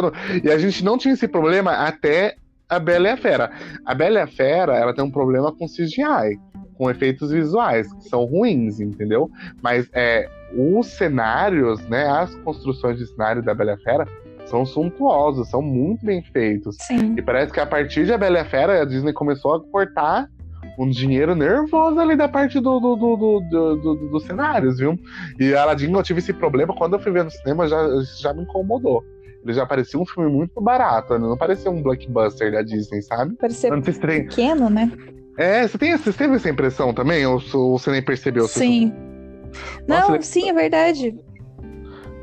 E 0.43 0.49
a 0.49 0.57
gente 0.57 0.83
não 0.83 0.97
tinha 0.97 1.13
esse 1.13 1.27
problema 1.27 1.71
até 1.71 2.35
a 2.69 2.79
Bela 2.79 3.07
e 3.07 3.11
a 3.11 3.17
Fera. 3.17 3.51
A 3.85 3.93
Bela 3.93 4.19
e 4.19 4.21
a 4.21 4.27
Fera, 4.27 4.75
ela 4.75 4.93
tem 4.93 5.03
um 5.03 5.11
problema 5.11 5.51
com 5.51 5.65
CGI, 5.67 6.39
com 6.77 6.89
efeitos 6.89 7.31
visuais, 7.31 7.91
que 7.93 8.09
são 8.09 8.25
ruins, 8.25 8.79
entendeu? 8.79 9.29
Mas 9.61 9.89
é, 9.93 10.29
os 10.53 10.87
cenários, 10.87 11.81
né, 11.87 12.07
as 12.07 12.33
construções 12.35 12.97
de 12.97 13.07
cenário 13.07 13.43
da 13.43 13.53
Bela 13.53 13.71
e 13.71 13.73
a 13.73 13.77
Fera 13.77 14.07
são 14.45 14.65
suntuosos, 14.65 15.49
são 15.49 15.61
muito 15.61 16.05
bem 16.05 16.21
feitos. 16.21 16.77
Sim. 16.81 17.15
E 17.17 17.21
parece 17.21 17.51
que 17.51 17.59
a 17.59 17.65
partir 17.65 18.05
de 18.05 18.13
A 18.13 18.17
Bela 18.17 18.37
e 18.37 18.41
a 18.41 18.45
Fera, 18.45 18.81
a 18.81 18.85
Disney 18.85 19.13
começou 19.13 19.55
a 19.55 19.59
cortar 19.59 20.29
um 20.77 20.89
dinheiro 20.89 21.35
nervoso 21.35 21.99
ali 21.99 22.15
da 22.15 22.27
parte 22.27 22.59
do, 22.59 22.79
do, 22.79 22.95
do, 22.95 23.15
do, 23.15 23.39
do, 23.39 23.75
do 23.75 24.09
dos 24.09 24.23
cenários, 24.25 24.77
viu? 24.77 24.99
E 25.39 25.53
Aladdin, 25.55 25.91
eu 25.91 26.03
tive 26.03 26.19
esse 26.19 26.33
problema 26.33 26.75
quando 26.75 26.93
eu 26.93 26.99
fui 26.99 27.11
ver 27.11 27.23
no 27.23 27.31
cinema, 27.31 27.67
já, 27.67 27.87
já 28.19 28.33
me 28.33 28.43
incomodou. 28.43 29.03
Ele 29.45 29.53
já 29.53 29.65
parecia 29.65 29.99
um 29.99 30.05
filme 30.05 30.29
muito 30.29 30.59
barato, 30.59 31.13
né? 31.13 31.19
não 31.19 31.37
parecia 31.37 31.69
um 31.69 31.81
blockbuster 31.81 32.51
da 32.51 32.63
Disney, 32.63 33.03
sabe? 33.03 33.35
Parecia 33.35 33.69
pequeno, 33.79 34.69
né? 34.71 34.91
É, 35.37 35.67
você, 35.67 35.77
tem, 35.77 35.95
você 35.95 36.11
teve 36.11 36.35
essa 36.35 36.49
impressão 36.49 36.93
também? 36.93 37.25
Ou, 37.27 37.39
ou 37.53 37.77
você 37.77 37.91
nem 37.91 38.01
percebeu? 38.01 38.47
Sim. 38.47 38.91
Nossa, 39.87 40.07
não, 40.07 40.15
ele... 40.15 40.23
sim, 40.23 40.49
é 40.49 40.53
verdade. 40.53 41.15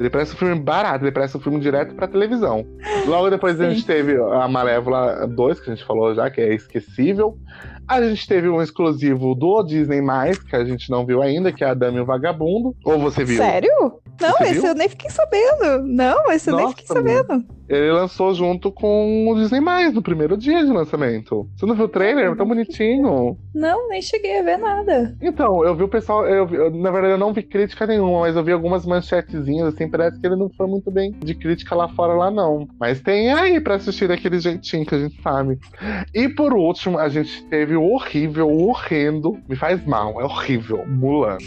Ele 0.01 0.11
parece 0.11 0.35
um 0.35 0.37
filme 0.37 0.59
barato, 0.59 1.05
ele 1.05 1.13
parece 1.13 1.37
um 1.37 1.41
filme 1.41 1.61
direto 1.61 1.95
pra 1.95 2.09
televisão. 2.09 2.67
Logo 3.07 3.31
depois 3.31 3.61
a 3.61 3.71
gente 3.71 3.87
teve 3.87 4.17
a 4.17 4.49
Malévola 4.49 5.29
2, 5.29 5.61
que 5.61 5.71
a 5.71 5.75
gente 5.75 5.87
falou 5.87 6.13
já, 6.13 6.29
que 6.29 6.41
é 6.41 6.55
esquecível. 6.55 7.39
A 7.87 8.03
gente 8.03 8.27
teve 8.27 8.49
um 8.49 8.61
exclusivo 8.61 9.35
do 9.35 9.63
Disney, 9.63 10.03
que 10.49 10.57
a 10.57 10.65
gente 10.65 10.91
não 10.91 11.07
viu 11.07 11.23
ainda, 11.23 11.53
que 11.53 11.63
é 11.63 11.69
a 11.69 11.75
Dama 11.75 11.99
e 11.99 12.01
o 12.01 12.07
Vagabundo. 12.07 12.75
Ou 12.85 12.99
você 12.99 13.23
viu? 13.23 13.37
Sério? 13.37 14.02
Não, 14.21 14.33
você 14.33 14.45
esse 14.45 14.61
viu? 14.61 14.67
eu 14.67 14.75
nem 14.75 14.89
fiquei 14.89 15.11
sabendo. 15.11 15.83
Não, 15.85 16.31
esse 16.31 16.51
eu 16.51 16.55
Nossa, 16.55 16.67
nem 16.67 16.75
fiquei 16.75 16.87
sabendo. 16.87 17.45
Ele 17.69 17.91
lançou 17.91 18.35
junto 18.35 18.71
com 18.71 19.31
o 19.31 19.35
Disney 19.37 19.61
no 19.93 20.03
primeiro 20.03 20.37
dia 20.37 20.65
de 20.65 20.71
lançamento. 20.71 21.49
Você 21.57 21.65
não 21.65 21.75
viu 21.75 21.87
o 21.87 21.89
trailer? 21.89 22.31
É 22.31 22.35
tão 22.35 22.47
bonitinho. 22.47 23.39
Não, 23.55 23.89
nem 23.89 24.03
cheguei 24.03 24.41
a 24.41 24.43
ver 24.43 24.59
nada. 24.59 25.17
Então, 25.23 25.65
eu 25.65 25.75
vi 25.75 25.83
o 25.83 25.89
pessoal. 25.89 26.27
Eu, 26.27 26.47
eu, 26.49 26.71
na 26.71 26.91
verdade, 26.91 27.15
eu 27.15 27.19
não 27.19 27.33
vi 27.33 27.43
crítica 27.43 27.87
nenhuma, 27.87 28.21
mas 28.21 28.37
eu 28.37 28.45
vi 28.45 28.53
algumas 28.53 28.85
manchetezinhas, 28.85 29.69
assim, 29.69 29.89
parece 29.89 30.21
que 30.21 30.27
ele 30.27 30.37
não 30.37 30.51
foi 30.51 30.67
muito 30.67 30.91
bem 30.91 31.13
de 31.13 31.35
crítica 31.35 31.75
lá 31.75 31.89
fora, 31.89 32.13
lá 32.13 32.31
não. 32.31 32.69
Mas 32.79 33.01
tem 33.01 33.33
aí 33.33 33.61
pra 33.61 33.77
assistir 33.77 34.07
daquele 34.07 34.39
jeitinho 34.39 34.85
que 34.85 34.95
a 34.95 34.99
gente 34.99 35.21
sabe. 35.23 35.59
E 36.15 36.29
por 36.29 36.53
último, 36.53 36.99
a 36.99 37.09
gente 37.09 37.43
teve 37.47 37.75
o 37.75 37.85
horrível, 37.85 38.49
o 38.49 38.69
horrendo. 38.69 39.39
Me 39.49 39.57
faz 39.57 39.85
mal, 39.87 40.21
é 40.21 40.25
horrível. 40.25 40.85
Mulan. 40.87 41.39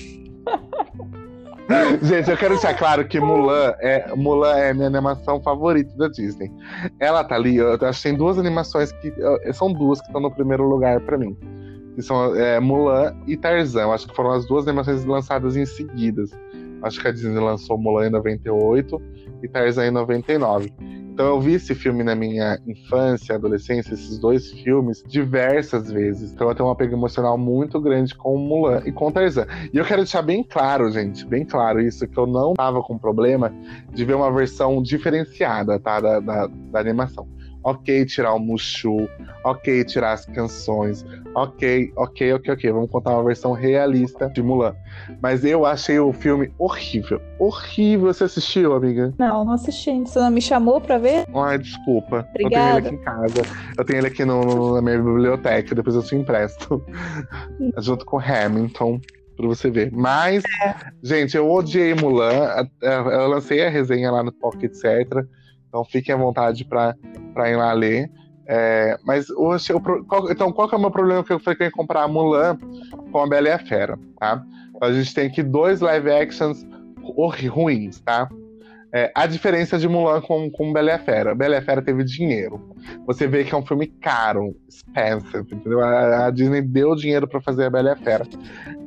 Gente, 2.02 2.30
eu 2.30 2.38
quero 2.38 2.54
deixar 2.54 2.76
claro 2.76 3.08
que 3.08 3.20
Mulan 3.20 3.74
é, 3.80 4.14
Mulan 4.16 4.56
é 4.56 4.74
minha 4.74 4.88
animação 4.88 5.42
favorita 5.42 5.96
da 5.98 6.08
Disney. 6.08 6.52
Ela 7.00 7.24
tá 7.24 7.36
ali, 7.36 7.58
eu 7.58 7.74
acho 7.74 8.02
que 8.02 8.10
tem 8.10 8.18
duas 8.18 8.38
animações 8.38 8.92
que. 8.92 9.14
São 9.54 9.74
duas 9.74 10.00
que 10.00 10.08
estão 10.08 10.22
no 10.22 10.32
primeiro 10.32 10.68
lugar 10.68 11.00
para 11.02 11.18
mim. 11.18 11.36
Que 11.96 12.02
são 12.02 12.36
é, 12.36 12.60
Mulan 12.60 13.16
e 13.26 13.36
Tarzan. 13.36 13.84
Eu 13.84 13.94
acho 13.94 14.08
que 14.08 14.16
foram 14.16 14.32
as 14.32 14.46
duas 14.48 14.68
animações 14.68 15.06
lançadas 15.06 15.56
em 15.56 15.66
seguidas. 15.66 16.32
Acho 16.84 17.02
que 17.02 17.08
a 17.08 17.12
Disney 17.12 17.40
lançou 17.40 17.78
Mulan 17.78 18.08
em 18.08 18.12
98 18.12 19.02
e 19.46 19.48
Tarzan 19.48 19.88
em 19.88 19.92
99. 19.92 20.74
Então 21.16 21.28
eu 21.28 21.40
vi 21.40 21.54
esse 21.54 21.74
filme 21.74 22.04
na 22.04 22.14
minha 22.14 22.60
infância, 22.68 23.36
adolescência, 23.36 23.94
esses 23.94 24.20
dois 24.20 24.52
filmes, 24.52 25.02
diversas 25.08 25.90
vezes. 25.90 26.34
Então 26.34 26.50
eu 26.50 26.56
tenho 26.56 26.68
um 26.68 26.72
apego 26.72 26.94
emocional 26.94 27.38
muito 27.38 27.80
grande 27.80 28.14
com 28.14 28.38
Mulan 28.38 28.82
e 28.86 28.92
com 28.92 29.10
Tarzan. 29.10 29.48
E 29.74 29.78
eu 29.78 29.86
quero 29.86 30.02
deixar 30.02 30.22
bem 30.22 30.44
claro, 30.44 30.92
gente, 30.92 31.26
bem 31.26 31.46
claro 31.46 31.80
isso, 31.80 32.06
que 32.06 32.18
eu 32.18 32.28
não 32.28 32.54
tava 32.54 32.82
com 32.82 32.98
problema 32.98 33.54
de 33.94 34.04
ver 34.04 34.16
uma 34.16 34.30
versão 34.30 34.82
diferenciada, 34.82 35.80
tá, 35.80 36.02
da, 36.02 36.20
da, 36.20 36.48
da 36.48 36.80
animação. 36.82 37.26
Ok, 37.66 38.06
tirar 38.06 38.36
o 38.36 38.40
Mushu, 38.40 39.10
ok, 39.44 39.84
tirar 39.86 40.14
as 40.14 40.24
canções, 40.28 41.04
ok, 41.34 41.92
ok, 41.96 42.34
ok, 42.34 42.54
ok. 42.54 42.72
Vamos 42.72 42.92
contar 42.92 43.10
uma 43.16 43.24
versão 43.24 43.54
realista 43.54 44.30
de 44.30 44.44
Mulan. 44.44 44.76
Mas 45.20 45.44
eu 45.44 45.66
achei 45.66 45.98
o 45.98 46.14
filme 46.14 46.52
horrível. 46.60 47.20
Horrível. 47.40 48.14
Você 48.14 48.26
assistiu, 48.26 48.74
amiga? 48.74 49.12
Não, 49.18 49.44
não 49.44 49.54
assisti. 49.54 49.92
Você 50.02 50.20
não 50.20 50.30
me 50.30 50.42
chamou 50.42 50.80
pra 50.80 51.00
ver? 51.00 51.26
Ai, 51.36 51.58
desculpa. 51.58 52.28
Obrigada. 52.30 52.44
Eu 52.44 52.50
tenho 52.50 52.70
ele 52.70 52.88
aqui 52.88 52.96
em 52.96 53.04
casa. 53.04 53.42
Eu 53.76 53.84
tenho 53.84 54.00
ele 54.00 54.08
aqui 54.08 54.26
no, 54.26 54.42
no, 54.44 54.76
na 54.76 54.82
minha 54.84 54.98
biblioteca. 55.02 55.74
Depois 55.74 55.96
eu 55.96 56.04
te 56.04 56.16
empresto. 56.16 56.84
Junto 57.82 58.06
com 58.06 58.20
Hamilton 58.20 59.02
pra 59.36 59.48
você 59.48 59.72
ver. 59.72 59.92
Mas, 59.92 60.44
é. 60.64 60.76
gente, 61.02 61.36
eu 61.36 61.52
odiei 61.52 61.96
Mulan. 61.96 62.68
Eu 62.80 63.28
lancei 63.28 63.66
a 63.66 63.70
resenha 63.70 64.12
lá 64.12 64.24
no 64.24 64.32
Pocket, 64.32 64.72
etc. 64.72 65.26
Então 65.76 65.84
fiquem 65.84 66.16
à 66.16 66.18
vontade 66.18 66.64
para 66.64 66.96
ir 67.52 67.58
lá 67.58 67.74
ler. 67.74 68.10
É, 68.48 68.98
mas 69.04 69.30
o, 69.30 69.58
qual, 70.08 70.32
então, 70.32 70.54
qual 70.54 70.70
que 70.70 70.76
é 70.76 70.78
o 70.78 70.82
meu 70.82 70.92
problema 70.92 71.22
que 71.22 71.34
eu 71.34 71.40
falei 71.40 71.58
que 71.58 71.64
eu 71.64 71.68
ia 71.68 71.72
comprar 71.72 72.04
a 72.04 72.08
Mulan 72.08 72.58
com 73.12 73.20
a 73.20 73.28
Bela 73.28 73.50
e 73.50 73.52
a 73.52 73.60
Fera, 73.60 74.00
tá? 74.18 74.42
A 74.82 74.92
gente 74.94 75.14
tem 75.14 75.28
aqui 75.28 75.44
dois 75.44 75.82
live 75.82 76.10
actions 76.12 76.66
ruins, 77.50 78.00
tá? 78.00 78.30
É, 78.94 79.12
a 79.14 79.26
diferença 79.26 79.78
de 79.78 79.90
Mulan 79.90 80.22
com, 80.22 80.50
com 80.50 80.72
Bela 80.72 80.92
e 80.92 80.94
a 80.94 81.00
Fera. 81.00 81.36
Bela 81.36 81.56
e 81.56 81.58
a 81.58 81.62
Fera 81.62 81.82
teve 81.82 82.06
dinheiro. 82.06 82.74
Você 83.06 83.28
vê 83.28 83.44
que 83.44 83.54
é 83.54 83.58
um 83.58 83.66
filme 83.66 83.88
caro, 83.88 84.56
expensive, 84.70 85.56
entendeu? 85.56 85.82
A, 85.82 86.28
a 86.28 86.32
Disney 86.32 86.62
deu 86.62 86.96
dinheiro 86.96 87.28
para 87.28 87.42
fazer 87.42 87.66
a 87.66 87.70
Bela 87.70 87.90
e 87.90 87.92
a 87.92 87.98
Fera. 87.98 88.26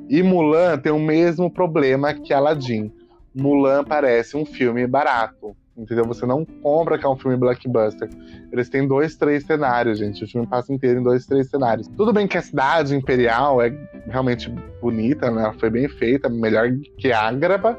E 0.08 0.22
Mulan 0.22 0.78
tem 0.78 0.92
o 0.92 0.98
mesmo 0.98 1.50
problema 1.50 2.14
que 2.14 2.32
Aladdin. 2.32 2.90
Mulan 3.34 3.84
parece 3.84 4.38
um 4.38 4.46
filme 4.46 4.86
barato. 4.86 5.54
Entendeu? 5.78 6.04
Você 6.06 6.26
não 6.26 6.44
compra 6.44 6.98
que 6.98 7.06
é 7.06 7.08
um 7.08 7.16
filme 7.16 7.36
blockbuster. 7.36 8.08
Eles 8.52 8.68
têm 8.68 8.86
dois, 8.88 9.14
três 9.14 9.44
cenários, 9.46 9.98
gente. 9.98 10.24
O 10.24 10.28
filme 10.28 10.44
passa 10.46 10.72
inteiro 10.72 10.98
em 11.00 11.02
dois, 11.04 11.24
três 11.24 11.48
cenários. 11.48 11.86
Tudo 11.96 12.12
bem 12.12 12.26
que 12.26 12.36
a 12.36 12.42
cidade 12.42 12.96
imperial 12.96 13.62
é 13.62 13.72
realmente 14.08 14.50
bonita, 14.82 15.30
né? 15.30 15.42
Ela 15.44 15.52
foi 15.54 15.70
bem 15.70 15.88
feita, 15.88 16.28
melhor 16.28 16.68
que 16.98 17.12
Ágraba. 17.12 17.78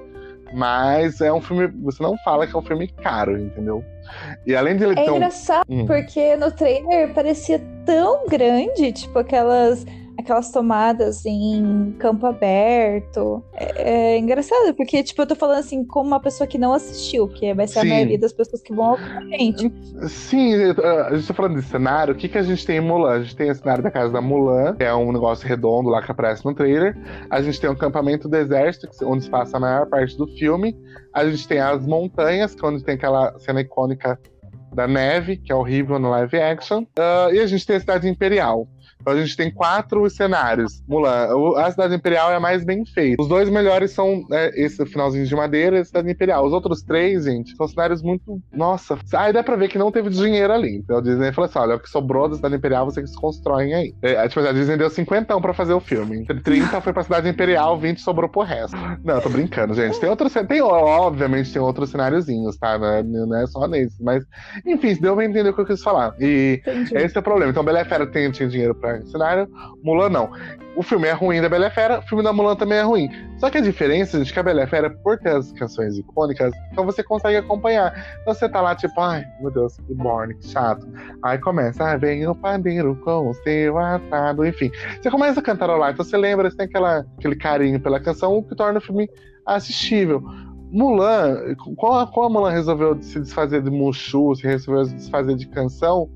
Mas 0.53 1.21
é 1.21 1.31
um 1.31 1.41
filme. 1.41 1.67
Você 1.83 2.01
não 2.01 2.17
fala 2.19 2.47
que 2.47 2.55
é 2.55 2.57
um 2.59 2.63
filme 2.63 2.87
caro, 2.87 3.37
entendeu? 3.37 3.83
E 4.47 4.55
além 4.55 4.77
de 4.77 4.83
ele 4.85 4.99
É 4.99 5.11
um- 5.11 5.17
engraçado, 5.17 5.65
Hum. 5.69 5.85
porque 5.85 6.35
no 6.37 6.51
trailer 6.51 7.13
parecia 7.13 7.61
tão 7.85 8.25
grande, 8.27 8.91
tipo 8.93 9.19
aquelas 9.19 9.85
aquelas 10.19 10.51
tomadas 10.51 11.25
em 11.25 11.95
campo 11.97 12.25
aberto. 12.25 13.43
É, 13.53 14.13
é 14.13 14.17
engraçado, 14.17 14.73
porque, 14.75 15.01
tipo, 15.01 15.21
eu 15.21 15.27
tô 15.27 15.35
falando 15.35 15.59
assim, 15.59 15.85
como 15.85 16.07
uma 16.07 16.19
pessoa 16.19 16.45
que 16.47 16.57
não 16.57 16.73
assistiu, 16.73 17.27
que 17.27 17.53
vai 17.53 17.67
ser 17.67 17.81
Sim. 17.81 17.87
a 17.87 17.89
maioria 17.89 18.19
das 18.19 18.33
pessoas 18.33 18.61
que 18.61 18.73
vão 18.73 18.91
ouvir 18.91 19.03
a 19.17 19.21
gente. 19.37 19.71
Sim, 20.09 20.53
a 20.55 21.15
gente 21.15 21.27
tá 21.27 21.33
falando 21.33 21.55
de 21.55 21.63
cenário. 21.63 22.13
O 22.13 22.17
que, 22.17 22.27
que 22.27 22.37
a 22.37 22.43
gente 22.43 22.65
tem 22.65 22.77
em 22.77 22.81
Mulan? 22.81 23.11
A 23.11 23.21
gente 23.21 23.35
tem 23.35 23.49
o 23.49 23.55
cenário 23.55 23.83
da 23.83 23.91
casa 23.91 24.11
da 24.11 24.21
Mulan, 24.21 24.75
que 24.75 24.83
é 24.83 24.93
um 24.93 25.11
negócio 25.11 25.47
redondo 25.47 25.89
lá 25.89 26.01
que 26.01 26.11
aparece 26.11 26.45
no 26.45 26.53
trailer. 26.53 26.97
A 27.29 27.41
gente 27.41 27.59
tem 27.59 27.69
o 27.69 27.73
acampamento 27.73 28.27
do 28.27 28.35
exército, 28.35 28.89
que- 28.89 29.05
onde 29.05 29.23
se 29.23 29.29
passa 29.29 29.57
a 29.57 29.59
maior 29.59 29.87
parte 29.87 30.17
do 30.17 30.27
filme. 30.27 30.75
A 31.13 31.25
gente 31.25 31.47
tem 31.47 31.59
as 31.59 31.85
montanhas, 31.87 32.53
que 32.53 32.63
é 32.63 32.67
onde 32.67 32.83
tem 32.83 32.95
aquela 32.95 33.37
cena 33.39 33.61
icônica 33.61 34.19
da 34.73 34.87
neve, 34.87 35.37
que 35.37 35.51
é 35.51 35.55
horrível 35.55 35.97
no 35.97 36.09
live 36.11 36.37
action. 36.39 36.85
Ah, 36.97 37.29
e 37.31 37.39
a 37.39 37.47
gente 37.47 37.65
tem 37.65 37.77
a 37.77 37.79
cidade 37.79 38.07
imperial. 38.07 38.67
Então 39.01 39.13
a 39.13 39.21
gente 39.21 39.35
tem 39.35 39.49
quatro 39.49 40.09
cenários. 40.09 40.83
Mulan, 40.87 41.27
a 41.57 41.71
Cidade 41.71 41.95
Imperial 41.95 42.31
é 42.31 42.35
a 42.35 42.39
mais 42.39 42.65
bem 42.65 42.85
feita. 42.85 43.21
Os 43.21 43.29
dois 43.29 43.49
melhores 43.49 43.91
são 43.91 44.25
é, 44.29 44.51
esse 44.61 44.85
finalzinho 44.85 45.25
de 45.25 45.35
madeira 45.35 45.77
e 45.77 45.79
a 45.79 45.85
Cidade 45.85 46.11
Imperial. 46.11 46.45
Os 46.45 46.51
outros 46.51 46.81
três, 46.81 47.23
gente, 47.23 47.55
são 47.55 47.67
cenários 47.67 48.01
muito. 48.01 48.41
Nossa. 48.51 48.99
Aí 49.13 49.31
dá 49.31 49.41
pra 49.41 49.55
ver 49.55 49.69
que 49.69 49.77
não 49.77 49.91
teve 49.91 50.09
dinheiro 50.09 50.51
ali. 50.51 50.75
Então 50.77 50.97
a 50.97 51.01
Disney 51.01 51.31
falou 51.31 51.49
assim: 51.49 51.59
olha, 51.59 51.75
o 51.75 51.79
que 51.79 51.89
sobrou 51.89 52.27
da 52.27 52.35
Cidade 52.35 52.55
Imperial, 52.55 52.85
vocês 52.85 53.15
constroem 53.15 53.73
aí. 53.73 53.95
É, 54.01 54.27
tipo, 54.27 54.41
a 54.41 54.51
Disney 54.51 54.75
deu 54.75 54.89
50 54.89 55.39
pra 55.39 55.53
fazer 55.53 55.73
o 55.73 55.79
filme. 55.79 56.19
Entre 56.19 56.41
30 56.41 56.81
foi 56.81 56.91
pra 56.91 57.03
Cidade 57.03 57.29
Imperial, 57.29 57.79
20 57.79 58.01
sobrou 58.01 58.29
pro 58.29 58.41
resto. 58.41 58.75
Não, 59.03 59.15
eu 59.15 59.21
tô 59.21 59.29
brincando, 59.29 59.73
gente. 59.73 59.97
Tem 59.97 60.09
outros. 60.09 60.33
Tem, 60.33 60.61
obviamente, 60.61 61.53
tem 61.53 61.61
outros 61.61 61.89
cenáriozinhos, 61.89 62.57
tá? 62.57 62.77
Não 62.77 63.35
é, 63.35 63.43
é 63.43 63.47
só 63.47 63.65
nesse. 63.65 64.03
Mas, 64.03 64.25
enfim, 64.65 64.93
deu 64.99 65.15
pra 65.15 65.23
entender 65.23 65.49
o 65.49 65.53
que 65.53 65.61
eu 65.61 65.65
quis 65.65 65.81
falar. 65.81 66.13
E. 66.19 66.61
Entendi. 66.61 66.97
Esse 66.97 67.15
é 67.15 67.19
o 67.21 67.23
problema. 67.23 67.51
Então, 67.51 67.63
Bela 67.63 67.85
Fera 67.85 68.05
tem, 68.05 68.29
tinha 68.31 68.49
dinheiro 68.49 68.75
pra 68.75 68.88
cenário, 69.05 69.47
Mulan 69.83 70.09
não. 70.09 70.31
O 70.75 70.83
filme 70.83 71.07
é 71.07 71.11
ruim 71.11 71.41
da 71.41 71.49
Bela 71.49 71.67
e 71.67 71.71
Fera, 71.71 71.99
o 71.99 72.01
filme 72.03 72.23
da 72.23 72.31
Mulan 72.31 72.55
também 72.55 72.77
é 72.77 72.83
ruim. 72.83 73.09
Só 73.37 73.49
que 73.49 73.57
a 73.57 73.61
diferença, 73.61 74.21
é 74.21 74.23
que 74.23 74.39
a 74.39 74.43
Bela 74.43 74.63
e 74.63 74.67
Fera, 74.67 74.89
por 74.89 75.17
ter 75.17 75.35
as 75.35 75.51
canções 75.51 75.97
icônicas, 75.97 76.53
então 76.71 76.85
você 76.85 77.03
consegue 77.03 77.37
acompanhar. 77.37 77.93
Então 78.21 78.33
você 78.33 78.47
tá 78.47 78.61
lá, 78.61 78.75
tipo, 78.75 78.99
ai, 78.99 79.25
meu 79.41 79.51
Deus, 79.51 79.77
que 79.77 79.93
born, 79.93 80.33
que 80.35 80.47
chato. 80.47 80.87
Aí 81.23 81.37
começa, 81.37 81.83
ah, 81.83 81.97
vem 81.97 82.25
o 82.27 82.35
padeiro 82.35 82.95
com 83.03 83.29
o 83.29 83.33
seu 83.33 83.77
atado, 83.77 84.45
enfim. 84.45 84.71
Você 85.01 85.09
começa 85.09 85.39
a 85.39 85.43
cantarolar, 85.43 85.91
então 85.91 86.05
você 86.05 86.17
lembra, 86.17 86.49
você 86.49 86.57
tem 86.57 86.65
aquela, 86.67 87.05
aquele 87.17 87.35
carinho 87.35 87.79
pela 87.79 87.99
canção, 87.99 88.37
o 88.37 88.43
que 88.43 88.55
torna 88.55 88.79
o 88.79 88.81
filme 88.81 89.09
assistível. 89.45 90.23
Mulan, 90.71 91.55
qual 91.75 92.23
a 92.23 92.29
Mulan 92.29 92.51
resolveu 92.51 93.01
se 93.01 93.19
desfazer 93.19 93.61
de 93.63 93.71
Mushu, 93.71 94.35
se 94.35 94.43
resolveu 94.43 94.85
se 94.85 94.93
desfazer 94.93 95.35
de 95.35 95.47
canção, 95.47 96.09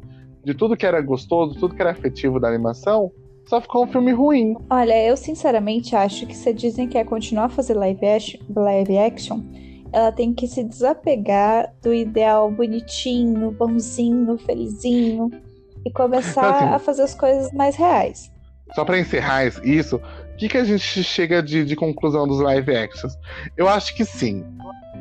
de 0.43 0.53
tudo 0.53 0.75
que 0.75 0.85
era 0.85 1.01
gostoso, 1.01 1.59
tudo 1.59 1.75
que 1.75 1.81
era 1.81 1.91
afetivo 1.91 2.39
da 2.39 2.47
animação, 2.47 3.11
só 3.45 3.59
ficou 3.59 3.83
um 3.83 3.87
filme 3.87 4.11
ruim. 4.11 4.55
Olha, 4.69 5.05
eu 5.05 5.17
sinceramente 5.17 5.95
acho 5.95 6.25
que 6.25 6.35
se 6.35 6.49
a 6.49 6.53
Disney 6.53 6.87
quer 6.87 7.05
continuar 7.05 7.45
a 7.45 7.49
fazer 7.49 7.73
live 7.73 8.05
action, 8.05 8.39
live 8.55 8.97
action, 8.97 9.41
ela 9.91 10.11
tem 10.11 10.33
que 10.33 10.47
se 10.47 10.63
desapegar 10.63 11.73
do 11.81 11.93
ideal 11.93 12.49
bonitinho, 12.49 13.51
bonzinho, 13.51 14.37
felizinho 14.37 15.29
e 15.85 15.91
começar 15.91 16.55
Assim. 16.55 16.73
a 16.73 16.79
fazer 16.79 17.03
as 17.03 17.13
coisas 17.13 17.51
mais 17.53 17.75
reais. 17.75 18.31
Só 18.73 18.83
pra 18.85 18.97
encerrar 18.97 19.45
isso, 19.63 19.97
o 19.97 20.37
que, 20.37 20.49
que 20.49 20.57
a 20.57 20.63
gente 20.63 21.03
chega 21.03 21.43
de, 21.43 21.63
de 21.63 21.75
conclusão 21.75 22.27
dos 22.27 22.39
live 22.39 22.75
actions? 22.75 23.13
Eu 23.55 23.67
acho 23.67 23.95
que 23.95 24.03
sim. 24.03 24.43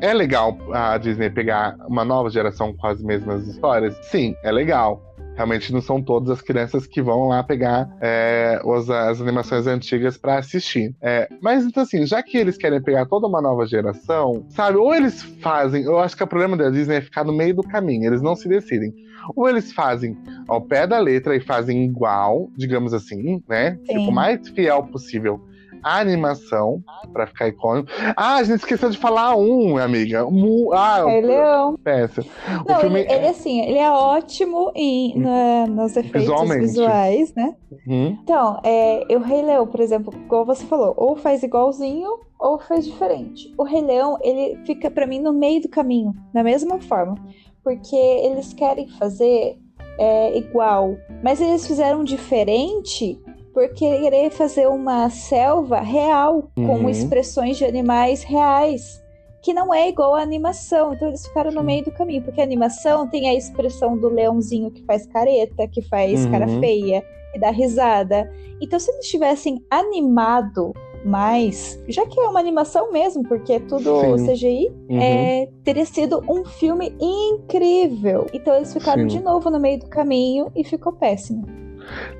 É 0.01 0.13
legal 0.13 0.57
a 0.71 0.97
Disney 0.97 1.29
pegar 1.29 1.77
uma 1.87 2.03
nova 2.03 2.29
geração 2.29 2.75
com 2.75 2.87
as 2.87 3.01
mesmas 3.01 3.47
histórias? 3.47 3.95
Sim, 4.03 4.35
é 4.43 4.51
legal. 4.51 5.01
Realmente 5.35 5.73
não 5.73 5.81
são 5.81 6.01
todas 6.01 6.29
as 6.29 6.41
crianças 6.41 6.85
que 6.85 7.01
vão 7.01 7.27
lá 7.27 7.41
pegar 7.43 7.89
é, 7.99 8.61
os- 8.63 8.89
as 8.89 9.19
animações 9.19 9.65
antigas 9.67 10.17
pra 10.17 10.37
assistir. 10.37 10.95
É, 11.01 11.27
mas 11.41 11.65
então 11.65 11.81
assim, 11.83 12.05
já 12.05 12.21
que 12.21 12.37
eles 12.37 12.55
querem 12.57 12.81
pegar 12.81 13.05
toda 13.07 13.27
uma 13.27 13.41
nova 13.41 13.65
geração, 13.65 14.45
sabe? 14.49 14.77
Ou 14.77 14.93
eles 14.93 15.21
fazem, 15.41 15.83
eu 15.83 15.99
acho 15.99 16.15
que 16.15 16.23
o 16.23 16.27
problema 16.27 16.55
da 16.55 16.69
Disney 16.69 16.97
é 16.97 17.01
ficar 17.01 17.23
no 17.23 17.33
meio 17.33 17.55
do 17.55 17.63
caminho, 17.63 18.05
eles 18.05 18.21
não 18.21 18.35
se 18.35 18.47
decidem. 18.47 18.93
Ou 19.35 19.47
eles 19.49 19.71
fazem 19.71 20.17
ao 20.47 20.61
pé 20.61 20.85
da 20.85 20.99
letra 20.99 21.35
e 21.35 21.39
fazem 21.39 21.83
igual, 21.83 22.49
digamos 22.57 22.93
assim, 22.93 23.41
né? 23.47 23.77
Sim. 23.87 23.97
Tipo, 23.99 24.09
o 24.09 24.13
mais 24.13 24.47
fiel 24.49 24.83
possível 24.83 25.39
a 25.83 25.99
animação, 25.99 26.81
pra 27.11 27.27
ficar 27.27 27.47
icônico. 27.47 27.89
Ah, 28.15 28.35
a 28.37 28.43
gente 28.43 28.59
esqueceu 28.59 28.89
de 28.89 28.97
falar 28.97 29.35
um, 29.35 29.77
amiga. 29.77 30.25
Mu- 30.29 30.71
ah, 30.73 31.05
Rei 31.05 31.21
Leão. 31.21 31.75
peça. 31.83 32.21
O 32.21 32.71
Não, 32.71 32.79
filme 32.79 33.01
ele, 33.01 33.11
ele, 33.13 33.27
assim, 33.27 33.61
ele 33.61 33.77
é 33.77 33.91
ótimo 33.91 34.71
em, 34.75 35.17
na, 35.19 35.67
nos 35.67 35.95
efeitos 35.97 36.55
visuais, 36.57 37.33
né? 37.35 37.55
Uhum. 37.87 38.17
Então, 38.23 38.59
é, 38.63 39.05
o 39.09 39.19
Rei 39.19 39.41
Leão, 39.41 39.67
por 39.67 39.79
exemplo, 39.79 40.13
igual 40.25 40.45
você 40.45 40.65
falou, 40.65 40.93
ou 40.97 41.15
faz 41.15 41.43
igualzinho 41.43 42.09
ou 42.39 42.59
faz 42.59 42.85
diferente. 42.85 43.53
O 43.57 43.63
Rei 43.63 43.81
Leão, 43.81 44.17
ele 44.21 44.57
fica 44.65 44.89
pra 44.91 45.07
mim 45.07 45.19
no 45.19 45.33
meio 45.33 45.61
do 45.61 45.69
caminho, 45.69 46.13
da 46.33 46.43
mesma 46.43 46.79
forma, 46.79 47.15
porque 47.63 47.95
eles 47.95 48.53
querem 48.53 48.87
fazer 48.99 49.57
é, 49.97 50.37
igual, 50.37 50.95
mas 51.23 51.39
eles 51.39 51.65
fizeram 51.67 52.03
diferente 52.03 53.17
por 53.53 53.69
querer 53.73 54.31
fazer 54.31 54.67
uma 54.67 55.09
selva 55.09 55.79
real, 55.79 56.49
com 56.55 56.61
Uhum. 56.83 56.89
expressões 56.89 57.57
de 57.57 57.65
animais 57.65 58.23
reais. 58.23 59.01
Que 59.43 59.53
não 59.53 59.73
é 59.73 59.89
igual 59.89 60.15
à 60.15 60.21
animação, 60.21 60.93
então 60.93 61.09
eles 61.09 61.27
ficaram 61.27 61.51
no 61.51 61.61
meio 61.63 61.83
do 61.83 61.91
caminho, 61.91 62.23
porque 62.23 62.39
a 62.39 62.43
animação 62.45 63.07
tem 63.09 63.27
a 63.27 63.33
expressão 63.35 63.97
do 63.97 64.07
leãozinho 64.07 64.71
que 64.71 64.81
faz 64.85 65.05
careta, 65.05 65.67
que 65.67 65.81
faz 65.81 66.25
cara 66.27 66.47
Uhum. 66.47 66.59
feia, 66.59 67.03
e 67.35 67.39
dá 67.39 67.51
risada. 67.51 68.31
Então, 68.61 68.79
se 68.79 68.89
eles 68.91 69.07
tivessem 69.07 69.59
animado 69.69 70.71
mais, 71.05 71.77
já 71.89 72.05
que 72.05 72.17
é 72.19 72.23
uma 72.23 72.39
animação 72.39 72.89
mesmo, 72.91 73.23
porque 73.27 73.53
é 73.53 73.59
tudo 73.59 73.99
Sim. 73.99 74.25
CGI, 74.27 74.69
Uhum. 74.89 75.01
é, 75.01 75.49
teria 75.63 75.85
sido 75.85 76.23
um 76.29 76.45
filme 76.45 76.95
incrível. 77.01 78.25
Então, 78.33 78.55
eles 78.55 78.71
ficaram 78.73 79.01
Sim. 79.09 79.17
de 79.17 79.23
novo 79.23 79.49
no 79.49 79.59
meio 79.59 79.79
do 79.79 79.87
caminho 79.87 80.49
e 80.55 80.63
ficou 80.63 80.93
péssimo. 80.93 81.43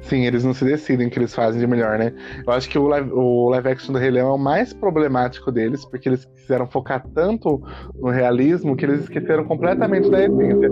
Sim, 0.02 0.26
eles 0.26 0.44
não 0.44 0.54
se 0.54 0.66
decidem 0.66 1.08
o 1.08 1.10
que 1.10 1.18
eles 1.20 1.34
fazem 1.34 1.60
de 1.60 1.68
melhor, 1.68 1.98
né? 1.98 2.14
Eu 2.46 2.54
acho 2.54 2.70
que 2.70 2.78
o 2.78 2.88
live, 2.88 3.10
o 3.12 3.50
live 3.50 3.70
action 3.70 3.94
do 3.94 4.00
Rei 4.00 4.12
Leão 4.12 4.30
é 4.30 4.34
o 4.34 4.38
mais 4.38 4.74
problemático 4.74 5.52
deles, 5.52 5.86
porque 5.86 6.10
eles 6.10 6.26
quiseram 6.26 6.68
focar 6.68 7.06
tanto 7.14 7.62
no 8.00 8.10
realismo 8.10 8.76
que 8.76 8.86
eles 8.86 9.02
esqueceram 9.02 9.44
completamente 9.46 10.10
da 10.10 10.24
essência. 10.24 10.70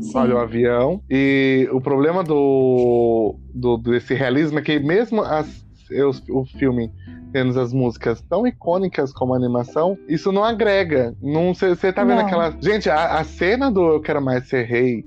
Sim. 0.00 0.12
Olha 0.18 0.34
o 0.36 0.38
avião. 0.38 1.02
E 1.10 1.68
o 1.72 1.80
problema 1.80 2.24
do, 2.24 3.36
do 3.54 3.76
desse 3.76 4.14
realismo 4.14 4.58
é 4.58 4.62
que 4.62 4.78
mesmo 4.78 5.20
as, 5.22 5.64
os- 6.08 6.22
o 6.30 6.44
filme 6.44 6.90
tendo 7.32 7.58
as 7.60 7.72
músicas 7.72 8.20
tão 8.22 8.44
icônicas 8.46 9.12
como 9.12 9.34
a 9.34 9.36
animação, 9.36 9.96
isso 10.08 10.32
não 10.32 10.42
agrega. 10.42 11.14
Você 11.54 11.92
tá 11.92 12.02
vendo 12.02 12.16
Não. 12.18 12.26
aquela. 12.26 12.52
Gente, 12.60 12.88
a, 12.90 13.18
a 13.18 13.24
cena 13.24 13.70
do 13.70 13.82
Eu 13.86 14.00
Quero 14.00 14.20
Mais 14.20 14.48
Ser 14.48 14.64
Rei 14.64 15.04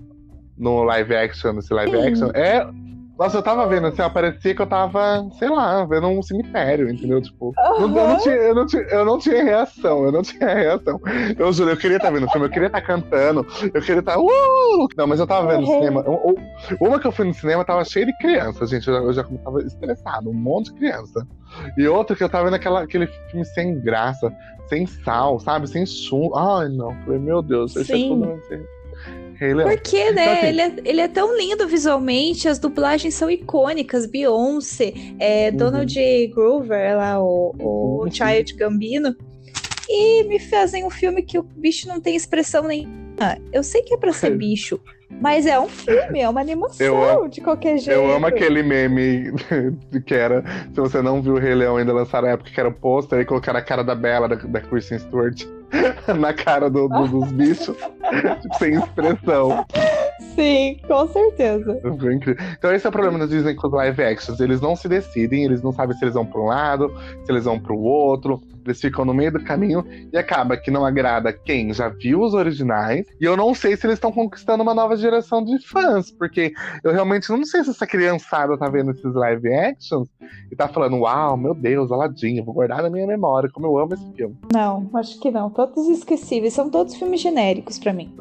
no 0.58 0.84
live 0.84 1.16
action, 1.16 1.54
nesse 1.54 1.74
live 1.74 1.92
Sim. 1.98 2.08
action, 2.08 2.30
é. 2.34 2.66
Nossa, 3.18 3.38
eu 3.38 3.44
tava 3.44 3.68
vendo, 3.68 3.86
assim, 3.86 4.02
ó, 4.02 4.10
parecia 4.10 4.56
que 4.56 4.62
eu 4.62 4.66
tava, 4.66 5.24
sei 5.38 5.48
lá, 5.48 5.86
vendo 5.86 6.08
um 6.08 6.22
cemitério, 6.24 6.90
entendeu? 6.90 7.22
Tipo, 7.22 7.54
não- 7.80 7.96
eu, 7.96 8.08
não 8.08 8.18
tinha, 8.18 8.34
eu, 8.36 8.56
não 8.56 8.66
tinha, 8.66 8.82
eu 8.82 9.06
não 9.06 9.18
tinha 9.20 9.44
reação, 9.44 10.04
eu 10.06 10.12
não 10.12 10.24
tinha 10.24 10.52
reação. 10.52 11.00
Eu 11.38 11.54
juro, 11.54 11.70
eu 11.70 11.78
queria 11.78 11.98
estar 11.98 12.10
vendo 12.10 12.26
o 12.26 12.30
filme, 12.32 12.48
eu 12.48 12.52
queria 12.52 12.68
estar 12.68 12.82
cantando, 12.82 13.46
eu 13.72 13.82
queria 13.82 14.00
estar. 14.00 14.18
Uh! 14.20 14.88
Não, 14.98 15.06
mas 15.06 15.20
eu 15.20 15.28
tava 15.28 15.48
vendo 15.48 15.68
Uhum. 15.68 15.78
cinema. 15.80 16.04
Uma 16.82 17.00
que 17.00 17.06
eu 17.06 17.12
fui 17.12 17.26
no 17.28 17.34
cinema 17.36 17.64
tava 17.64 17.86
cheia 17.86 18.06
de 18.08 18.18
criança, 18.18 18.66
gente. 18.66 18.88
Eu 18.88 18.96
já, 18.96 19.00
eu 19.02 19.14
já 19.14 19.24
tava 19.44 19.62
estressado, 19.62 20.32
um 20.32 20.34
monte 20.34 20.74
de 20.74 20.80
criança. 20.80 21.26
E 21.78 21.88
outra 21.88 22.16
que 22.16 22.24
eu 22.24 22.30
tava 22.30 22.46
vendo 22.46 22.56
aquela, 22.56 22.82
aquele 22.82 23.06
filme 23.30 23.46
sem 23.46 23.80
graça, 23.80 24.34
sem 24.68 24.88
sal, 24.88 25.40
sabe? 25.40 25.68
Sem 25.70 25.86
chum. 25.86 26.36
Ai, 26.36 26.68
não. 26.68 26.92
Falei, 27.04 27.20
meu 27.20 27.44
Deus, 27.44 27.76
é 27.78 27.84
Sim. 27.84 28.10
tudo. 28.10 28.32
Esse... 28.40 28.83
Rei 29.44 29.54
Leão. 29.54 29.70
Porque, 29.70 30.12
né? 30.12 30.24
Então, 30.24 30.34
assim- 30.34 30.48
ele, 30.48 30.62
é, 30.62 30.74
ele 30.86 31.02
é 31.02 31.08
tão 31.08 31.38
lindo 31.38 31.68
visualmente, 31.68 32.48
as 32.48 32.60
dublagens 32.60 33.14
são 33.14 33.30
icônicas. 33.30 34.06
Beyoncé, 34.06 34.94
é, 35.20 35.50
Uhum. 35.52 35.58
Donald 35.58 35.94
J. 35.94 36.28
Grover, 36.34 36.98
lá, 36.98 37.22
o, 37.22 37.54
o 37.60 38.04
Uhum. 38.04 38.12
Child 38.12 38.54
Gambino. 38.56 39.16
E 39.90 40.24
me 40.24 40.40
fazem 40.40 40.86
um 40.86 40.90
filme 40.90 41.22
que 41.22 41.38
o 41.38 41.44
bicho 41.44 41.88
não 41.88 42.00
tem 42.00 42.16
expressão 42.16 42.64
nenhuma. 42.68 43.04
Eu 43.52 43.64
sei 43.64 43.82
que 43.84 43.94
é 43.94 43.98
pra 43.98 44.12
ser 44.14 44.32
bicho, 44.38 44.80
Mas 45.22 45.46
é 45.46 45.60
um 45.60 45.68
filme, 45.68 46.20
é 46.22 46.28
uma 46.28 46.42
animação, 46.42 46.86
Eu 46.86 47.28
de 47.28 47.40
qualquer 47.42 47.78
jeito. 47.78 47.92
Eu 48.00 48.12
amo 48.12 48.26
aquele 48.26 48.64
meme 48.64 49.32
que 50.08 50.14
era. 50.16 50.44
Se 50.74 50.80
você 50.82 51.02
não 51.02 51.22
viu 51.22 51.34
o 51.36 51.38
Rei 51.40 51.54
Leão 51.54 51.78
ainda 51.78 51.94
lançaram 51.94 52.28
a 52.28 52.32
época 52.32 52.50
que 52.50 52.60
era 52.60 52.68
o 52.70 52.74
pôster 52.74 53.20
e 53.20 53.26
colocaram 53.26 53.60
a 53.60 53.62
cara 53.62 53.84
da 53.84 53.94
Bela, 53.94 54.28
da, 54.28 54.36
da 54.36 54.60
Kristen 54.62 54.98
Stewart, 54.98 55.44
na 56.20 56.34
cara 56.34 56.70
do, 56.70 56.88
do- 56.88 57.08
dos 57.08 57.32
bichos, 57.32 57.76
tipo, 58.42 58.56
sem 58.60 58.74
expressão. 58.76 59.66
Sim, 60.36 60.80
com 60.88 61.08
certeza. 61.08 61.80
Então 62.58 62.74
esse 62.74 62.86
é 62.86 62.90
o 62.90 62.92
problema 62.92 63.20
da 63.20 63.26
Disney 63.26 63.54
com 63.56 63.68
os 63.68 63.74
live 63.74 64.04
actions. 64.04 64.40
Eles 64.40 64.60
não 64.62 64.76
se 64.76 64.88
decidem, 64.88 65.44
eles 65.44 65.62
não 65.62 65.72
sabem 65.72 65.96
se 65.98 66.04
eles 66.04 66.14
vão 66.16 66.26
para 66.26 66.42
um 66.42 66.46
lado, 66.46 66.92
se 67.26 67.32
eles 67.32 67.44
vão 67.46 67.60
para 67.60 67.74
o 67.74 67.82
outro. 67.82 68.42
Eles 68.66 68.80
ficam 68.80 69.06
no 69.06 69.14
meio 69.14 69.32
do 69.32 69.44
caminho 69.44 69.86
e 70.12 70.18
acaba 70.18 70.58
que 70.58 70.72
não 70.72 70.86
agrada 70.86 71.34
quem 71.34 71.74
já 71.74 71.90
viu 71.90 72.22
os 72.22 72.34
originais. 72.34 73.06
E 73.20 73.26
eu 73.26 73.36
não 73.36 73.54
sei 73.54 73.76
se 73.76 73.86
eles 73.86 73.96
estão 73.96 74.12
conquistando 74.12 74.64
uma 74.64 74.74
nova 74.74 74.96
geração 74.96 75.44
de 75.44 75.60
fãs, 75.66 76.12
porque 76.12 76.54
eu 76.84 76.92
realmente 76.92 77.30
não 77.30 77.44
sei 77.44 77.64
se 77.64 77.72
essa 77.72 77.88
criançada 77.88 78.58
tá 78.58 78.70
vendo 78.70 78.92
esses 78.92 79.14
live 79.14 79.54
actions 79.54 80.08
e 80.52 80.56
tá 80.56 80.68
falando: 80.68 80.98
Uau, 80.98 81.38
meu 81.38 81.54
Deus, 81.54 81.92
Aladdin, 81.92 82.38
eu 82.38 82.46
vou 82.46 82.54
guardar 82.54 82.82
na 82.82 82.90
minha 82.90 83.08
memória 83.08 83.50
como 83.52 83.68
eu 83.68 83.78
amo 83.78 83.94
esse 83.94 84.12
filme. 84.14 84.38
Não, 84.52 84.90
acho 84.94 85.20
que 85.20 85.32
não. 85.32 85.50
Todos 85.50 85.88
esquecíveis. 85.90 86.54
São 86.54 86.70
todos 86.70 86.96
filmes 86.96 87.22
genéricos 87.22 87.80
pra 87.80 87.94
mim. 87.94 88.14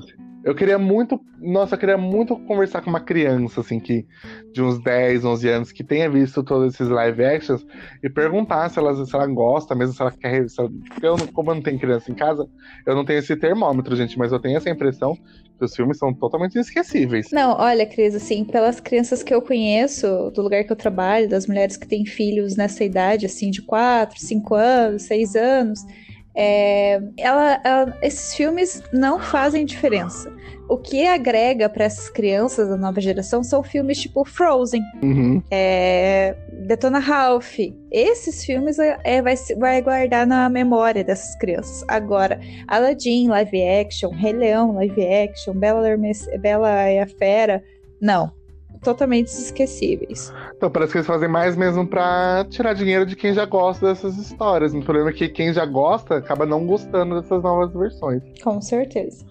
Eu 0.45 0.55
queria 0.55 0.78
muito, 0.78 1.20
nossa, 1.40 1.74
eu 1.74 1.78
queria 1.78 1.97
muito 1.97 2.36
conversar 2.47 2.82
com 2.82 2.90
uma 2.90 3.01
criança, 3.01 3.61
assim, 3.61 3.78
que 3.78 4.05
de 4.53 4.62
uns 4.62 4.82
10, 4.82 5.24
11 5.24 5.49
anos, 5.49 5.72
que 5.72 5.84
tenha 5.84 6.11
visto 6.11 6.43
todos 6.43 6.74
esses 6.74 6.88
live 6.88 7.24
actions 7.24 7.64
e 8.03 8.11
perguntar 8.11 8.68
se 8.68 8.78
ela, 8.78 8.95
se 9.07 9.14
ela 9.14 9.26
gosta, 9.26 9.74
mesmo 9.74 9.95
se 9.95 10.03
ela 10.03 10.11
quer. 10.11 10.49
Se 10.49 10.61
ela, 10.61 10.70
eu, 11.03 11.16
como 11.32 11.51
eu 11.51 11.55
não 11.57 11.62
tenho 11.62 11.78
criança 11.78 12.11
em 12.11 12.14
casa, 12.14 12.47
eu 12.86 12.95
não 12.95 13.05
tenho 13.05 13.20
esse 13.20 13.36
termômetro, 13.36 13.95
gente, 13.95 14.18
mas 14.18 14.32
eu 14.32 14.40
tenho 14.40 14.57
essa 14.57 14.68
impressão 14.68 15.16
que 15.59 15.64
os 15.64 15.76
filmes 15.76 15.99
são 15.99 16.12
totalmente 16.12 16.59
esquecíveis. 16.59 17.28
Não, 17.30 17.57
olha, 17.57 17.86
Cris, 17.86 18.14
assim, 18.14 18.45
pelas 18.45 18.80
crianças 18.80 19.22
que 19.22 19.32
eu 19.32 19.40
conheço, 19.40 20.30
do 20.34 20.43
lugar 20.43 20.64
que 20.64 20.72
eu 20.72 20.76
trabalho, 20.76 21.28
das 21.28 21.47
mulheres 21.47 21.76
que 21.76 21.86
têm 21.86 22.05
filhos 22.05 22.57
nessa 22.57 22.82
idade, 22.82 23.26
assim, 23.26 23.51
de 23.51 23.62
4, 23.62 24.18
5 24.18 24.55
anos, 24.55 25.03
6 25.03 25.36
anos, 25.36 25.86
é, 26.35 27.01
ela- 27.16 27.61
ela- 27.64 27.99
esses 28.03 28.35
filmes 28.35 28.83
não 28.93 29.18
fazem 29.18 29.64
diferença. 29.64 30.33
O 30.68 30.78
que 30.78 31.07
agrega 31.07 31.68
para 31.68 31.85
essas 31.85 32.09
crianças 32.09 32.68
da 32.68 32.76
nova 32.76 33.01
geração 33.01 33.43
são 33.45 33.62
filmes 33.62 33.99
tipo 34.01 34.24
Frozen, 34.24 34.80
Uhum. 35.03 35.43
é, 35.51 36.35
Detona 36.66 36.99
Ralph. 36.99 37.59
Esses 37.91 38.45
filmes 38.45 38.78
é, 38.78 38.99
é, 39.05 39.20
vai, 39.20 39.35
vai 39.59 39.83
guardar 39.83 40.26
na 40.26 40.49
memória 40.49 41.05
dessas 41.05 41.37
crianças. 41.37 41.85
Agora, 41.89 42.41
Aladdin, 42.68 43.28
live 43.28 43.62
action, 43.62 44.11
Rei 44.11 44.33
Leão, 44.33 44.72
live 44.76 45.05
action, 45.07 45.53
Bela, 45.53 45.87
Hermes- 45.87 46.26
Bela 46.41 46.91
e 46.91 46.99
a 47.01 47.07
Fera, 47.07 47.62
não. 48.01 48.30
Totalmente 48.83 49.28
esquecíveis. 49.28 50.33
Então 50.57 50.70
parece 50.70 50.93
que 50.93 50.99
eles 50.99 51.07
fazem 51.07 51.28
mais 51.28 51.57
mesmo 51.57 51.87
pra 51.87 52.45
tirar 52.51 52.74
dinheiro 52.74 53.07
de 53.07 53.14
quem 53.14 53.33
já 53.33 53.47
gosta 53.47 53.87
dessas 53.87 54.16
histórias. 54.16 54.74
O 54.74 54.80
problema 54.83 55.11
é 55.11 55.12
que 55.12 55.28
quem 55.28 55.53
já 55.53 55.64
gosta 55.64 56.16
acaba 56.16 56.45
não 56.45 56.66
gostando 56.66 57.20
dessas 57.20 57.43
novas 57.43 57.72
versões. 57.72 58.22
Com 58.43 58.61
certeza. 58.61 59.24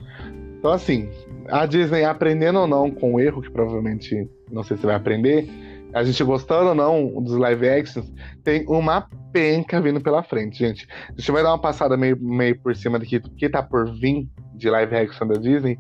Então, 0.57 0.71
assim, 0.71 1.09
a 1.49 1.65
Disney 1.65 2.05
aprendendo 2.05 2.59
ou 2.59 2.67
não 2.67 2.89
com 2.89 3.15
o 3.15 3.19
erro, 3.19 3.41
que 3.41 3.51
provavelmente 3.51 4.29
não 4.49 4.63
sei 4.63 4.77
se 4.77 4.85
vai 4.85 4.95
aprender, 4.95 5.49
a 5.93 6.03
gente 6.03 6.23
gostando 6.23 6.69
ou 6.69 6.75
não 6.75 7.21
dos 7.21 7.35
live 7.35 7.67
actions, 7.67 8.11
tem 8.43 8.65
uma 8.67 9.07
penca 9.33 9.81
vindo 9.81 9.99
pela 9.99 10.23
frente, 10.23 10.59
gente. 10.59 10.87
A 11.09 11.19
gente 11.19 11.31
vai 11.31 11.43
dar 11.43 11.49
uma 11.49 11.59
passada 11.59 11.97
meio, 11.97 12.17
meio 12.21 12.57
por 12.59 12.75
cima 12.75 12.97
daqui 12.97 13.19
do 13.19 13.29
que 13.31 13.49
tá 13.49 13.61
por 13.61 13.91
vir 13.91 14.29
de 14.55 14.69
live 14.69 14.95
action 14.95 15.27
da 15.27 15.35
Disney 15.35 15.77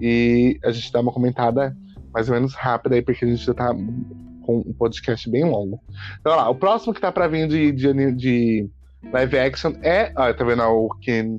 e 0.00 0.58
a 0.64 0.72
gente 0.72 0.90
dá 0.90 1.00
uma 1.00 1.12
comentada 1.12 1.76
mais 2.14 2.28
ou 2.28 2.34
menos 2.34 2.54
rápida 2.54 2.94
aí, 2.94 3.02
porque 3.02 3.24
a 3.24 3.28
gente 3.28 3.44
já 3.44 3.52
tá 3.52 3.74
com 3.74 4.58
um 4.58 4.72
podcast 4.72 5.28
bem 5.28 5.44
longo. 5.44 5.80
Então, 6.20 6.32
olha 6.32 6.42
lá, 6.42 6.48
o 6.48 6.54
próximo 6.54 6.94
que 6.94 7.00
tá 7.00 7.10
pra 7.10 7.26
vir 7.26 7.48
de, 7.48 7.72
de, 7.72 8.12
de 8.12 8.70
live 9.12 9.38
action 9.38 9.72
é. 9.82 10.12
Olha, 10.16 10.32
tá 10.32 10.44
vendo 10.44 10.62
o 10.62 10.88
que 11.00 11.38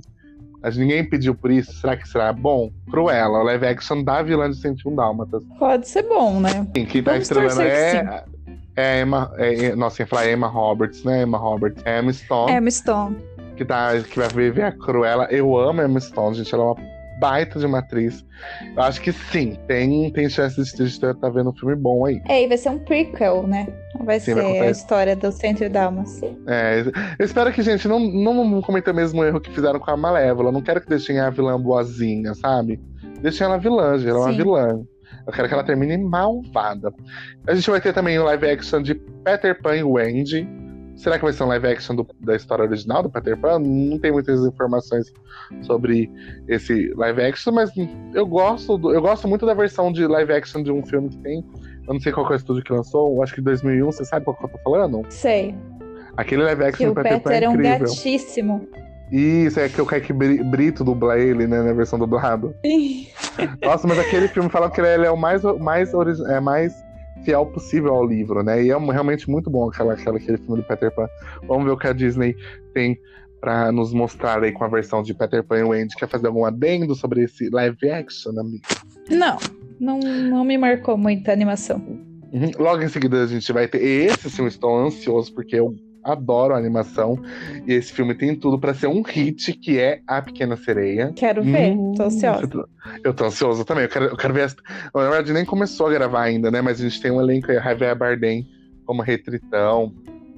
mas 0.66 0.76
ninguém 0.78 1.08
pediu 1.08 1.36
por 1.36 1.52
isso. 1.52 1.72
Será 1.74 1.96
que 1.96 2.10
será 2.10 2.34
bom? 2.34 2.72
Cruella, 2.90 3.38
o 3.38 3.44
live 3.44 3.68
action 3.68 4.04
da 4.04 4.24
vilã 4.24 4.50
de 4.50 4.58
101 4.60 4.96
Dálmatas. 4.96 5.44
Pode 5.60 5.88
ser 5.88 6.02
bom, 6.02 6.40
né? 6.40 6.68
Sim, 6.76 6.86
quem 6.88 7.04
tá 7.04 7.12
Vamos 7.12 7.30
estrelando 7.30 7.62
é, 7.62 8.26
é 8.76 8.94
a 8.94 9.00
Emma. 9.00 9.32
É, 9.38 9.66
é- 9.66 9.76
nossa, 9.76 10.02
ia 10.02 10.08
falar 10.08 10.28
Emma 10.28 10.48
Roberts, 10.48 11.04
né? 11.04 11.22
Emma 11.22 11.38
Roberts. 11.38 11.84
É 11.86 12.00
Emma 12.00 12.12
Stone, 12.12 12.52
Emma 12.52 12.72
Stone. 12.72 13.16
que, 13.56 13.64
tá, 13.64 13.92
que 14.02 14.18
vai 14.18 14.28
viver 14.30 14.64
a 14.64 14.72
Cruella. 14.72 15.28
Eu 15.30 15.56
amo 15.56 15.82
a 15.82 15.86
Emma 15.86 16.00
Stone, 16.00 16.36
gente. 16.36 16.52
Ela 16.52 16.64
é 16.64 16.66
uma 16.66 16.95
baita 17.20 17.60
de 17.60 17.66
uma 17.66 17.80
atriz. 17.80 18.26
Eu 18.76 18.84
acho 18.84 19.02
que 19.02 19.12
sim, 19.12 19.58
tem, 19.68 20.12
tem 20.12 20.30
chance 20.30 20.62
de 20.62 20.84
estar 20.84 21.14
tá 21.14 21.30
vendo 21.30 21.50
um 21.50 21.54
filme 21.54 21.76
bom 21.76 22.06
aí. 22.06 22.22
É, 22.28 22.44
e 22.44 22.48
vai 22.48 22.58
ser 22.58 22.70
um 22.70 22.80
prequel, 22.80 23.48
né? 23.48 23.68
Vai 24.02 24.20
Sim, 24.20 24.34
ser 24.34 24.36
vai 24.36 24.60
a 24.60 24.70
história 24.70 25.16
do 25.16 25.32
Centro 25.32 25.70
Damas. 25.70 26.22
É, 26.48 26.84
eu 27.18 27.26
espero 27.26 27.52
que, 27.52 27.62
gente, 27.62 27.88
não, 27.88 28.00
não 28.00 28.62
cometer 28.62 28.92
o 28.92 28.96
mesmo 28.96 29.24
erro 29.24 29.40
que 29.40 29.52
fizeram 29.52 29.80
com 29.80 29.90
a 29.90 29.98
Malévola. 29.98 30.50
Eu 30.50 30.54
não 30.54 30.62
quero 30.62 30.82
que 30.82 30.90
deixem 30.90 31.20
a 31.20 31.30
vilã 31.30 31.60
boazinha, 31.60 32.34
sabe? 32.36 32.80
Deixem 33.22 33.46
ela 33.46 33.58
vilã, 33.58 33.98
gente. 33.98 34.10
Ela 34.10 34.20
é 34.20 34.22
uma 34.22 34.34
vilã. 34.34 34.86
Eu 35.26 35.34
quero 35.34 35.48
que 35.48 35.54
ela 35.54 35.64
termine 35.64 35.98
malvada. 35.98 36.94
A 37.48 37.56
gente 37.56 37.70
vai 37.70 37.82
ter 37.82 37.94
também 37.94 38.20
o 38.20 38.24
live 38.26 38.48
action 38.48 38.82
de 38.82 38.96
Peter 38.96 39.60
Pan 39.60 39.78
e 39.78 39.84
Wendy. 39.84 40.48
Será 40.96 41.18
que 41.18 41.24
vai 41.26 41.34
ser 41.34 41.44
um 41.44 41.48
live 41.48 41.68
action 41.68 41.96
do- 41.96 42.08
da 42.22 42.36
história 42.36 42.64
original 42.64 43.04
do 43.04 43.10
Peter 43.10 43.38
Pan? 43.38 43.60
Não 43.60 44.00
tem 44.00 44.12
muitas 44.12 44.40
informações 44.46 45.12
sobre 45.62 46.10
esse 46.48 46.94
live 46.96 47.22
action, 47.22 47.54
mas 47.54 47.70
eu 48.14 48.26
gosto, 48.26 48.78
do- 48.78 48.94
eu 48.94 49.02
gosto 49.02 49.28
muito 49.28 49.46
da 49.46 49.54
versão 49.54 49.92
de 49.92 50.08
live 50.08 50.32
action 50.34 50.64
de 50.64 50.72
um 50.72 50.86
filme 50.86 51.10
que 51.10 51.18
tem. 51.20 51.44
Eu 51.88 51.94
não 51.94 52.00
sei 52.00 52.12
qual 52.12 52.26
que 52.26 52.34
é 52.34 52.36
o 52.36 52.38
estúdio 52.38 52.64
que 52.64 52.72
lançou, 52.74 53.22
acho 53.22 53.36
que 53.36 53.42
2001, 53.42 53.86
você 53.92 54.06
sabe 54.06 54.26
qual 54.26 54.36
que 54.38 54.46
eu 54.46 54.50
tô 54.50 54.58
falando? 54.60 55.02
Sei. 55.10 55.54
Aquele 56.18 56.44
live 56.44 56.62
Que 56.62 56.68
action 56.70 56.86
o 56.88 56.94
do 56.94 56.96
Peter 56.96 57.22
Pan 57.22 57.30
Peter 57.30 57.44
é 57.44 57.46
é 57.46 57.50
um 57.50 57.54
incrível. 57.54 57.80
gatíssimo. 57.80 58.68
Isso, 59.12 59.60
é 59.60 59.70
que 59.70 59.80
o 59.80 59.86
Kaique 59.86 60.12
Bri- 60.12 60.44
Brito 60.44 60.84
dubla 60.84 61.20
ele, 61.20 61.46
né, 61.46 61.62
na 61.62 61.74
versão 61.74 62.00
dublado. 62.00 62.56
Nossa, 63.62 63.88
mas 63.88 64.00
aquele 64.00 64.28
filme 64.28 64.50
fala 64.50 64.70
que 64.72 64.82
ele 64.82 65.06
é 65.06 65.12
o 65.12 65.18
mais, 65.18 65.44
mais, 65.60 65.94
é 66.30 66.40
mais 66.40 66.74
fiel 67.26 67.46
possível 67.48 67.94
ao 67.94 68.06
livro, 68.06 68.44
né? 68.44 68.64
E 68.64 68.72
é 68.72 68.78
realmente 68.78 69.30
muito 69.30 69.50
bom 69.50 69.68
aquela, 69.68 69.94
aquela, 69.94 70.18
aquele 70.18 70.38
filme 70.38 70.62
do 70.62 70.68
Peter 70.68 70.94
Pan. 70.94 71.08
Vamos 71.48 71.66
ver 71.66 71.72
o 71.72 71.78
que 71.78 71.88
a 71.88 71.94
Disney 71.94 72.36
tem 72.74 72.98
pra 73.42 73.72
nos 73.72 73.94
mostrar 73.94 74.44
aí 74.44 74.52
com 74.52 74.64
a 74.64 74.68
versão 74.68 75.04
de 75.04 75.14
Peter 75.14 75.44
Pan 75.44 75.60
e 75.60 75.64
Wendy. 75.64 75.96
Quer 75.96 76.08
fazer 76.08 76.28
algum 76.28 76.46
adendo 76.46 76.96
sobre 76.96 77.24
esse 77.24 77.50
live 77.50 77.90
action, 77.90 78.40
amigo? 78.40 78.62
Não, 79.10 79.38
não, 79.80 80.00
não 80.00 80.46
me 80.46 80.58
marcou 80.58 80.98
muito 80.98 81.28
a 81.30 81.34
animação. 81.34 81.78
Uhum. 82.32 82.52
Logo 82.58 82.82
em 82.82 82.90
seguida 82.90 83.24
a 83.24 83.28
gente 83.28 83.52
vai 83.52 83.68
ter. 83.68 83.84
Esse 83.84 84.30
sim, 84.30 84.42
eu 84.42 84.48
estou 84.48 84.78
ansioso, 84.78 85.34
porque 85.34 85.56
eu 85.56 85.76
adoro 86.06 86.54
a 86.54 86.58
animação. 86.58 87.20
E 87.68 87.74
esse 87.74 87.92
filme 87.92 88.14
tem 88.14 88.36
tudo 88.36 88.60
pra 88.60 88.74
ser 88.74 88.88
um 88.88 89.02
hit, 89.02 89.52
que 89.54 89.80
é 89.80 90.02
A 90.08 90.22
Pequena 90.22 90.56
Sereia. 90.56 91.12
Quero 91.16 91.42
ver, 91.42 91.72
Hum, 91.72 91.94
tô 91.98 92.04
ansiosa. 92.04 92.48
Eu 93.04 93.14
tô 93.14 93.26
ansioso 93.26 93.66
também. 93.66 93.84
Eu 93.86 93.90
quero, 93.90 94.06
eu 94.06 94.16
quero 94.16 94.34
ver. 94.34 94.42
Essa... 94.46 94.56
Na 94.94 95.02
verdade, 95.02 95.34
nem 95.34 95.44
começou 95.44 95.88
a 95.88 95.92
gravar 95.92 96.22
ainda, 96.22 96.52
né? 96.52 96.62
Mas 96.62 96.80
a 96.80 96.84
gente 96.88 97.02
tem 97.02 97.12
um 97.12 97.20
elenco 97.20 97.50
aí, 97.52 97.58
a 97.58 97.62
Javier 97.62 97.98
Bardem 97.98 98.48
como 98.86 99.02
Retritão. 99.02 99.92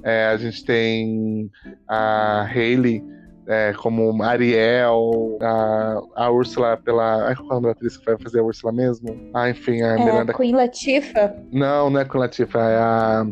É, 0.04 0.28
a 0.28 0.38
gente 0.38 0.64
tem 0.64 1.52
a 1.88 2.48
Hayley 2.50 3.04
é, 3.48 3.74
como 3.74 4.22
Ariel, 4.24 5.38
a, 5.42 6.02
a 6.16 6.30
Úrsula 6.32 6.78
pela. 6.78 7.28
Ai, 7.28 7.36
qual 7.36 7.60
é 7.60 7.62
da 7.64 7.72
atriz 7.72 7.98
que 7.98 8.06
vai 8.06 8.18
fazer 8.18 8.40
a 8.40 8.44
Úrsula 8.44 8.74
mesmo? 8.74 9.16
Ah, 9.34 9.50
enfim, 9.50 9.82
a 9.82 9.94
É, 9.94 9.98
Miranda. 10.04 10.34
Queen 10.34 10.54
Latifah. 10.56 11.34
Não, 11.52 11.90
não 11.90 12.00
é 12.00 12.06
Queen 12.06 12.20
Latifah, 12.22 12.70
é 12.70 12.78
a. 12.78 13.26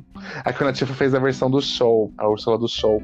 A 0.46 0.54
Queen 0.54 0.68
Latifah 0.68 0.94
fez 0.94 1.14
a 1.14 1.20
versão 1.20 1.50
do 1.52 1.62
show, 1.62 2.12
a 2.18 2.28
Úrsula 2.30 2.58
do 2.58 2.68
show. 2.68 3.02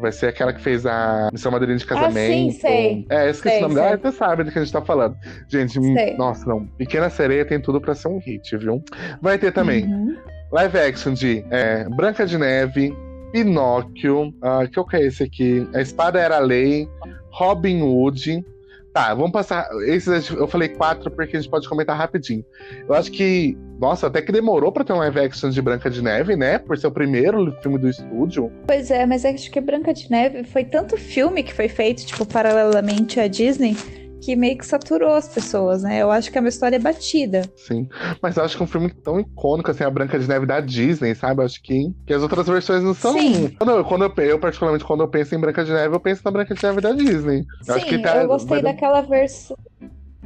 Vai 0.00 0.10
ser 0.10 0.28
aquela 0.28 0.54
que 0.54 0.60
fez 0.60 0.86
a 0.86 1.28
Missão 1.30 1.52
Madrinha 1.52 1.76
de 1.76 1.84
Casamento. 1.84 2.52
sei. 2.60 3.06
É, 3.10 3.26
eu 3.26 3.30
esqueci 3.30 3.56
Sei, 3.56 3.58
o 3.58 3.62
nome 3.68 3.74
dela, 3.74 3.88
sei. 3.90 3.98
você 4.10 4.12
sabe 4.16 4.42
do 4.44 4.50
que 4.50 4.58
a 4.58 4.62
gente 4.64 4.72
tá 4.72 4.80
falando. 4.80 5.14
Gente, 5.48 5.78
hum, 5.78 5.92
Sei. 5.94 6.16
nossa, 6.16 6.46
não. 6.48 6.66
Pequena 6.66 7.10
Sereia 7.10 7.44
tem 7.44 7.60
tudo 7.60 7.78
pra 7.78 7.94
ser 7.94 8.08
um 8.08 8.18
hit, 8.18 8.56
viu? 8.56 8.82
Vai 9.20 9.36
ter 9.38 9.52
também 9.52 9.84
Uhum. 9.84 10.16
live 10.50 10.78
action 10.78 11.12
de 11.12 11.44
é, 11.50 11.84
Branca 11.90 12.24
de 12.24 12.38
Neve, 12.38 12.96
Pinóquio, 13.32 14.32
ah, 14.42 14.66
que 14.66 14.84
que 14.84 14.96
é 14.96 15.06
esse 15.06 15.22
aqui? 15.22 15.66
A 15.74 15.80
Espada 15.80 16.20
Era 16.20 16.36
a 16.36 16.40
Lei, 16.40 16.88
Robin 17.30 17.82
Hood. 17.82 18.44
Tá, 18.92 19.14
vamos 19.14 19.32
passar. 19.32 19.66
Esses 19.86 20.28
eu 20.28 20.46
falei 20.46 20.68
quatro 20.68 21.10
porque 21.10 21.34
a 21.34 21.40
gente 21.40 21.50
pode 21.50 21.66
comentar 21.66 21.96
rapidinho. 21.96 22.44
Eu 22.86 22.94
acho 22.94 23.10
que, 23.10 23.56
nossa, 23.80 24.06
até 24.06 24.20
que 24.20 24.30
demorou 24.30 24.70
pra 24.70 24.84
ter 24.84 24.92
um 24.92 24.98
live 24.98 25.18
action 25.18 25.48
de 25.48 25.62
Branca 25.62 25.88
de 25.88 26.02
Neve, 26.02 26.36
né? 26.36 26.58
Por 26.58 26.76
ser 26.76 26.88
o 26.88 26.92
primeiro 26.92 27.50
filme 27.62 27.78
do 27.78 27.88
estúdio. 27.88 28.52
Pois 28.66 28.90
é, 28.90 29.06
mas 29.06 29.24
acho 29.24 29.50
que 29.50 29.60
Branca 29.62 29.94
de 29.94 30.10
Neve 30.10 30.44
foi 30.44 30.64
tanto 30.64 30.98
filme 30.98 31.42
que 31.42 31.54
foi 31.54 31.68
feito, 31.68 32.04
tipo, 32.04 32.26
paralelamente 32.26 33.18
à 33.18 33.26
Disney, 33.26 33.74
que 34.22 34.36
meio 34.36 34.56
que 34.56 34.64
saturou 34.66 35.14
as 35.14 35.28
pessoas, 35.28 35.82
né? 35.82 35.98
Eu 36.00 36.10
acho 36.10 36.30
que 36.30 36.38
é 36.38 36.40
uma 36.40 36.48
história 36.48 36.78
batida. 36.78 37.42
Sim. 37.56 37.88
Mas 38.22 38.36
eu 38.36 38.44
acho 38.44 38.56
que 38.56 38.62
é 38.62 38.64
um 38.64 38.68
filme 38.68 38.92
tão 39.02 39.18
icônico, 39.18 39.70
assim, 39.70 39.82
a 39.84 39.90
Branca 39.90 40.18
de 40.18 40.28
Neve 40.28 40.46
da 40.46 40.60
Disney, 40.60 41.14
sabe? 41.14 41.42
Eu 41.42 41.46
acho 41.46 41.60
que, 41.62 41.90
que 42.06 42.14
as 42.14 42.22
outras 42.22 42.46
versões 42.46 42.82
não 42.84 42.94
são. 42.94 43.12
Sim. 43.12 43.48
Quando 43.58 43.70
eu, 43.72 43.84
quando 43.84 44.04
eu, 44.04 44.24
eu, 44.24 44.38
particularmente, 44.38 44.84
quando 44.84 45.02
eu 45.02 45.08
penso 45.08 45.34
em 45.34 45.40
Branca 45.40 45.64
de 45.64 45.72
Neve, 45.72 45.94
eu 45.94 46.00
penso 46.00 46.22
na 46.24 46.30
Branca 46.30 46.54
de 46.54 46.62
Neve 46.62 46.80
da 46.80 46.92
Disney. 46.92 47.44
Eu 47.66 47.74
acho 47.74 47.84
Sim, 47.84 47.90
que 47.90 47.98
tá- 47.98 48.22
eu 48.22 48.28
gostei 48.28 48.62
dar- 48.62 48.72
daquela 48.72 49.00
versão. 49.02 49.56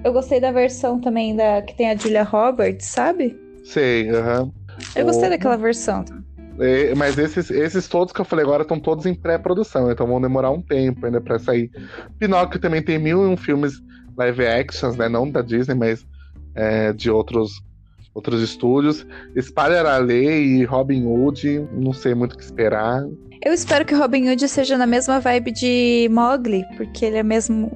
Eu 0.05 0.13
gostei 0.13 0.41
da 0.41 0.53
versão 0.53 1.01
também 1.01 1.35
da 1.35 1.63
que 1.63 1.75
tem 1.75 1.91
a 1.91 1.97
Julia 1.97 2.23
Roberts, 2.23 2.87
sabe? 2.87 3.35
Sei, 3.65 4.09
aham. 4.11 4.43
Uhum. 4.43 4.53
Eu 4.95 5.07
gostei 5.07 5.29
daquela 5.31 5.57
versão. 5.57 6.05
É, 6.59 6.95
mas 6.95 7.19
esses, 7.19 7.51
esses 7.51 7.89
todos 7.89 8.13
que 8.13 8.21
eu 8.21 8.25
falei 8.25 8.45
agora 8.45 8.63
estão 8.63 8.79
todos 8.81 9.07
em 9.07 9.15
pré-produção, 9.15 9.91
então 9.91 10.07
vão 10.07 10.21
demorar 10.21 10.51
um 10.51 10.63
tempo 10.63 11.05
ainda 11.05 11.21
para 11.21 11.39
sair. 11.39 11.71
Pinóquio 12.19 12.61
também 12.61 12.83
tem 12.83 12.99
mil 12.99 13.25
e 13.25 13.27
um 13.27 13.37
filmes 13.37 13.75
live 14.17 14.47
actions, 14.47 14.97
né? 14.97 15.09
Não 15.09 15.31
da 15.31 15.43
Disney, 15.43 15.75
mas 15.75 16.07
é, 16.55 16.93
de 16.93 17.11
outros 17.11 17.63
outros 18.15 18.41
estúdios. 18.43 19.07
Spider 19.39 19.85
a 19.85 19.99
Lei 19.99 20.61
e 20.61 20.65
Robin 20.65 21.05
Hood, 21.05 21.69
não 21.73 21.93
sei 21.93 22.15
muito 22.15 22.33
o 22.33 22.39
que 22.39 22.45
esperar. 22.45 23.05
Eu 23.45 23.53
espero 23.53 23.85
que 23.85 23.95
Robin 23.95 24.31
Hood 24.31 24.49
seja 24.49 24.79
na 24.79 24.87
mesma 24.87 25.21
vibe 25.21 25.53
de 25.53 26.09
Mowgli, 26.11 26.65
porque 26.79 27.05
ele 27.05 27.19
é 27.19 27.23
mesmo 27.23 27.71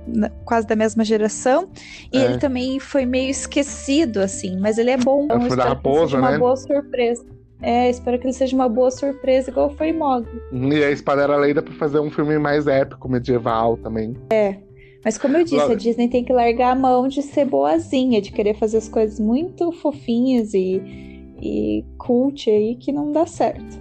quase 0.46 0.66
da 0.66 0.74
mesma 0.74 1.04
geração. 1.04 1.70
E 2.10 2.16
é. 2.16 2.24
ele 2.24 2.38
também 2.38 2.80
foi 2.80 3.04
meio 3.04 3.30
esquecido, 3.30 4.20
assim, 4.20 4.58
mas 4.58 4.78
ele 4.78 4.90
é 4.90 4.96
bom. 4.96 5.26
Então, 5.26 5.42
foi 5.42 5.56
da 5.56 5.64
raposa, 5.64 6.18
né? 6.18 6.30
Uma 6.30 6.38
boa 6.38 6.56
surpresa. 6.56 7.22
É, 7.62 7.90
espero 7.90 8.18
que 8.18 8.26
ele 8.26 8.32
seja 8.32 8.54
uma 8.54 8.68
boa 8.68 8.90
surpresa, 8.90 9.50
igual 9.50 9.70
foi 9.70 9.92
Mowgli. 9.92 10.28
E 10.52 10.82
a 10.82 10.90
Espada 10.90 11.26
Lei 11.36 11.52
dá 11.52 11.62
pra 11.62 11.74
fazer 11.74 12.00
um 12.00 12.10
filme 12.10 12.38
mais 12.38 12.66
épico, 12.66 13.08
medieval 13.08 13.76
também. 13.76 14.14
É. 14.30 14.56
Mas 15.04 15.16
como 15.16 15.36
eu 15.36 15.44
disse, 15.44 15.72
a 15.72 15.74
Disney 15.74 16.08
tem 16.08 16.24
que 16.24 16.32
largar 16.32 16.72
a 16.72 16.74
mão 16.74 17.08
de 17.08 17.22
ser 17.22 17.46
boazinha, 17.46 18.20
de 18.20 18.30
querer 18.30 18.54
fazer 18.54 18.78
as 18.78 18.88
coisas 18.88 19.18
muito 19.18 19.72
fofinhas 19.72 20.52
e, 20.52 20.82
e 21.40 21.84
cult 21.98 22.50
aí 22.50 22.76
que 22.76 22.92
não 22.92 23.10
dá 23.10 23.26
certo. 23.26 23.80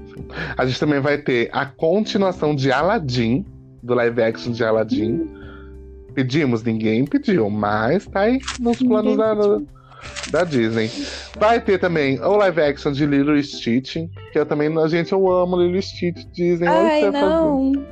A 0.58 0.66
gente 0.66 0.80
também 0.80 1.02
vai 1.02 1.18
ter 1.18 1.50
a 1.52 1.66
continuação 1.66 2.56
de 2.56 2.72
Aladdin, 2.72 3.46
do 3.84 3.94
live 3.94 4.22
action 4.22 4.52
de 4.52 4.64
Aladdin. 4.64 5.12
Hum. 5.12 5.40
Pedimos, 6.14 6.64
ninguém 6.64 7.06
pediu, 7.06 7.50
mas 7.50 8.06
tá 8.06 8.22
aí 8.22 8.40
nos 8.60 8.78
planos 8.80 9.16
da, 9.16 9.36
da, 10.32 10.44
Disney. 10.44 10.90
Vai 11.38 11.60
ter 11.60 11.80
também 11.80 12.20
o 12.20 12.36
live 12.38 12.62
action 12.62 12.92
de 12.92 13.06
Lilo 13.06 13.36
e 13.36 13.44
Stitch, 13.44 13.98
que 14.32 14.40
eu 14.40 14.46
também, 14.46 14.76
a 14.78 14.88
gente, 14.88 15.12
eu 15.12 15.30
amo 15.32 15.58
Lilo 15.58 15.78
e 15.78 15.82
Stitch, 15.82 16.26
Disney. 16.34 16.68
Ai, 16.68 17.10
não. 17.10 17.72
não. 17.72 17.86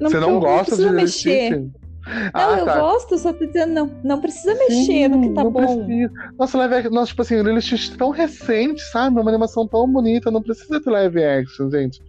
Você 0.00 0.20
não 0.20 0.38
gosta 0.40 0.76
de 0.76 0.82
Lilo 0.82 1.00
e 1.00 1.08
Stitch? 1.08 1.72
Não, 2.04 2.30
ah, 2.34 2.58
eu 2.58 2.64
tá. 2.64 2.80
gosto, 2.80 3.16
só 3.16 3.32
tô 3.32 3.46
dizendo, 3.46 3.72
não, 3.72 3.90
não 4.02 4.20
precisa 4.20 4.54
mexer 4.54 4.84
Sim, 4.84 5.08
no 5.08 5.22
que 5.22 5.34
tá 5.34 5.44
bom. 5.44 5.84
Precisa. 5.84 6.12
Nossa, 6.36 6.58
live 6.58 6.74
action, 6.74 6.92
nossa, 6.92 7.06
tipo 7.06 7.22
assim, 7.22 7.36
o 7.36 7.42
Lilo 7.44 7.62
Stitch 7.62 7.90
tão 7.96 8.10
recente, 8.10 8.82
sabe? 8.90 9.20
Uma 9.20 9.30
animação 9.30 9.68
tão 9.68 9.86
bonita, 9.86 10.30
não 10.30 10.42
precisa 10.42 10.80
ter 10.80 10.90
live 10.90 11.22
action, 11.22 11.70
gente. 11.70 12.02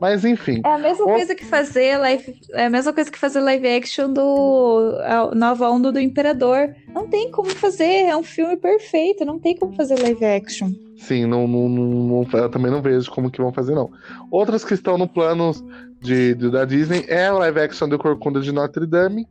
Mas 0.00 0.24
enfim. 0.24 0.60
É 0.64 0.74
a 0.74 0.78
mesma 0.78 1.04
o... 1.04 1.08
coisa 1.08 1.34
que 1.34 1.44
fazer 1.44 1.98
live, 1.98 2.38
é 2.52 2.66
a 2.66 2.70
mesma 2.70 2.92
coisa 2.92 3.10
que 3.10 3.18
fazer 3.18 3.40
live 3.40 3.68
action 3.68 4.12
do 4.12 4.92
Nova 5.34 5.70
Onda 5.70 5.92
do 5.92 6.00
Imperador. 6.00 6.74
Não 6.88 7.08
tem 7.08 7.30
como 7.30 7.50
fazer, 7.50 8.06
é 8.06 8.16
um 8.16 8.22
filme 8.22 8.56
perfeito, 8.56 9.24
não 9.24 9.38
tem 9.38 9.56
como 9.56 9.74
fazer 9.74 10.00
live 10.00 10.24
action. 10.24 10.70
Sim, 10.96 11.26
não, 11.26 11.46
não, 11.46 11.68
não, 11.68 12.26
eu 12.32 12.48
também 12.48 12.70
não 12.70 12.80
vejo 12.80 13.10
como 13.10 13.30
que 13.30 13.40
vão 13.40 13.52
fazer, 13.52 13.74
não. 13.74 13.90
Outras 14.30 14.64
que 14.64 14.74
estão 14.74 14.96
no 14.96 15.06
plano 15.06 15.52
de, 16.00 16.34
de, 16.34 16.50
da 16.50 16.64
Disney 16.64 17.04
é 17.08 17.30
o 17.30 17.38
live 17.38 17.60
action 17.60 17.88
do 17.88 17.98
Corcunda 17.98 18.40
de 18.40 18.50
Notre 18.50 18.86
Dame, 18.86 19.26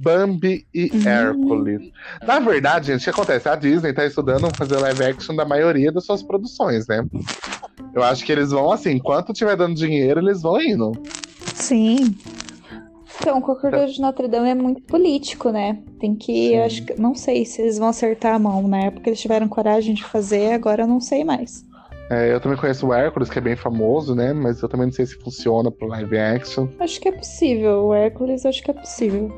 Bambi 0.00 0.66
e 0.72 0.90
uhum. 0.92 1.08
Hércules. 1.08 1.92
Na 2.26 2.38
verdade, 2.38 2.86
gente, 2.86 3.02
o 3.02 3.04
que 3.04 3.10
acontece? 3.10 3.48
A 3.48 3.54
Disney 3.54 3.92
tá 3.92 4.06
estudando 4.06 4.48
fazer 4.56 4.78
live 4.78 5.04
action 5.04 5.36
da 5.36 5.44
maioria 5.44 5.92
das 5.92 6.06
suas 6.06 6.22
produções, 6.22 6.86
né? 6.86 7.04
Eu 7.94 8.02
acho 8.02 8.24
que 8.24 8.32
eles 8.32 8.50
vão 8.50 8.72
assim, 8.72 8.92
enquanto 8.92 9.34
tiver 9.34 9.56
dando 9.56 9.74
dinheiro, 9.74 10.20
eles 10.20 10.40
vão 10.40 10.60
indo. 10.60 10.92
Sim. 11.54 12.16
Então, 13.20 13.38
o 13.38 13.42
Corcunda 13.42 13.86
de 13.86 14.00
Notre 14.00 14.26
Dame 14.26 14.48
é 14.48 14.54
muito 14.54 14.80
político, 14.82 15.50
né? 15.50 15.78
Tem 15.98 16.14
que, 16.14 16.54
eu 16.54 16.64
acho 16.64 16.82
que, 16.86 16.98
não 16.98 17.14
sei 17.14 17.44
se 17.44 17.60
eles 17.60 17.76
vão 17.76 17.88
acertar 17.88 18.34
a 18.34 18.38
mão, 18.38 18.66
né? 18.66 18.90
Porque 18.90 19.10
eles 19.10 19.20
tiveram 19.20 19.46
coragem 19.46 19.94
de 19.94 20.02
fazer, 20.02 20.54
agora 20.54 20.84
eu 20.84 20.88
não 20.88 21.00
sei 21.00 21.24
mais. 21.24 21.62
É, 22.10 22.32
eu 22.32 22.40
também 22.40 22.56
conheço 22.56 22.86
o 22.86 22.94
Hércules, 22.94 23.28
que 23.28 23.38
é 23.38 23.42
bem 23.42 23.56
famoso, 23.56 24.14
né? 24.14 24.32
Mas 24.32 24.62
eu 24.62 24.68
também 24.68 24.86
não 24.86 24.92
sei 24.92 25.04
se 25.04 25.16
funciona 25.16 25.70
pro 25.70 25.88
live 25.88 26.18
action. 26.18 26.66
Acho 26.80 26.98
que 26.98 27.08
é 27.08 27.12
possível. 27.12 27.84
O 27.84 27.94
Hércules, 27.94 28.46
acho 28.46 28.62
que 28.62 28.70
é 28.70 28.74
possível. 28.74 29.30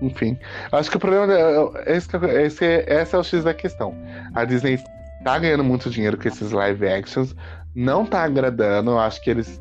Enfim, 0.00 0.38
acho 0.72 0.90
que 0.90 0.96
o 0.96 1.00
problema 1.00 1.32
é 1.32 1.96
esse, 1.96 2.08
esse, 2.16 2.64
esse 2.64 3.14
é 3.14 3.18
o 3.18 3.22
X 3.22 3.44
da 3.44 3.54
questão. 3.54 3.94
A 4.34 4.44
Disney 4.44 4.78
tá 5.24 5.38
ganhando 5.38 5.64
muito 5.64 5.90
dinheiro 5.90 6.16
com 6.16 6.28
esses 6.28 6.52
live 6.52 6.86
actions, 6.86 7.34
não 7.74 8.06
tá 8.06 8.24
agradando, 8.24 8.92
eu 8.92 8.98
acho 8.98 9.20
que 9.22 9.30
eles. 9.30 9.60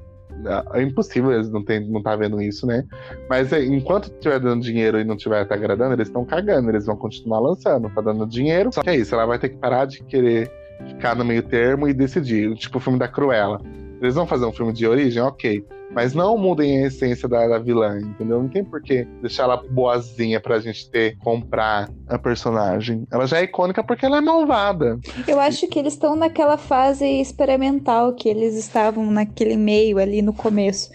É 0.74 0.82
impossível 0.82 1.32
eles 1.32 1.50
não, 1.50 1.64
tem, 1.64 1.90
não 1.90 2.04
tá 2.04 2.16
vendo 2.16 2.42
isso, 2.42 2.68
né? 2.68 2.84
Mas 3.30 3.54
é, 3.54 3.64
enquanto 3.64 4.10
tiver 4.20 4.40
dando 4.40 4.62
dinheiro 4.62 5.00
e 5.00 5.04
não 5.04 5.16
tiver 5.16 5.46
tá 5.46 5.56
agradando, 5.56 5.94
eles 5.94 6.08
estão 6.08 6.26
cagando, 6.26 6.70
eles 6.70 6.86
vão 6.86 6.98
continuar 6.98 7.40
lançando, 7.40 7.90
tá 7.90 8.02
dando 8.02 8.28
dinheiro. 8.28 8.72
Só 8.72 8.84
que 8.84 8.90
é 8.90 8.96
isso, 8.96 9.16
ela 9.16 9.26
vai 9.26 9.40
ter 9.40 9.50
que 9.50 9.58
parar 9.58 9.86
de 9.86 10.04
querer 10.04 10.52
ficar 10.88 11.16
no 11.16 11.24
meio 11.24 11.42
termo 11.42 11.88
e 11.88 11.94
decidir. 11.94 12.54
Tipo 12.56 12.78
o 12.78 12.82
filme 12.82 13.00
da 13.00 13.08
Cruella. 13.08 13.62
Eles 14.02 14.16
vão 14.16 14.28
fazer 14.28 14.46
um 14.46 14.52
filme 14.52 14.74
de 14.74 14.88
origem, 14.88 15.22
ok. 15.22 15.64
Mas 15.92 16.14
não 16.14 16.38
mudem 16.38 16.84
a 16.84 16.88
essência 16.88 17.28
da, 17.30 17.48
da 17.48 17.60
vilã, 17.60 18.00
entendeu? 18.00 18.42
Não 18.42 18.50
tem 18.50 18.64
por 18.64 18.82
que 18.82 19.06
deixar 19.22 19.44
ela 19.44 19.58
boazinha 19.58 20.40
pra 20.40 20.60
gente 20.60 20.90
ter, 20.90 21.18
comprar 21.20 21.90
a 22.08 22.18
personagem. 22.18 23.08
Ela 23.12 23.28
já 23.28 23.38
é 23.38 23.44
icônica 23.44 23.84
porque 23.84 24.06
ela 24.06 24.18
é 24.18 24.22
malvada. 24.22 25.00
Eu 25.28 25.40
acho 25.40 25.68
que 25.68 25.78
eles 25.78 25.94
estão 25.94 26.16
naquela 26.16 26.58
fase 26.58 27.06
experimental 27.06 28.14
que 28.14 28.28
eles 28.28 28.56
estavam 28.56 29.10
naquele 29.12 29.56
meio 29.56 30.00
ali 30.00 30.22
no 30.22 30.34
começo. 30.34 30.90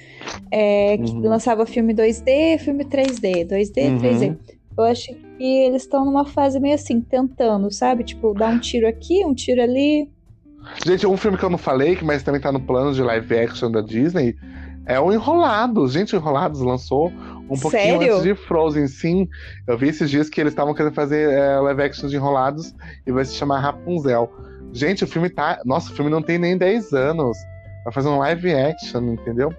É, 0.51 0.99
que 0.99 1.13
uhum. 1.13 1.29
lançava 1.29 1.65
filme 1.65 1.95
2D, 1.95 2.59
filme 2.59 2.85
3D, 2.85 3.47
2D, 3.47 3.91
uhum. 3.91 3.99
3D. 4.01 4.37
Eu 4.77 4.85
acho 4.85 5.15
que 5.15 5.45
eles 5.45 5.83
estão 5.83 6.05
numa 6.05 6.25
fase 6.25 6.61
meio 6.61 6.75
assim, 6.75 7.01
tentando, 7.01 7.71
sabe? 7.71 8.05
Tipo, 8.05 8.35
dar 8.35 8.51
um 8.51 8.59
tiro 8.59 8.87
aqui, 8.87 9.25
um 9.25 9.35
tiro 9.35 9.63
ali. 9.63 10.09
Gente, 10.85 11.07
um 11.07 11.17
filme 11.17 11.37
que 11.37 11.45
eu 11.45 11.51
não 11.51 11.59
falei, 11.59 11.97
que 11.97 12.05
mas 12.05 12.23
também 12.23 12.41
tá 12.41 12.53
no 12.53 12.61
plano 12.61 12.93
de 12.93 13.03
live 13.03 13.39
action 13.39 13.71
da 13.71 13.81
Disney, 13.81 14.37
é 14.87 14.99
o 14.99 15.13
Enrolados. 15.13 15.93
Gente, 15.93 16.15
o 16.15 16.19
Enrolados 16.19 16.61
lançou 16.61 17.13
um 17.49 17.59
pouquinho 17.59 17.99
Sério? 17.99 18.13
antes 18.15 18.23
de 18.23 18.35
Frozen, 18.35 18.87
sim. 18.87 19.29
Eu 19.67 19.77
vi 19.77 19.89
esses 19.89 20.09
dias 20.11 20.29
que 20.29 20.41
eles 20.41 20.53
estavam 20.53 20.75
querendo 20.75 20.95
fazer 20.95 21.31
é, 21.31 21.59
live 21.61 21.83
action 21.83 22.09
de 22.09 22.17
Enrolados 22.17 22.75
e 23.07 23.13
vai 23.13 23.25
se 23.25 23.35
chamar 23.35 23.61
Rapunzel. 23.61 24.31
Gente, 24.73 25.05
o 25.05 25.07
filme 25.07 25.29
tá. 25.29 25.61
Nossa, 25.65 25.93
o 25.93 25.97
filme 25.97 26.11
não 26.11 26.23
tem 26.23 26.39
nem 26.39 26.57
10 26.57 26.93
anos. 26.93 27.37
Vai 27.85 27.93
fazer 27.93 28.09
um 28.09 28.19
live 28.19 28.55
action, 28.55 29.03
entendeu? 29.13 29.53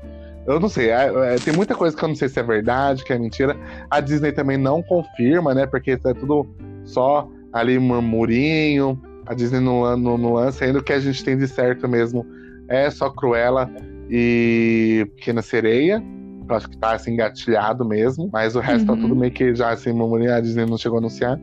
Eu 0.46 0.60
não 0.60 0.70
sei, 0.70 0.90
é, 0.90 1.36
é, 1.36 1.36
tem 1.36 1.54
muita 1.54 1.76
coisa 1.76 1.96
que 1.96 2.04
eu 2.04 2.10
não 2.10 2.16
sei 2.16 2.28
se 2.28 2.40
é 2.40 2.44
verdade, 2.44 3.04
que 3.04 3.14
é 3.14 3.20
mentira. 3.20 3.56
A 3.90 4.00
Disney 4.00 4.32
também 4.32 4.58
não 4.58 4.82
confirma, 4.82 5.54
né? 5.54 5.66
Porque 5.68 5.92
é 5.92 6.14
tudo 6.14 6.48
só 6.84 7.28
ali 7.54 7.78
murmurinho. 7.78 9.00
A 9.32 9.34
Disney 9.34 9.62
não, 9.62 9.96
não, 9.96 10.18
não 10.18 10.34
lança 10.34 10.66
ainda. 10.66 10.80
O 10.80 10.84
que 10.84 10.92
a 10.92 11.00
gente 11.00 11.24
tem 11.24 11.38
de 11.38 11.48
certo 11.48 11.88
mesmo 11.88 12.28
é 12.68 12.90
só 12.90 13.10
Cruella 13.10 13.72
e 14.10 15.10
Pequena 15.16 15.42
Sereia. 15.42 16.04
Eu 16.50 16.54
acho 16.54 16.70
que 16.70 16.78
tá 16.78 16.96
assim, 16.96 17.14
engatilhado 17.14 17.86
mesmo. 17.86 18.30
Mas 18.34 18.58
o 18.58 18.60
resto 18.60 18.88
tá 18.88 18.92
uhum. 18.92 19.00
tá 19.00 19.08
tudo 19.08 19.16
meio 19.16 19.32
que 19.32 19.56
já 19.56 19.70
assim, 19.70 19.94
murmurinho. 19.94 20.34
A 20.34 20.42
Disney 20.42 20.66
não 20.66 20.78
chegou 20.78 20.98
a 20.98 21.00
anunciar. 21.00 21.40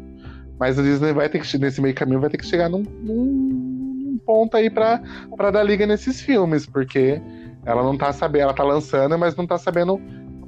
Mas 0.61 0.78
a 0.78 0.82
Disney 0.82 1.14
vai 1.14 1.30
ter 1.30 1.41
que, 1.41 1.57
nesse 1.57 1.80
meio 1.80 1.95
caminho, 1.95 2.20
vai 2.20 2.28
ter 2.28 2.36
que 2.36 2.45
chegar 2.45 2.68
num, 2.68 2.82
num 2.82 4.20
ponto 4.26 4.55
aí 4.55 4.68
pra, 4.68 5.01
pra 5.34 5.51
dar 5.51 5.62
liga 5.62 5.86
nesses 5.86 6.20
filmes, 6.20 6.66
porque 6.66 7.22
ela 7.64 7.82
não 7.82 7.97
tá 7.97 8.12
sabendo, 8.12 8.43
ela 8.43 8.55
tá 8.55 8.64
lançando, 8.64 9.18
mas 9.18 9.34
não 9.34 9.47
tá 9.47 9.57
sabendo 9.57 9.99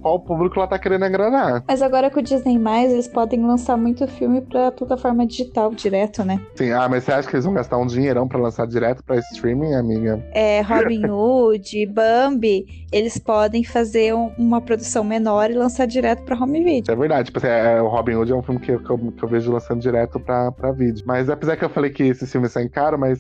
qual 0.01 0.21
público 0.21 0.59
ela 0.59 0.67
tá 0.67 0.79
querendo 0.79 1.05
agradar. 1.05 1.65
Mas 1.67 1.83
agora 1.83 2.11
com 2.11 2.21
o 2.21 2.23
Disney+, 2.23 2.59
eles 2.85 3.09
podem 3.09 3.45
lançar 3.45 3.77
muito 3.77 4.07
filme 4.07 4.41
pra 4.41 4.73
plataforma 4.73 5.27
digital 5.27 5.71
direto, 5.75 6.25
né? 6.25 6.41
Sim, 6.55 6.73
ah, 6.73 6.89
mas 6.89 7.05
você 7.05 7.13
acha 7.13 7.29
que 7.29 7.35
eles 7.35 7.45
vão 7.45 7.55
gastar 7.55 7.79
um 7.79 7.87
dinheirão 7.87 8.27
pra 8.27 8.39
lançar 8.39 8.67
direto 8.67 9.05
pra 9.05 9.17
streaming, 9.17 9.75
amiga? 9.75 10.25
É, 10.33 10.61
Robin 10.63 11.07
Hood, 11.07 11.87
Bambi, 11.87 12.87
eles 12.93 13.19
podem 13.19 13.65
fazer 13.65 14.15
um, 14.15 14.33
uma 14.39 14.61
produção 14.61 15.05
menor 15.05 15.51
e 15.51 15.55
lançar 15.55 15.87
direto 15.87 16.25
pra 16.25 16.37
home 16.37 16.63
video. 16.63 16.93
É 16.93 16.97
verdade, 16.97 17.27
tipo 17.27 17.39
assim, 17.39 17.49
é, 17.49 17.81
o 17.81 17.89
Robin 17.89 18.15
Hood 18.15 18.33
é 18.33 18.35
um 18.35 18.43
filme 18.43 18.61
que, 18.61 18.77
que, 18.79 18.91
eu, 18.91 18.99
que 18.99 19.23
eu 19.23 19.29
vejo 19.29 19.53
lançando 19.53 19.81
direto 19.81 20.19
pra, 20.19 20.51
pra 20.53 20.73
vídeo. 20.73 21.05
Mas 21.07 21.29
apesar 21.29 21.57
que 21.57 21.65
eu 21.65 21.71
falei 21.71 21.91
que 21.91 22.05
esse 22.05 22.27
filme 22.27 22.49
sai 22.49 22.69
caro, 22.69 22.99
mas 22.99 23.19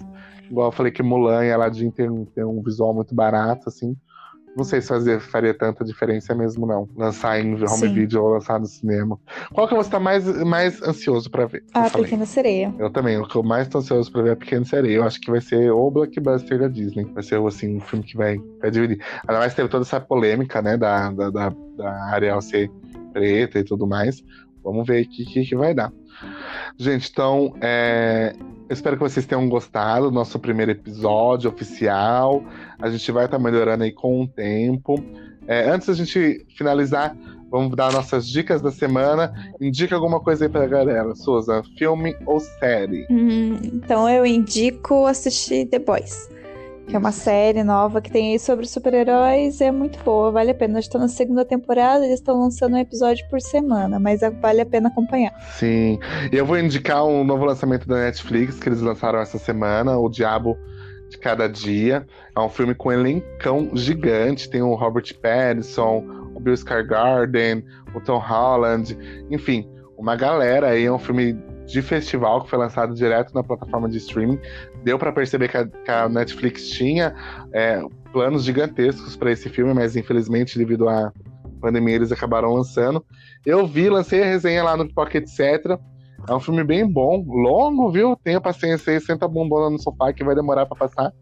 igual 0.50 0.68
eu 0.68 0.72
falei 0.72 0.92
que 0.92 1.02
Mulan 1.02 1.44
e 1.44 1.52
Aladdin 1.52 1.90
tem, 1.90 2.08
tem 2.34 2.44
um 2.44 2.62
visual 2.62 2.94
muito 2.94 3.14
barato, 3.14 3.68
assim. 3.68 3.96
Não 4.56 4.64
sei 4.64 4.80
se 4.80 4.88
fazer, 4.88 5.20
faria 5.20 5.54
tanta 5.54 5.84
diferença 5.84 6.34
mesmo, 6.34 6.66
não. 6.66 6.88
Lançar 6.96 7.40
em 7.40 7.54
home 7.54 7.68
Sim. 7.68 7.94
video 7.94 8.22
ou 8.22 8.30
lançar 8.30 8.58
no 8.58 8.66
cinema. 8.66 9.18
Qual 9.52 9.68
que 9.68 9.74
você 9.74 9.88
tá 9.88 10.00
mais, 10.00 10.26
mais 10.44 10.82
ansioso 10.82 11.30
pra 11.30 11.46
ver? 11.46 11.62
A 11.72 11.88
Pequena 11.88 12.26
Sereia. 12.26 12.74
Eu 12.78 12.90
também. 12.90 13.16
O 13.16 13.26
que 13.26 13.36
eu 13.36 13.42
mais 13.42 13.68
tô 13.68 13.78
ansioso 13.78 14.10
pra 14.10 14.22
ver 14.22 14.30
é 14.30 14.32
a 14.32 14.36
Pequena 14.36 14.64
Sereia. 14.64 14.96
Eu 14.96 15.04
acho 15.04 15.20
que 15.20 15.30
vai 15.30 15.40
ser 15.40 15.70
o 15.70 15.90
blockbuster 15.90 16.58
da 16.58 16.68
Disney. 16.68 17.04
Vai 17.04 17.22
ser, 17.22 17.40
assim, 17.46 17.76
um 17.76 17.80
filme 17.80 18.04
que 18.04 18.16
vai, 18.16 18.38
vai 18.60 18.70
dividir. 18.70 19.00
Ainda 19.26 19.38
mais 19.38 19.54
teve 19.54 19.68
toda 19.68 19.84
essa 19.84 20.00
polêmica, 20.00 20.60
né, 20.60 20.76
da, 20.76 21.10
da, 21.12 21.30
da, 21.30 21.48
da 21.76 22.04
Ariel 22.12 22.40
ser 22.40 22.70
preta 23.12 23.60
e 23.60 23.64
tudo 23.64 23.86
mais. 23.86 24.22
Vamos 24.64 24.86
ver 24.86 25.04
o 25.04 25.08
que, 25.08 25.24
que, 25.24 25.44
que 25.44 25.56
vai 25.56 25.74
dar. 25.74 25.92
Gente, 26.76 27.08
então, 27.10 27.54
é, 27.60 28.34
Espero 28.70 28.96
que 28.96 29.02
vocês 29.02 29.26
tenham 29.26 29.48
gostado 29.48 30.06
do 30.06 30.14
nosso 30.14 30.38
primeiro 30.38 30.70
episódio 30.70 31.50
oficial. 31.50 32.44
A 32.80 32.88
gente 32.88 33.10
vai 33.10 33.24
estar 33.24 33.36
tá 33.36 33.42
melhorando 33.42 33.82
aí 33.82 33.90
com 33.90 34.22
o 34.22 34.28
tempo. 34.28 35.04
É, 35.48 35.68
antes 35.68 35.88
da 35.88 35.94
gente 35.94 36.46
finalizar, 36.56 37.16
vamos 37.50 37.74
dar 37.74 37.92
nossas 37.92 38.28
dicas 38.28 38.62
da 38.62 38.70
semana. 38.70 39.34
Indica 39.60 39.96
alguma 39.96 40.20
coisa 40.20 40.44
aí 40.44 40.48
pra 40.48 40.68
galera, 40.68 41.16
Souza. 41.16 41.64
Filme 41.76 42.14
ou 42.24 42.38
série? 42.38 43.08
Hum, 43.10 43.58
então 43.64 44.08
eu 44.08 44.24
indico 44.24 45.04
assistir 45.04 45.66
The 45.66 45.80
Boys 45.80 46.29
que 46.90 46.96
é 46.96 46.98
uma 46.98 47.12
série 47.12 47.62
nova 47.62 48.02
que 48.02 48.10
tem 48.10 48.32
aí 48.32 48.38
sobre 48.40 48.66
super-heróis, 48.66 49.60
é 49.60 49.70
muito 49.70 50.02
boa, 50.02 50.32
vale 50.32 50.50
a 50.50 50.54
pena. 50.54 50.74
Nós 50.74 50.86
estamos 50.86 51.12
na 51.12 51.16
segunda 51.16 51.44
temporada, 51.44 52.04
eles 52.04 52.18
estão 52.18 52.40
lançando 52.40 52.74
um 52.74 52.78
episódio 52.78 53.24
por 53.28 53.40
semana, 53.40 54.00
mas 54.00 54.22
é, 54.22 54.30
vale 54.30 54.60
a 54.60 54.66
pena 54.66 54.88
acompanhar. 54.88 55.32
Sim, 55.52 56.00
eu 56.32 56.44
vou 56.44 56.58
indicar 56.58 57.06
um 57.06 57.22
novo 57.22 57.44
lançamento 57.44 57.86
da 57.86 57.94
Netflix 57.94 58.58
que 58.58 58.68
eles 58.68 58.80
lançaram 58.80 59.20
essa 59.20 59.38
semana, 59.38 59.96
O 59.98 60.08
Diabo 60.08 60.58
de 61.08 61.16
Cada 61.16 61.48
Dia. 61.48 62.04
É 62.36 62.40
um 62.40 62.48
filme 62.48 62.74
com 62.74 62.88
um 62.88 62.92
elencão 62.92 63.70
gigante, 63.74 64.50
tem 64.50 64.60
o 64.60 64.74
Robert 64.74 65.14
Pattinson, 65.22 66.04
o 66.34 66.40
Bill 66.40 66.54
Skarsgård, 66.54 67.64
o 67.94 68.00
Tom 68.00 68.18
Holland, 68.18 68.98
enfim, 69.30 69.64
uma 69.96 70.16
galera 70.16 70.70
aí, 70.70 70.86
é 70.86 70.92
um 70.92 70.98
filme 70.98 71.38
de 71.70 71.82
festival 71.82 72.42
que 72.42 72.50
foi 72.50 72.58
lançado 72.58 72.94
direto 72.94 73.32
na 73.34 73.42
plataforma 73.42 73.88
de 73.88 73.98
streaming. 73.98 74.38
Deu 74.82 74.98
para 74.98 75.12
perceber 75.12 75.48
que 75.48 75.56
a, 75.56 75.66
que 75.66 75.90
a, 75.90 76.08
Netflix 76.08 76.68
tinha 76.68 77.14
é, 77.52 77.82
planos 78.12 78.44
gigantescos 78.44 79.16
para 79.16 79.30
esse 79.30 79.48
filme, 79.48 79.72
mas 79.72 79.96
infelizmente, 79.96 80.58
devido 80.58 80.88
à 80.88 81.12
pandemia, 81.60 81.96
eles 81.96 82.10
acabaram 82.10 82.54
lançando. 82.54 83.04
Eu 83.44 83.66
vi, 83.66 83.88
lancei 83.88 84.22
a 84.22 84.26
resenha 84.26 84.64
lá 84.64 84.76
no 84.76 84.92
Pocket 84.92 85.22
Etc. 85.22 85.78
É 86.28 86.34
um 86.34 86.40
filme 86.40 86.64
bem 86.64 86.86
bom, 86.86 87.24
longo, 87.26 87.90
viu? 87.90 88.16
Tenha 88.16 88.40
paciência 88.40 88.92
aí, 88.92 89.00
senta 89.00 89.24
a 89.24 89.28
bombona 89.28 89.70
no 89.70 89.78
sofá 89.78 90.12
que 90.12 90.24
vai 90.24 90.34
demorar 90.34 90.66
para 90.66 90.76
passar, 90.76 91.12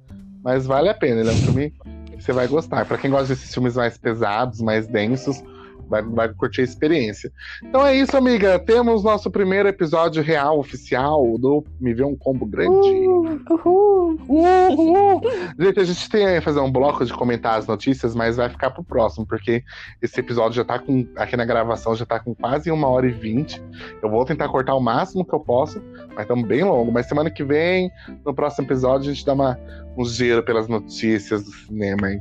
mas 0.42 0.66
vale 0.66 0.88
a 0.88 0.94
pena. 0.94 1.20
Ele 1.20 1.30
é 1.30 1.32
um 1.32 1.36
filme 1.36 1.72
que 2.16 2.22
você 2.22 2.32
vai 2.32 2.48
gostar. 2.48 2.84
Para 2.84 2.98
quem 2.98 3.10
gosta 3.10 3.28
desses 3.28 3.52
filmes 3.52 3.76
mais 3.76 3.96
pesados, 3.96 4.60
mais 4.60 4.86
densos, 4.88 5.42
vai, 5.88 6.02
vai 6.02 6.28
curtir 6.28 6.60
a 6.60 6.64
experiência. 6.64 7.32
Então 7.62 7.86
é 7.86 7.96
isso, 7.96 8.16
amiga. 8.16 8.58
Temos 8.58 9.02
nosso 9.02 9.30
primeiro 9.30 9.68
episódio 9.68 10.22
real, 10.22 10.58
oficial, 10.58 11.36
do 11.38 11.64
Me 11.80 11.94
Vê 11.94 12.04
um 12.04 12.16
Combo 12.16 12.46
Grande. 12.46 12.70
Uhul. 12.70 13.40
Uhul. 13.50 14.18
Uhul. 14.28 15.20
Gente, 15.58 15.80
a 15.80 15.84
gente 15.84 16.08
tem 16.08 16.26
aí 16.26 16.40
fazer 16.40 16.60
um 16.60 16.70
bloco 16.70 17.04
de 17.04 17.12
comentar 17.12 17.58
as 17.58 17.66
notícias, 17.66 18.14
mas 18.14 18.36
vai 18.36 18.48
ficar 18.48 18.70
pro 18.70 18.84
próximo, 18.84 19.26
porque 19.26 19.62
esse 20.00 20.18
episódio 20.20 20.56
já 20.56 20.64
tá 20.64 20.78
com. 20.78 21.06
Aqui 21.16 21.36
na 21.36 21.44
gravação 21.44 21.94
já 21.94 22.04
tá 22.06 22.20
com 22.20 22.34
quase 22.34 22.70
uma 22.70 22.88
hora 22.88 23.06
e 23.06 23.12
vinte. 23.12 23.62
Eu 24.02 24.10
vou 24.10 24.24
tentar 24.24 24.48
cortar 24.48 24.74
o 24.74 24.80
máximo 24.80 25.24
que 25.24 25.34
eu 25.34 25.40
posso, 25.40 25.82
mas 26.14 26.22
estamos 26.22 26.46
bem 26.46 26.64
longo. 26.64 26.92
Mas 26.92 27.06
semana 27.06 27.30
que 27.30 27.44
vem, 27.44 27.90
no 28.24 28.34
próximo 28.34 28.66
episódio, 28.66 29.10
a 29.10 29.14
gente 29.14 29.24
dá 29.24 29.32
uma, 29.32 29.58
um 29.96 30.04
giro 30.04 30.42
pelas 30.42 30.68
notícias 30.68 31.44
do 31.44 31.50
cinema. 31.50 32.12
Hein? 32.12 32.20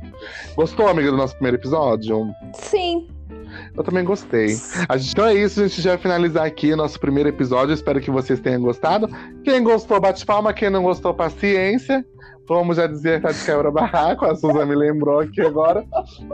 Gostou, 0.54 0.88
amiga, 0.88 1.10
do 1.10 1.16
nosso 1.16 1.34
primeiro 1.34 1.56
episódio? 1.56 2.32
Sim. 2.54 3.08
Eu 3.76 3.82
também 3.82 4.04
gostei. 4.04 4.56
Então 5.10 5.26
é 5.26 5.34
isso, 5.34 5.60
a 5.60 5.66
gente 5.66 5.80
já 5.80 5.90
vai 5.90 5.98
finalizar 5.98 6.46
aqui 6.46 6.74
nosso 6.74 6.98
primeiro 6.98 7.28
episódio. 7.28 7.72
Espero 7.72 8.00
que 8.00 8.10
vocês 8.10 8.40
tenham 8.40 8.60
gostado. 8.60 9.08
Quem 9.44 9.62
gostou, 9.62 10.00
bate 10.00 10.24
palma. 10.24 10.52
Quem 10.52 10.70
não 10.70 10.82
gostou, 10.82 11.14
paciência. 11.14 12.04
Vamos 12.48 12.78
já 12.78 12.86
dizer, 12.86 13.20
tá 13.20 13.30
de 13.30 13.44
quebra-barraco. 13.44 14.24
A 14.24 14.34
Suzana 14.34 14.64
me 14.64 14.74
lembrou 14.74 15.20
aqui 15.20 15.42
agora. 15.42 15.84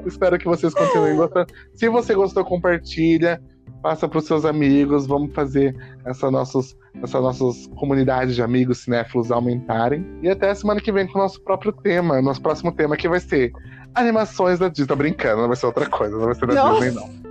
Espero 0.06 0.38
que 0.38 0.44
vocês 0.44 0.72
continuem 0.72 1.16
gostando. 1.16 1.52
Se 1.74 1.88
você 1.88 2.14
gostou, 2.14 2.44
compartilha. 2.44 3.42
Passa 3.82 4.08
para 4.08 4.18
os 4.18 4.24
seus 4.24 4.44
amigos. 4.44 5.06
Vamos 5.06 5.34
fazer 5.34 5.76
essa, 6.06 6.30
nossos, 6.30 6.76
essa 7.02 7.20
nossa 7.20 7.44
comunidade 7.76 8.34
de 8.34 8.42
amigos 8.42 8.84
cinéfilos 8.84 9.32
aumentarem. 9.32 10.06
E 10.22 10.28
até 10.28 10.54
semana 10.54 10.80
que 10.80 10.92
vem 10.92 11.06
com 11.06 11.18
o 11.18 11.22
nosso 11.22 11.42
próprio 11.42 11.72
tema. 11.72 12.22
Nosso 12.22 12.40
próximo 12.40 12.70
tema 12.72 12.96
que 12.96 13.08
vai 13.08 13.18
ser 13.18 13.52
animações 13.94 14.58
da 14.58 14.68
Disney. 14.68 14.86
Tô 14.86 14.96
brincando, 14.96 15.42
não 15.42 15.48
vai 15.48 15.56
ser 15.56 15.66
outra 15.66 15.88
coisa, 15.88 16.16
não 16.16 16.26
vai 16.26 16.34
ser 16.34 16.46
da 16.46 16.54
Nossa. 16.54 16.80
Disney, 16.80 17.00
não. 17.00 17.24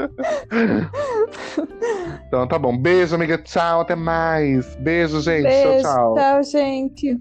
então 2.26 2.46
tá 2.46 2.58
bom. 2.58 2.76
Beijo, 2.76 3.14
amiga. 3.14 3.38
Tchau, 3.38 3.80
até 3.80 3.94
mais. 3.94 4.74
Beijo, 4.76 5.20
gente. 5.20 5.42
Beijo, 5.42 5.82
tchau, 5.82 5.84
tchau. 5.92 6.14
Tchau, 6.14 6.42
gente. 6.42 7.20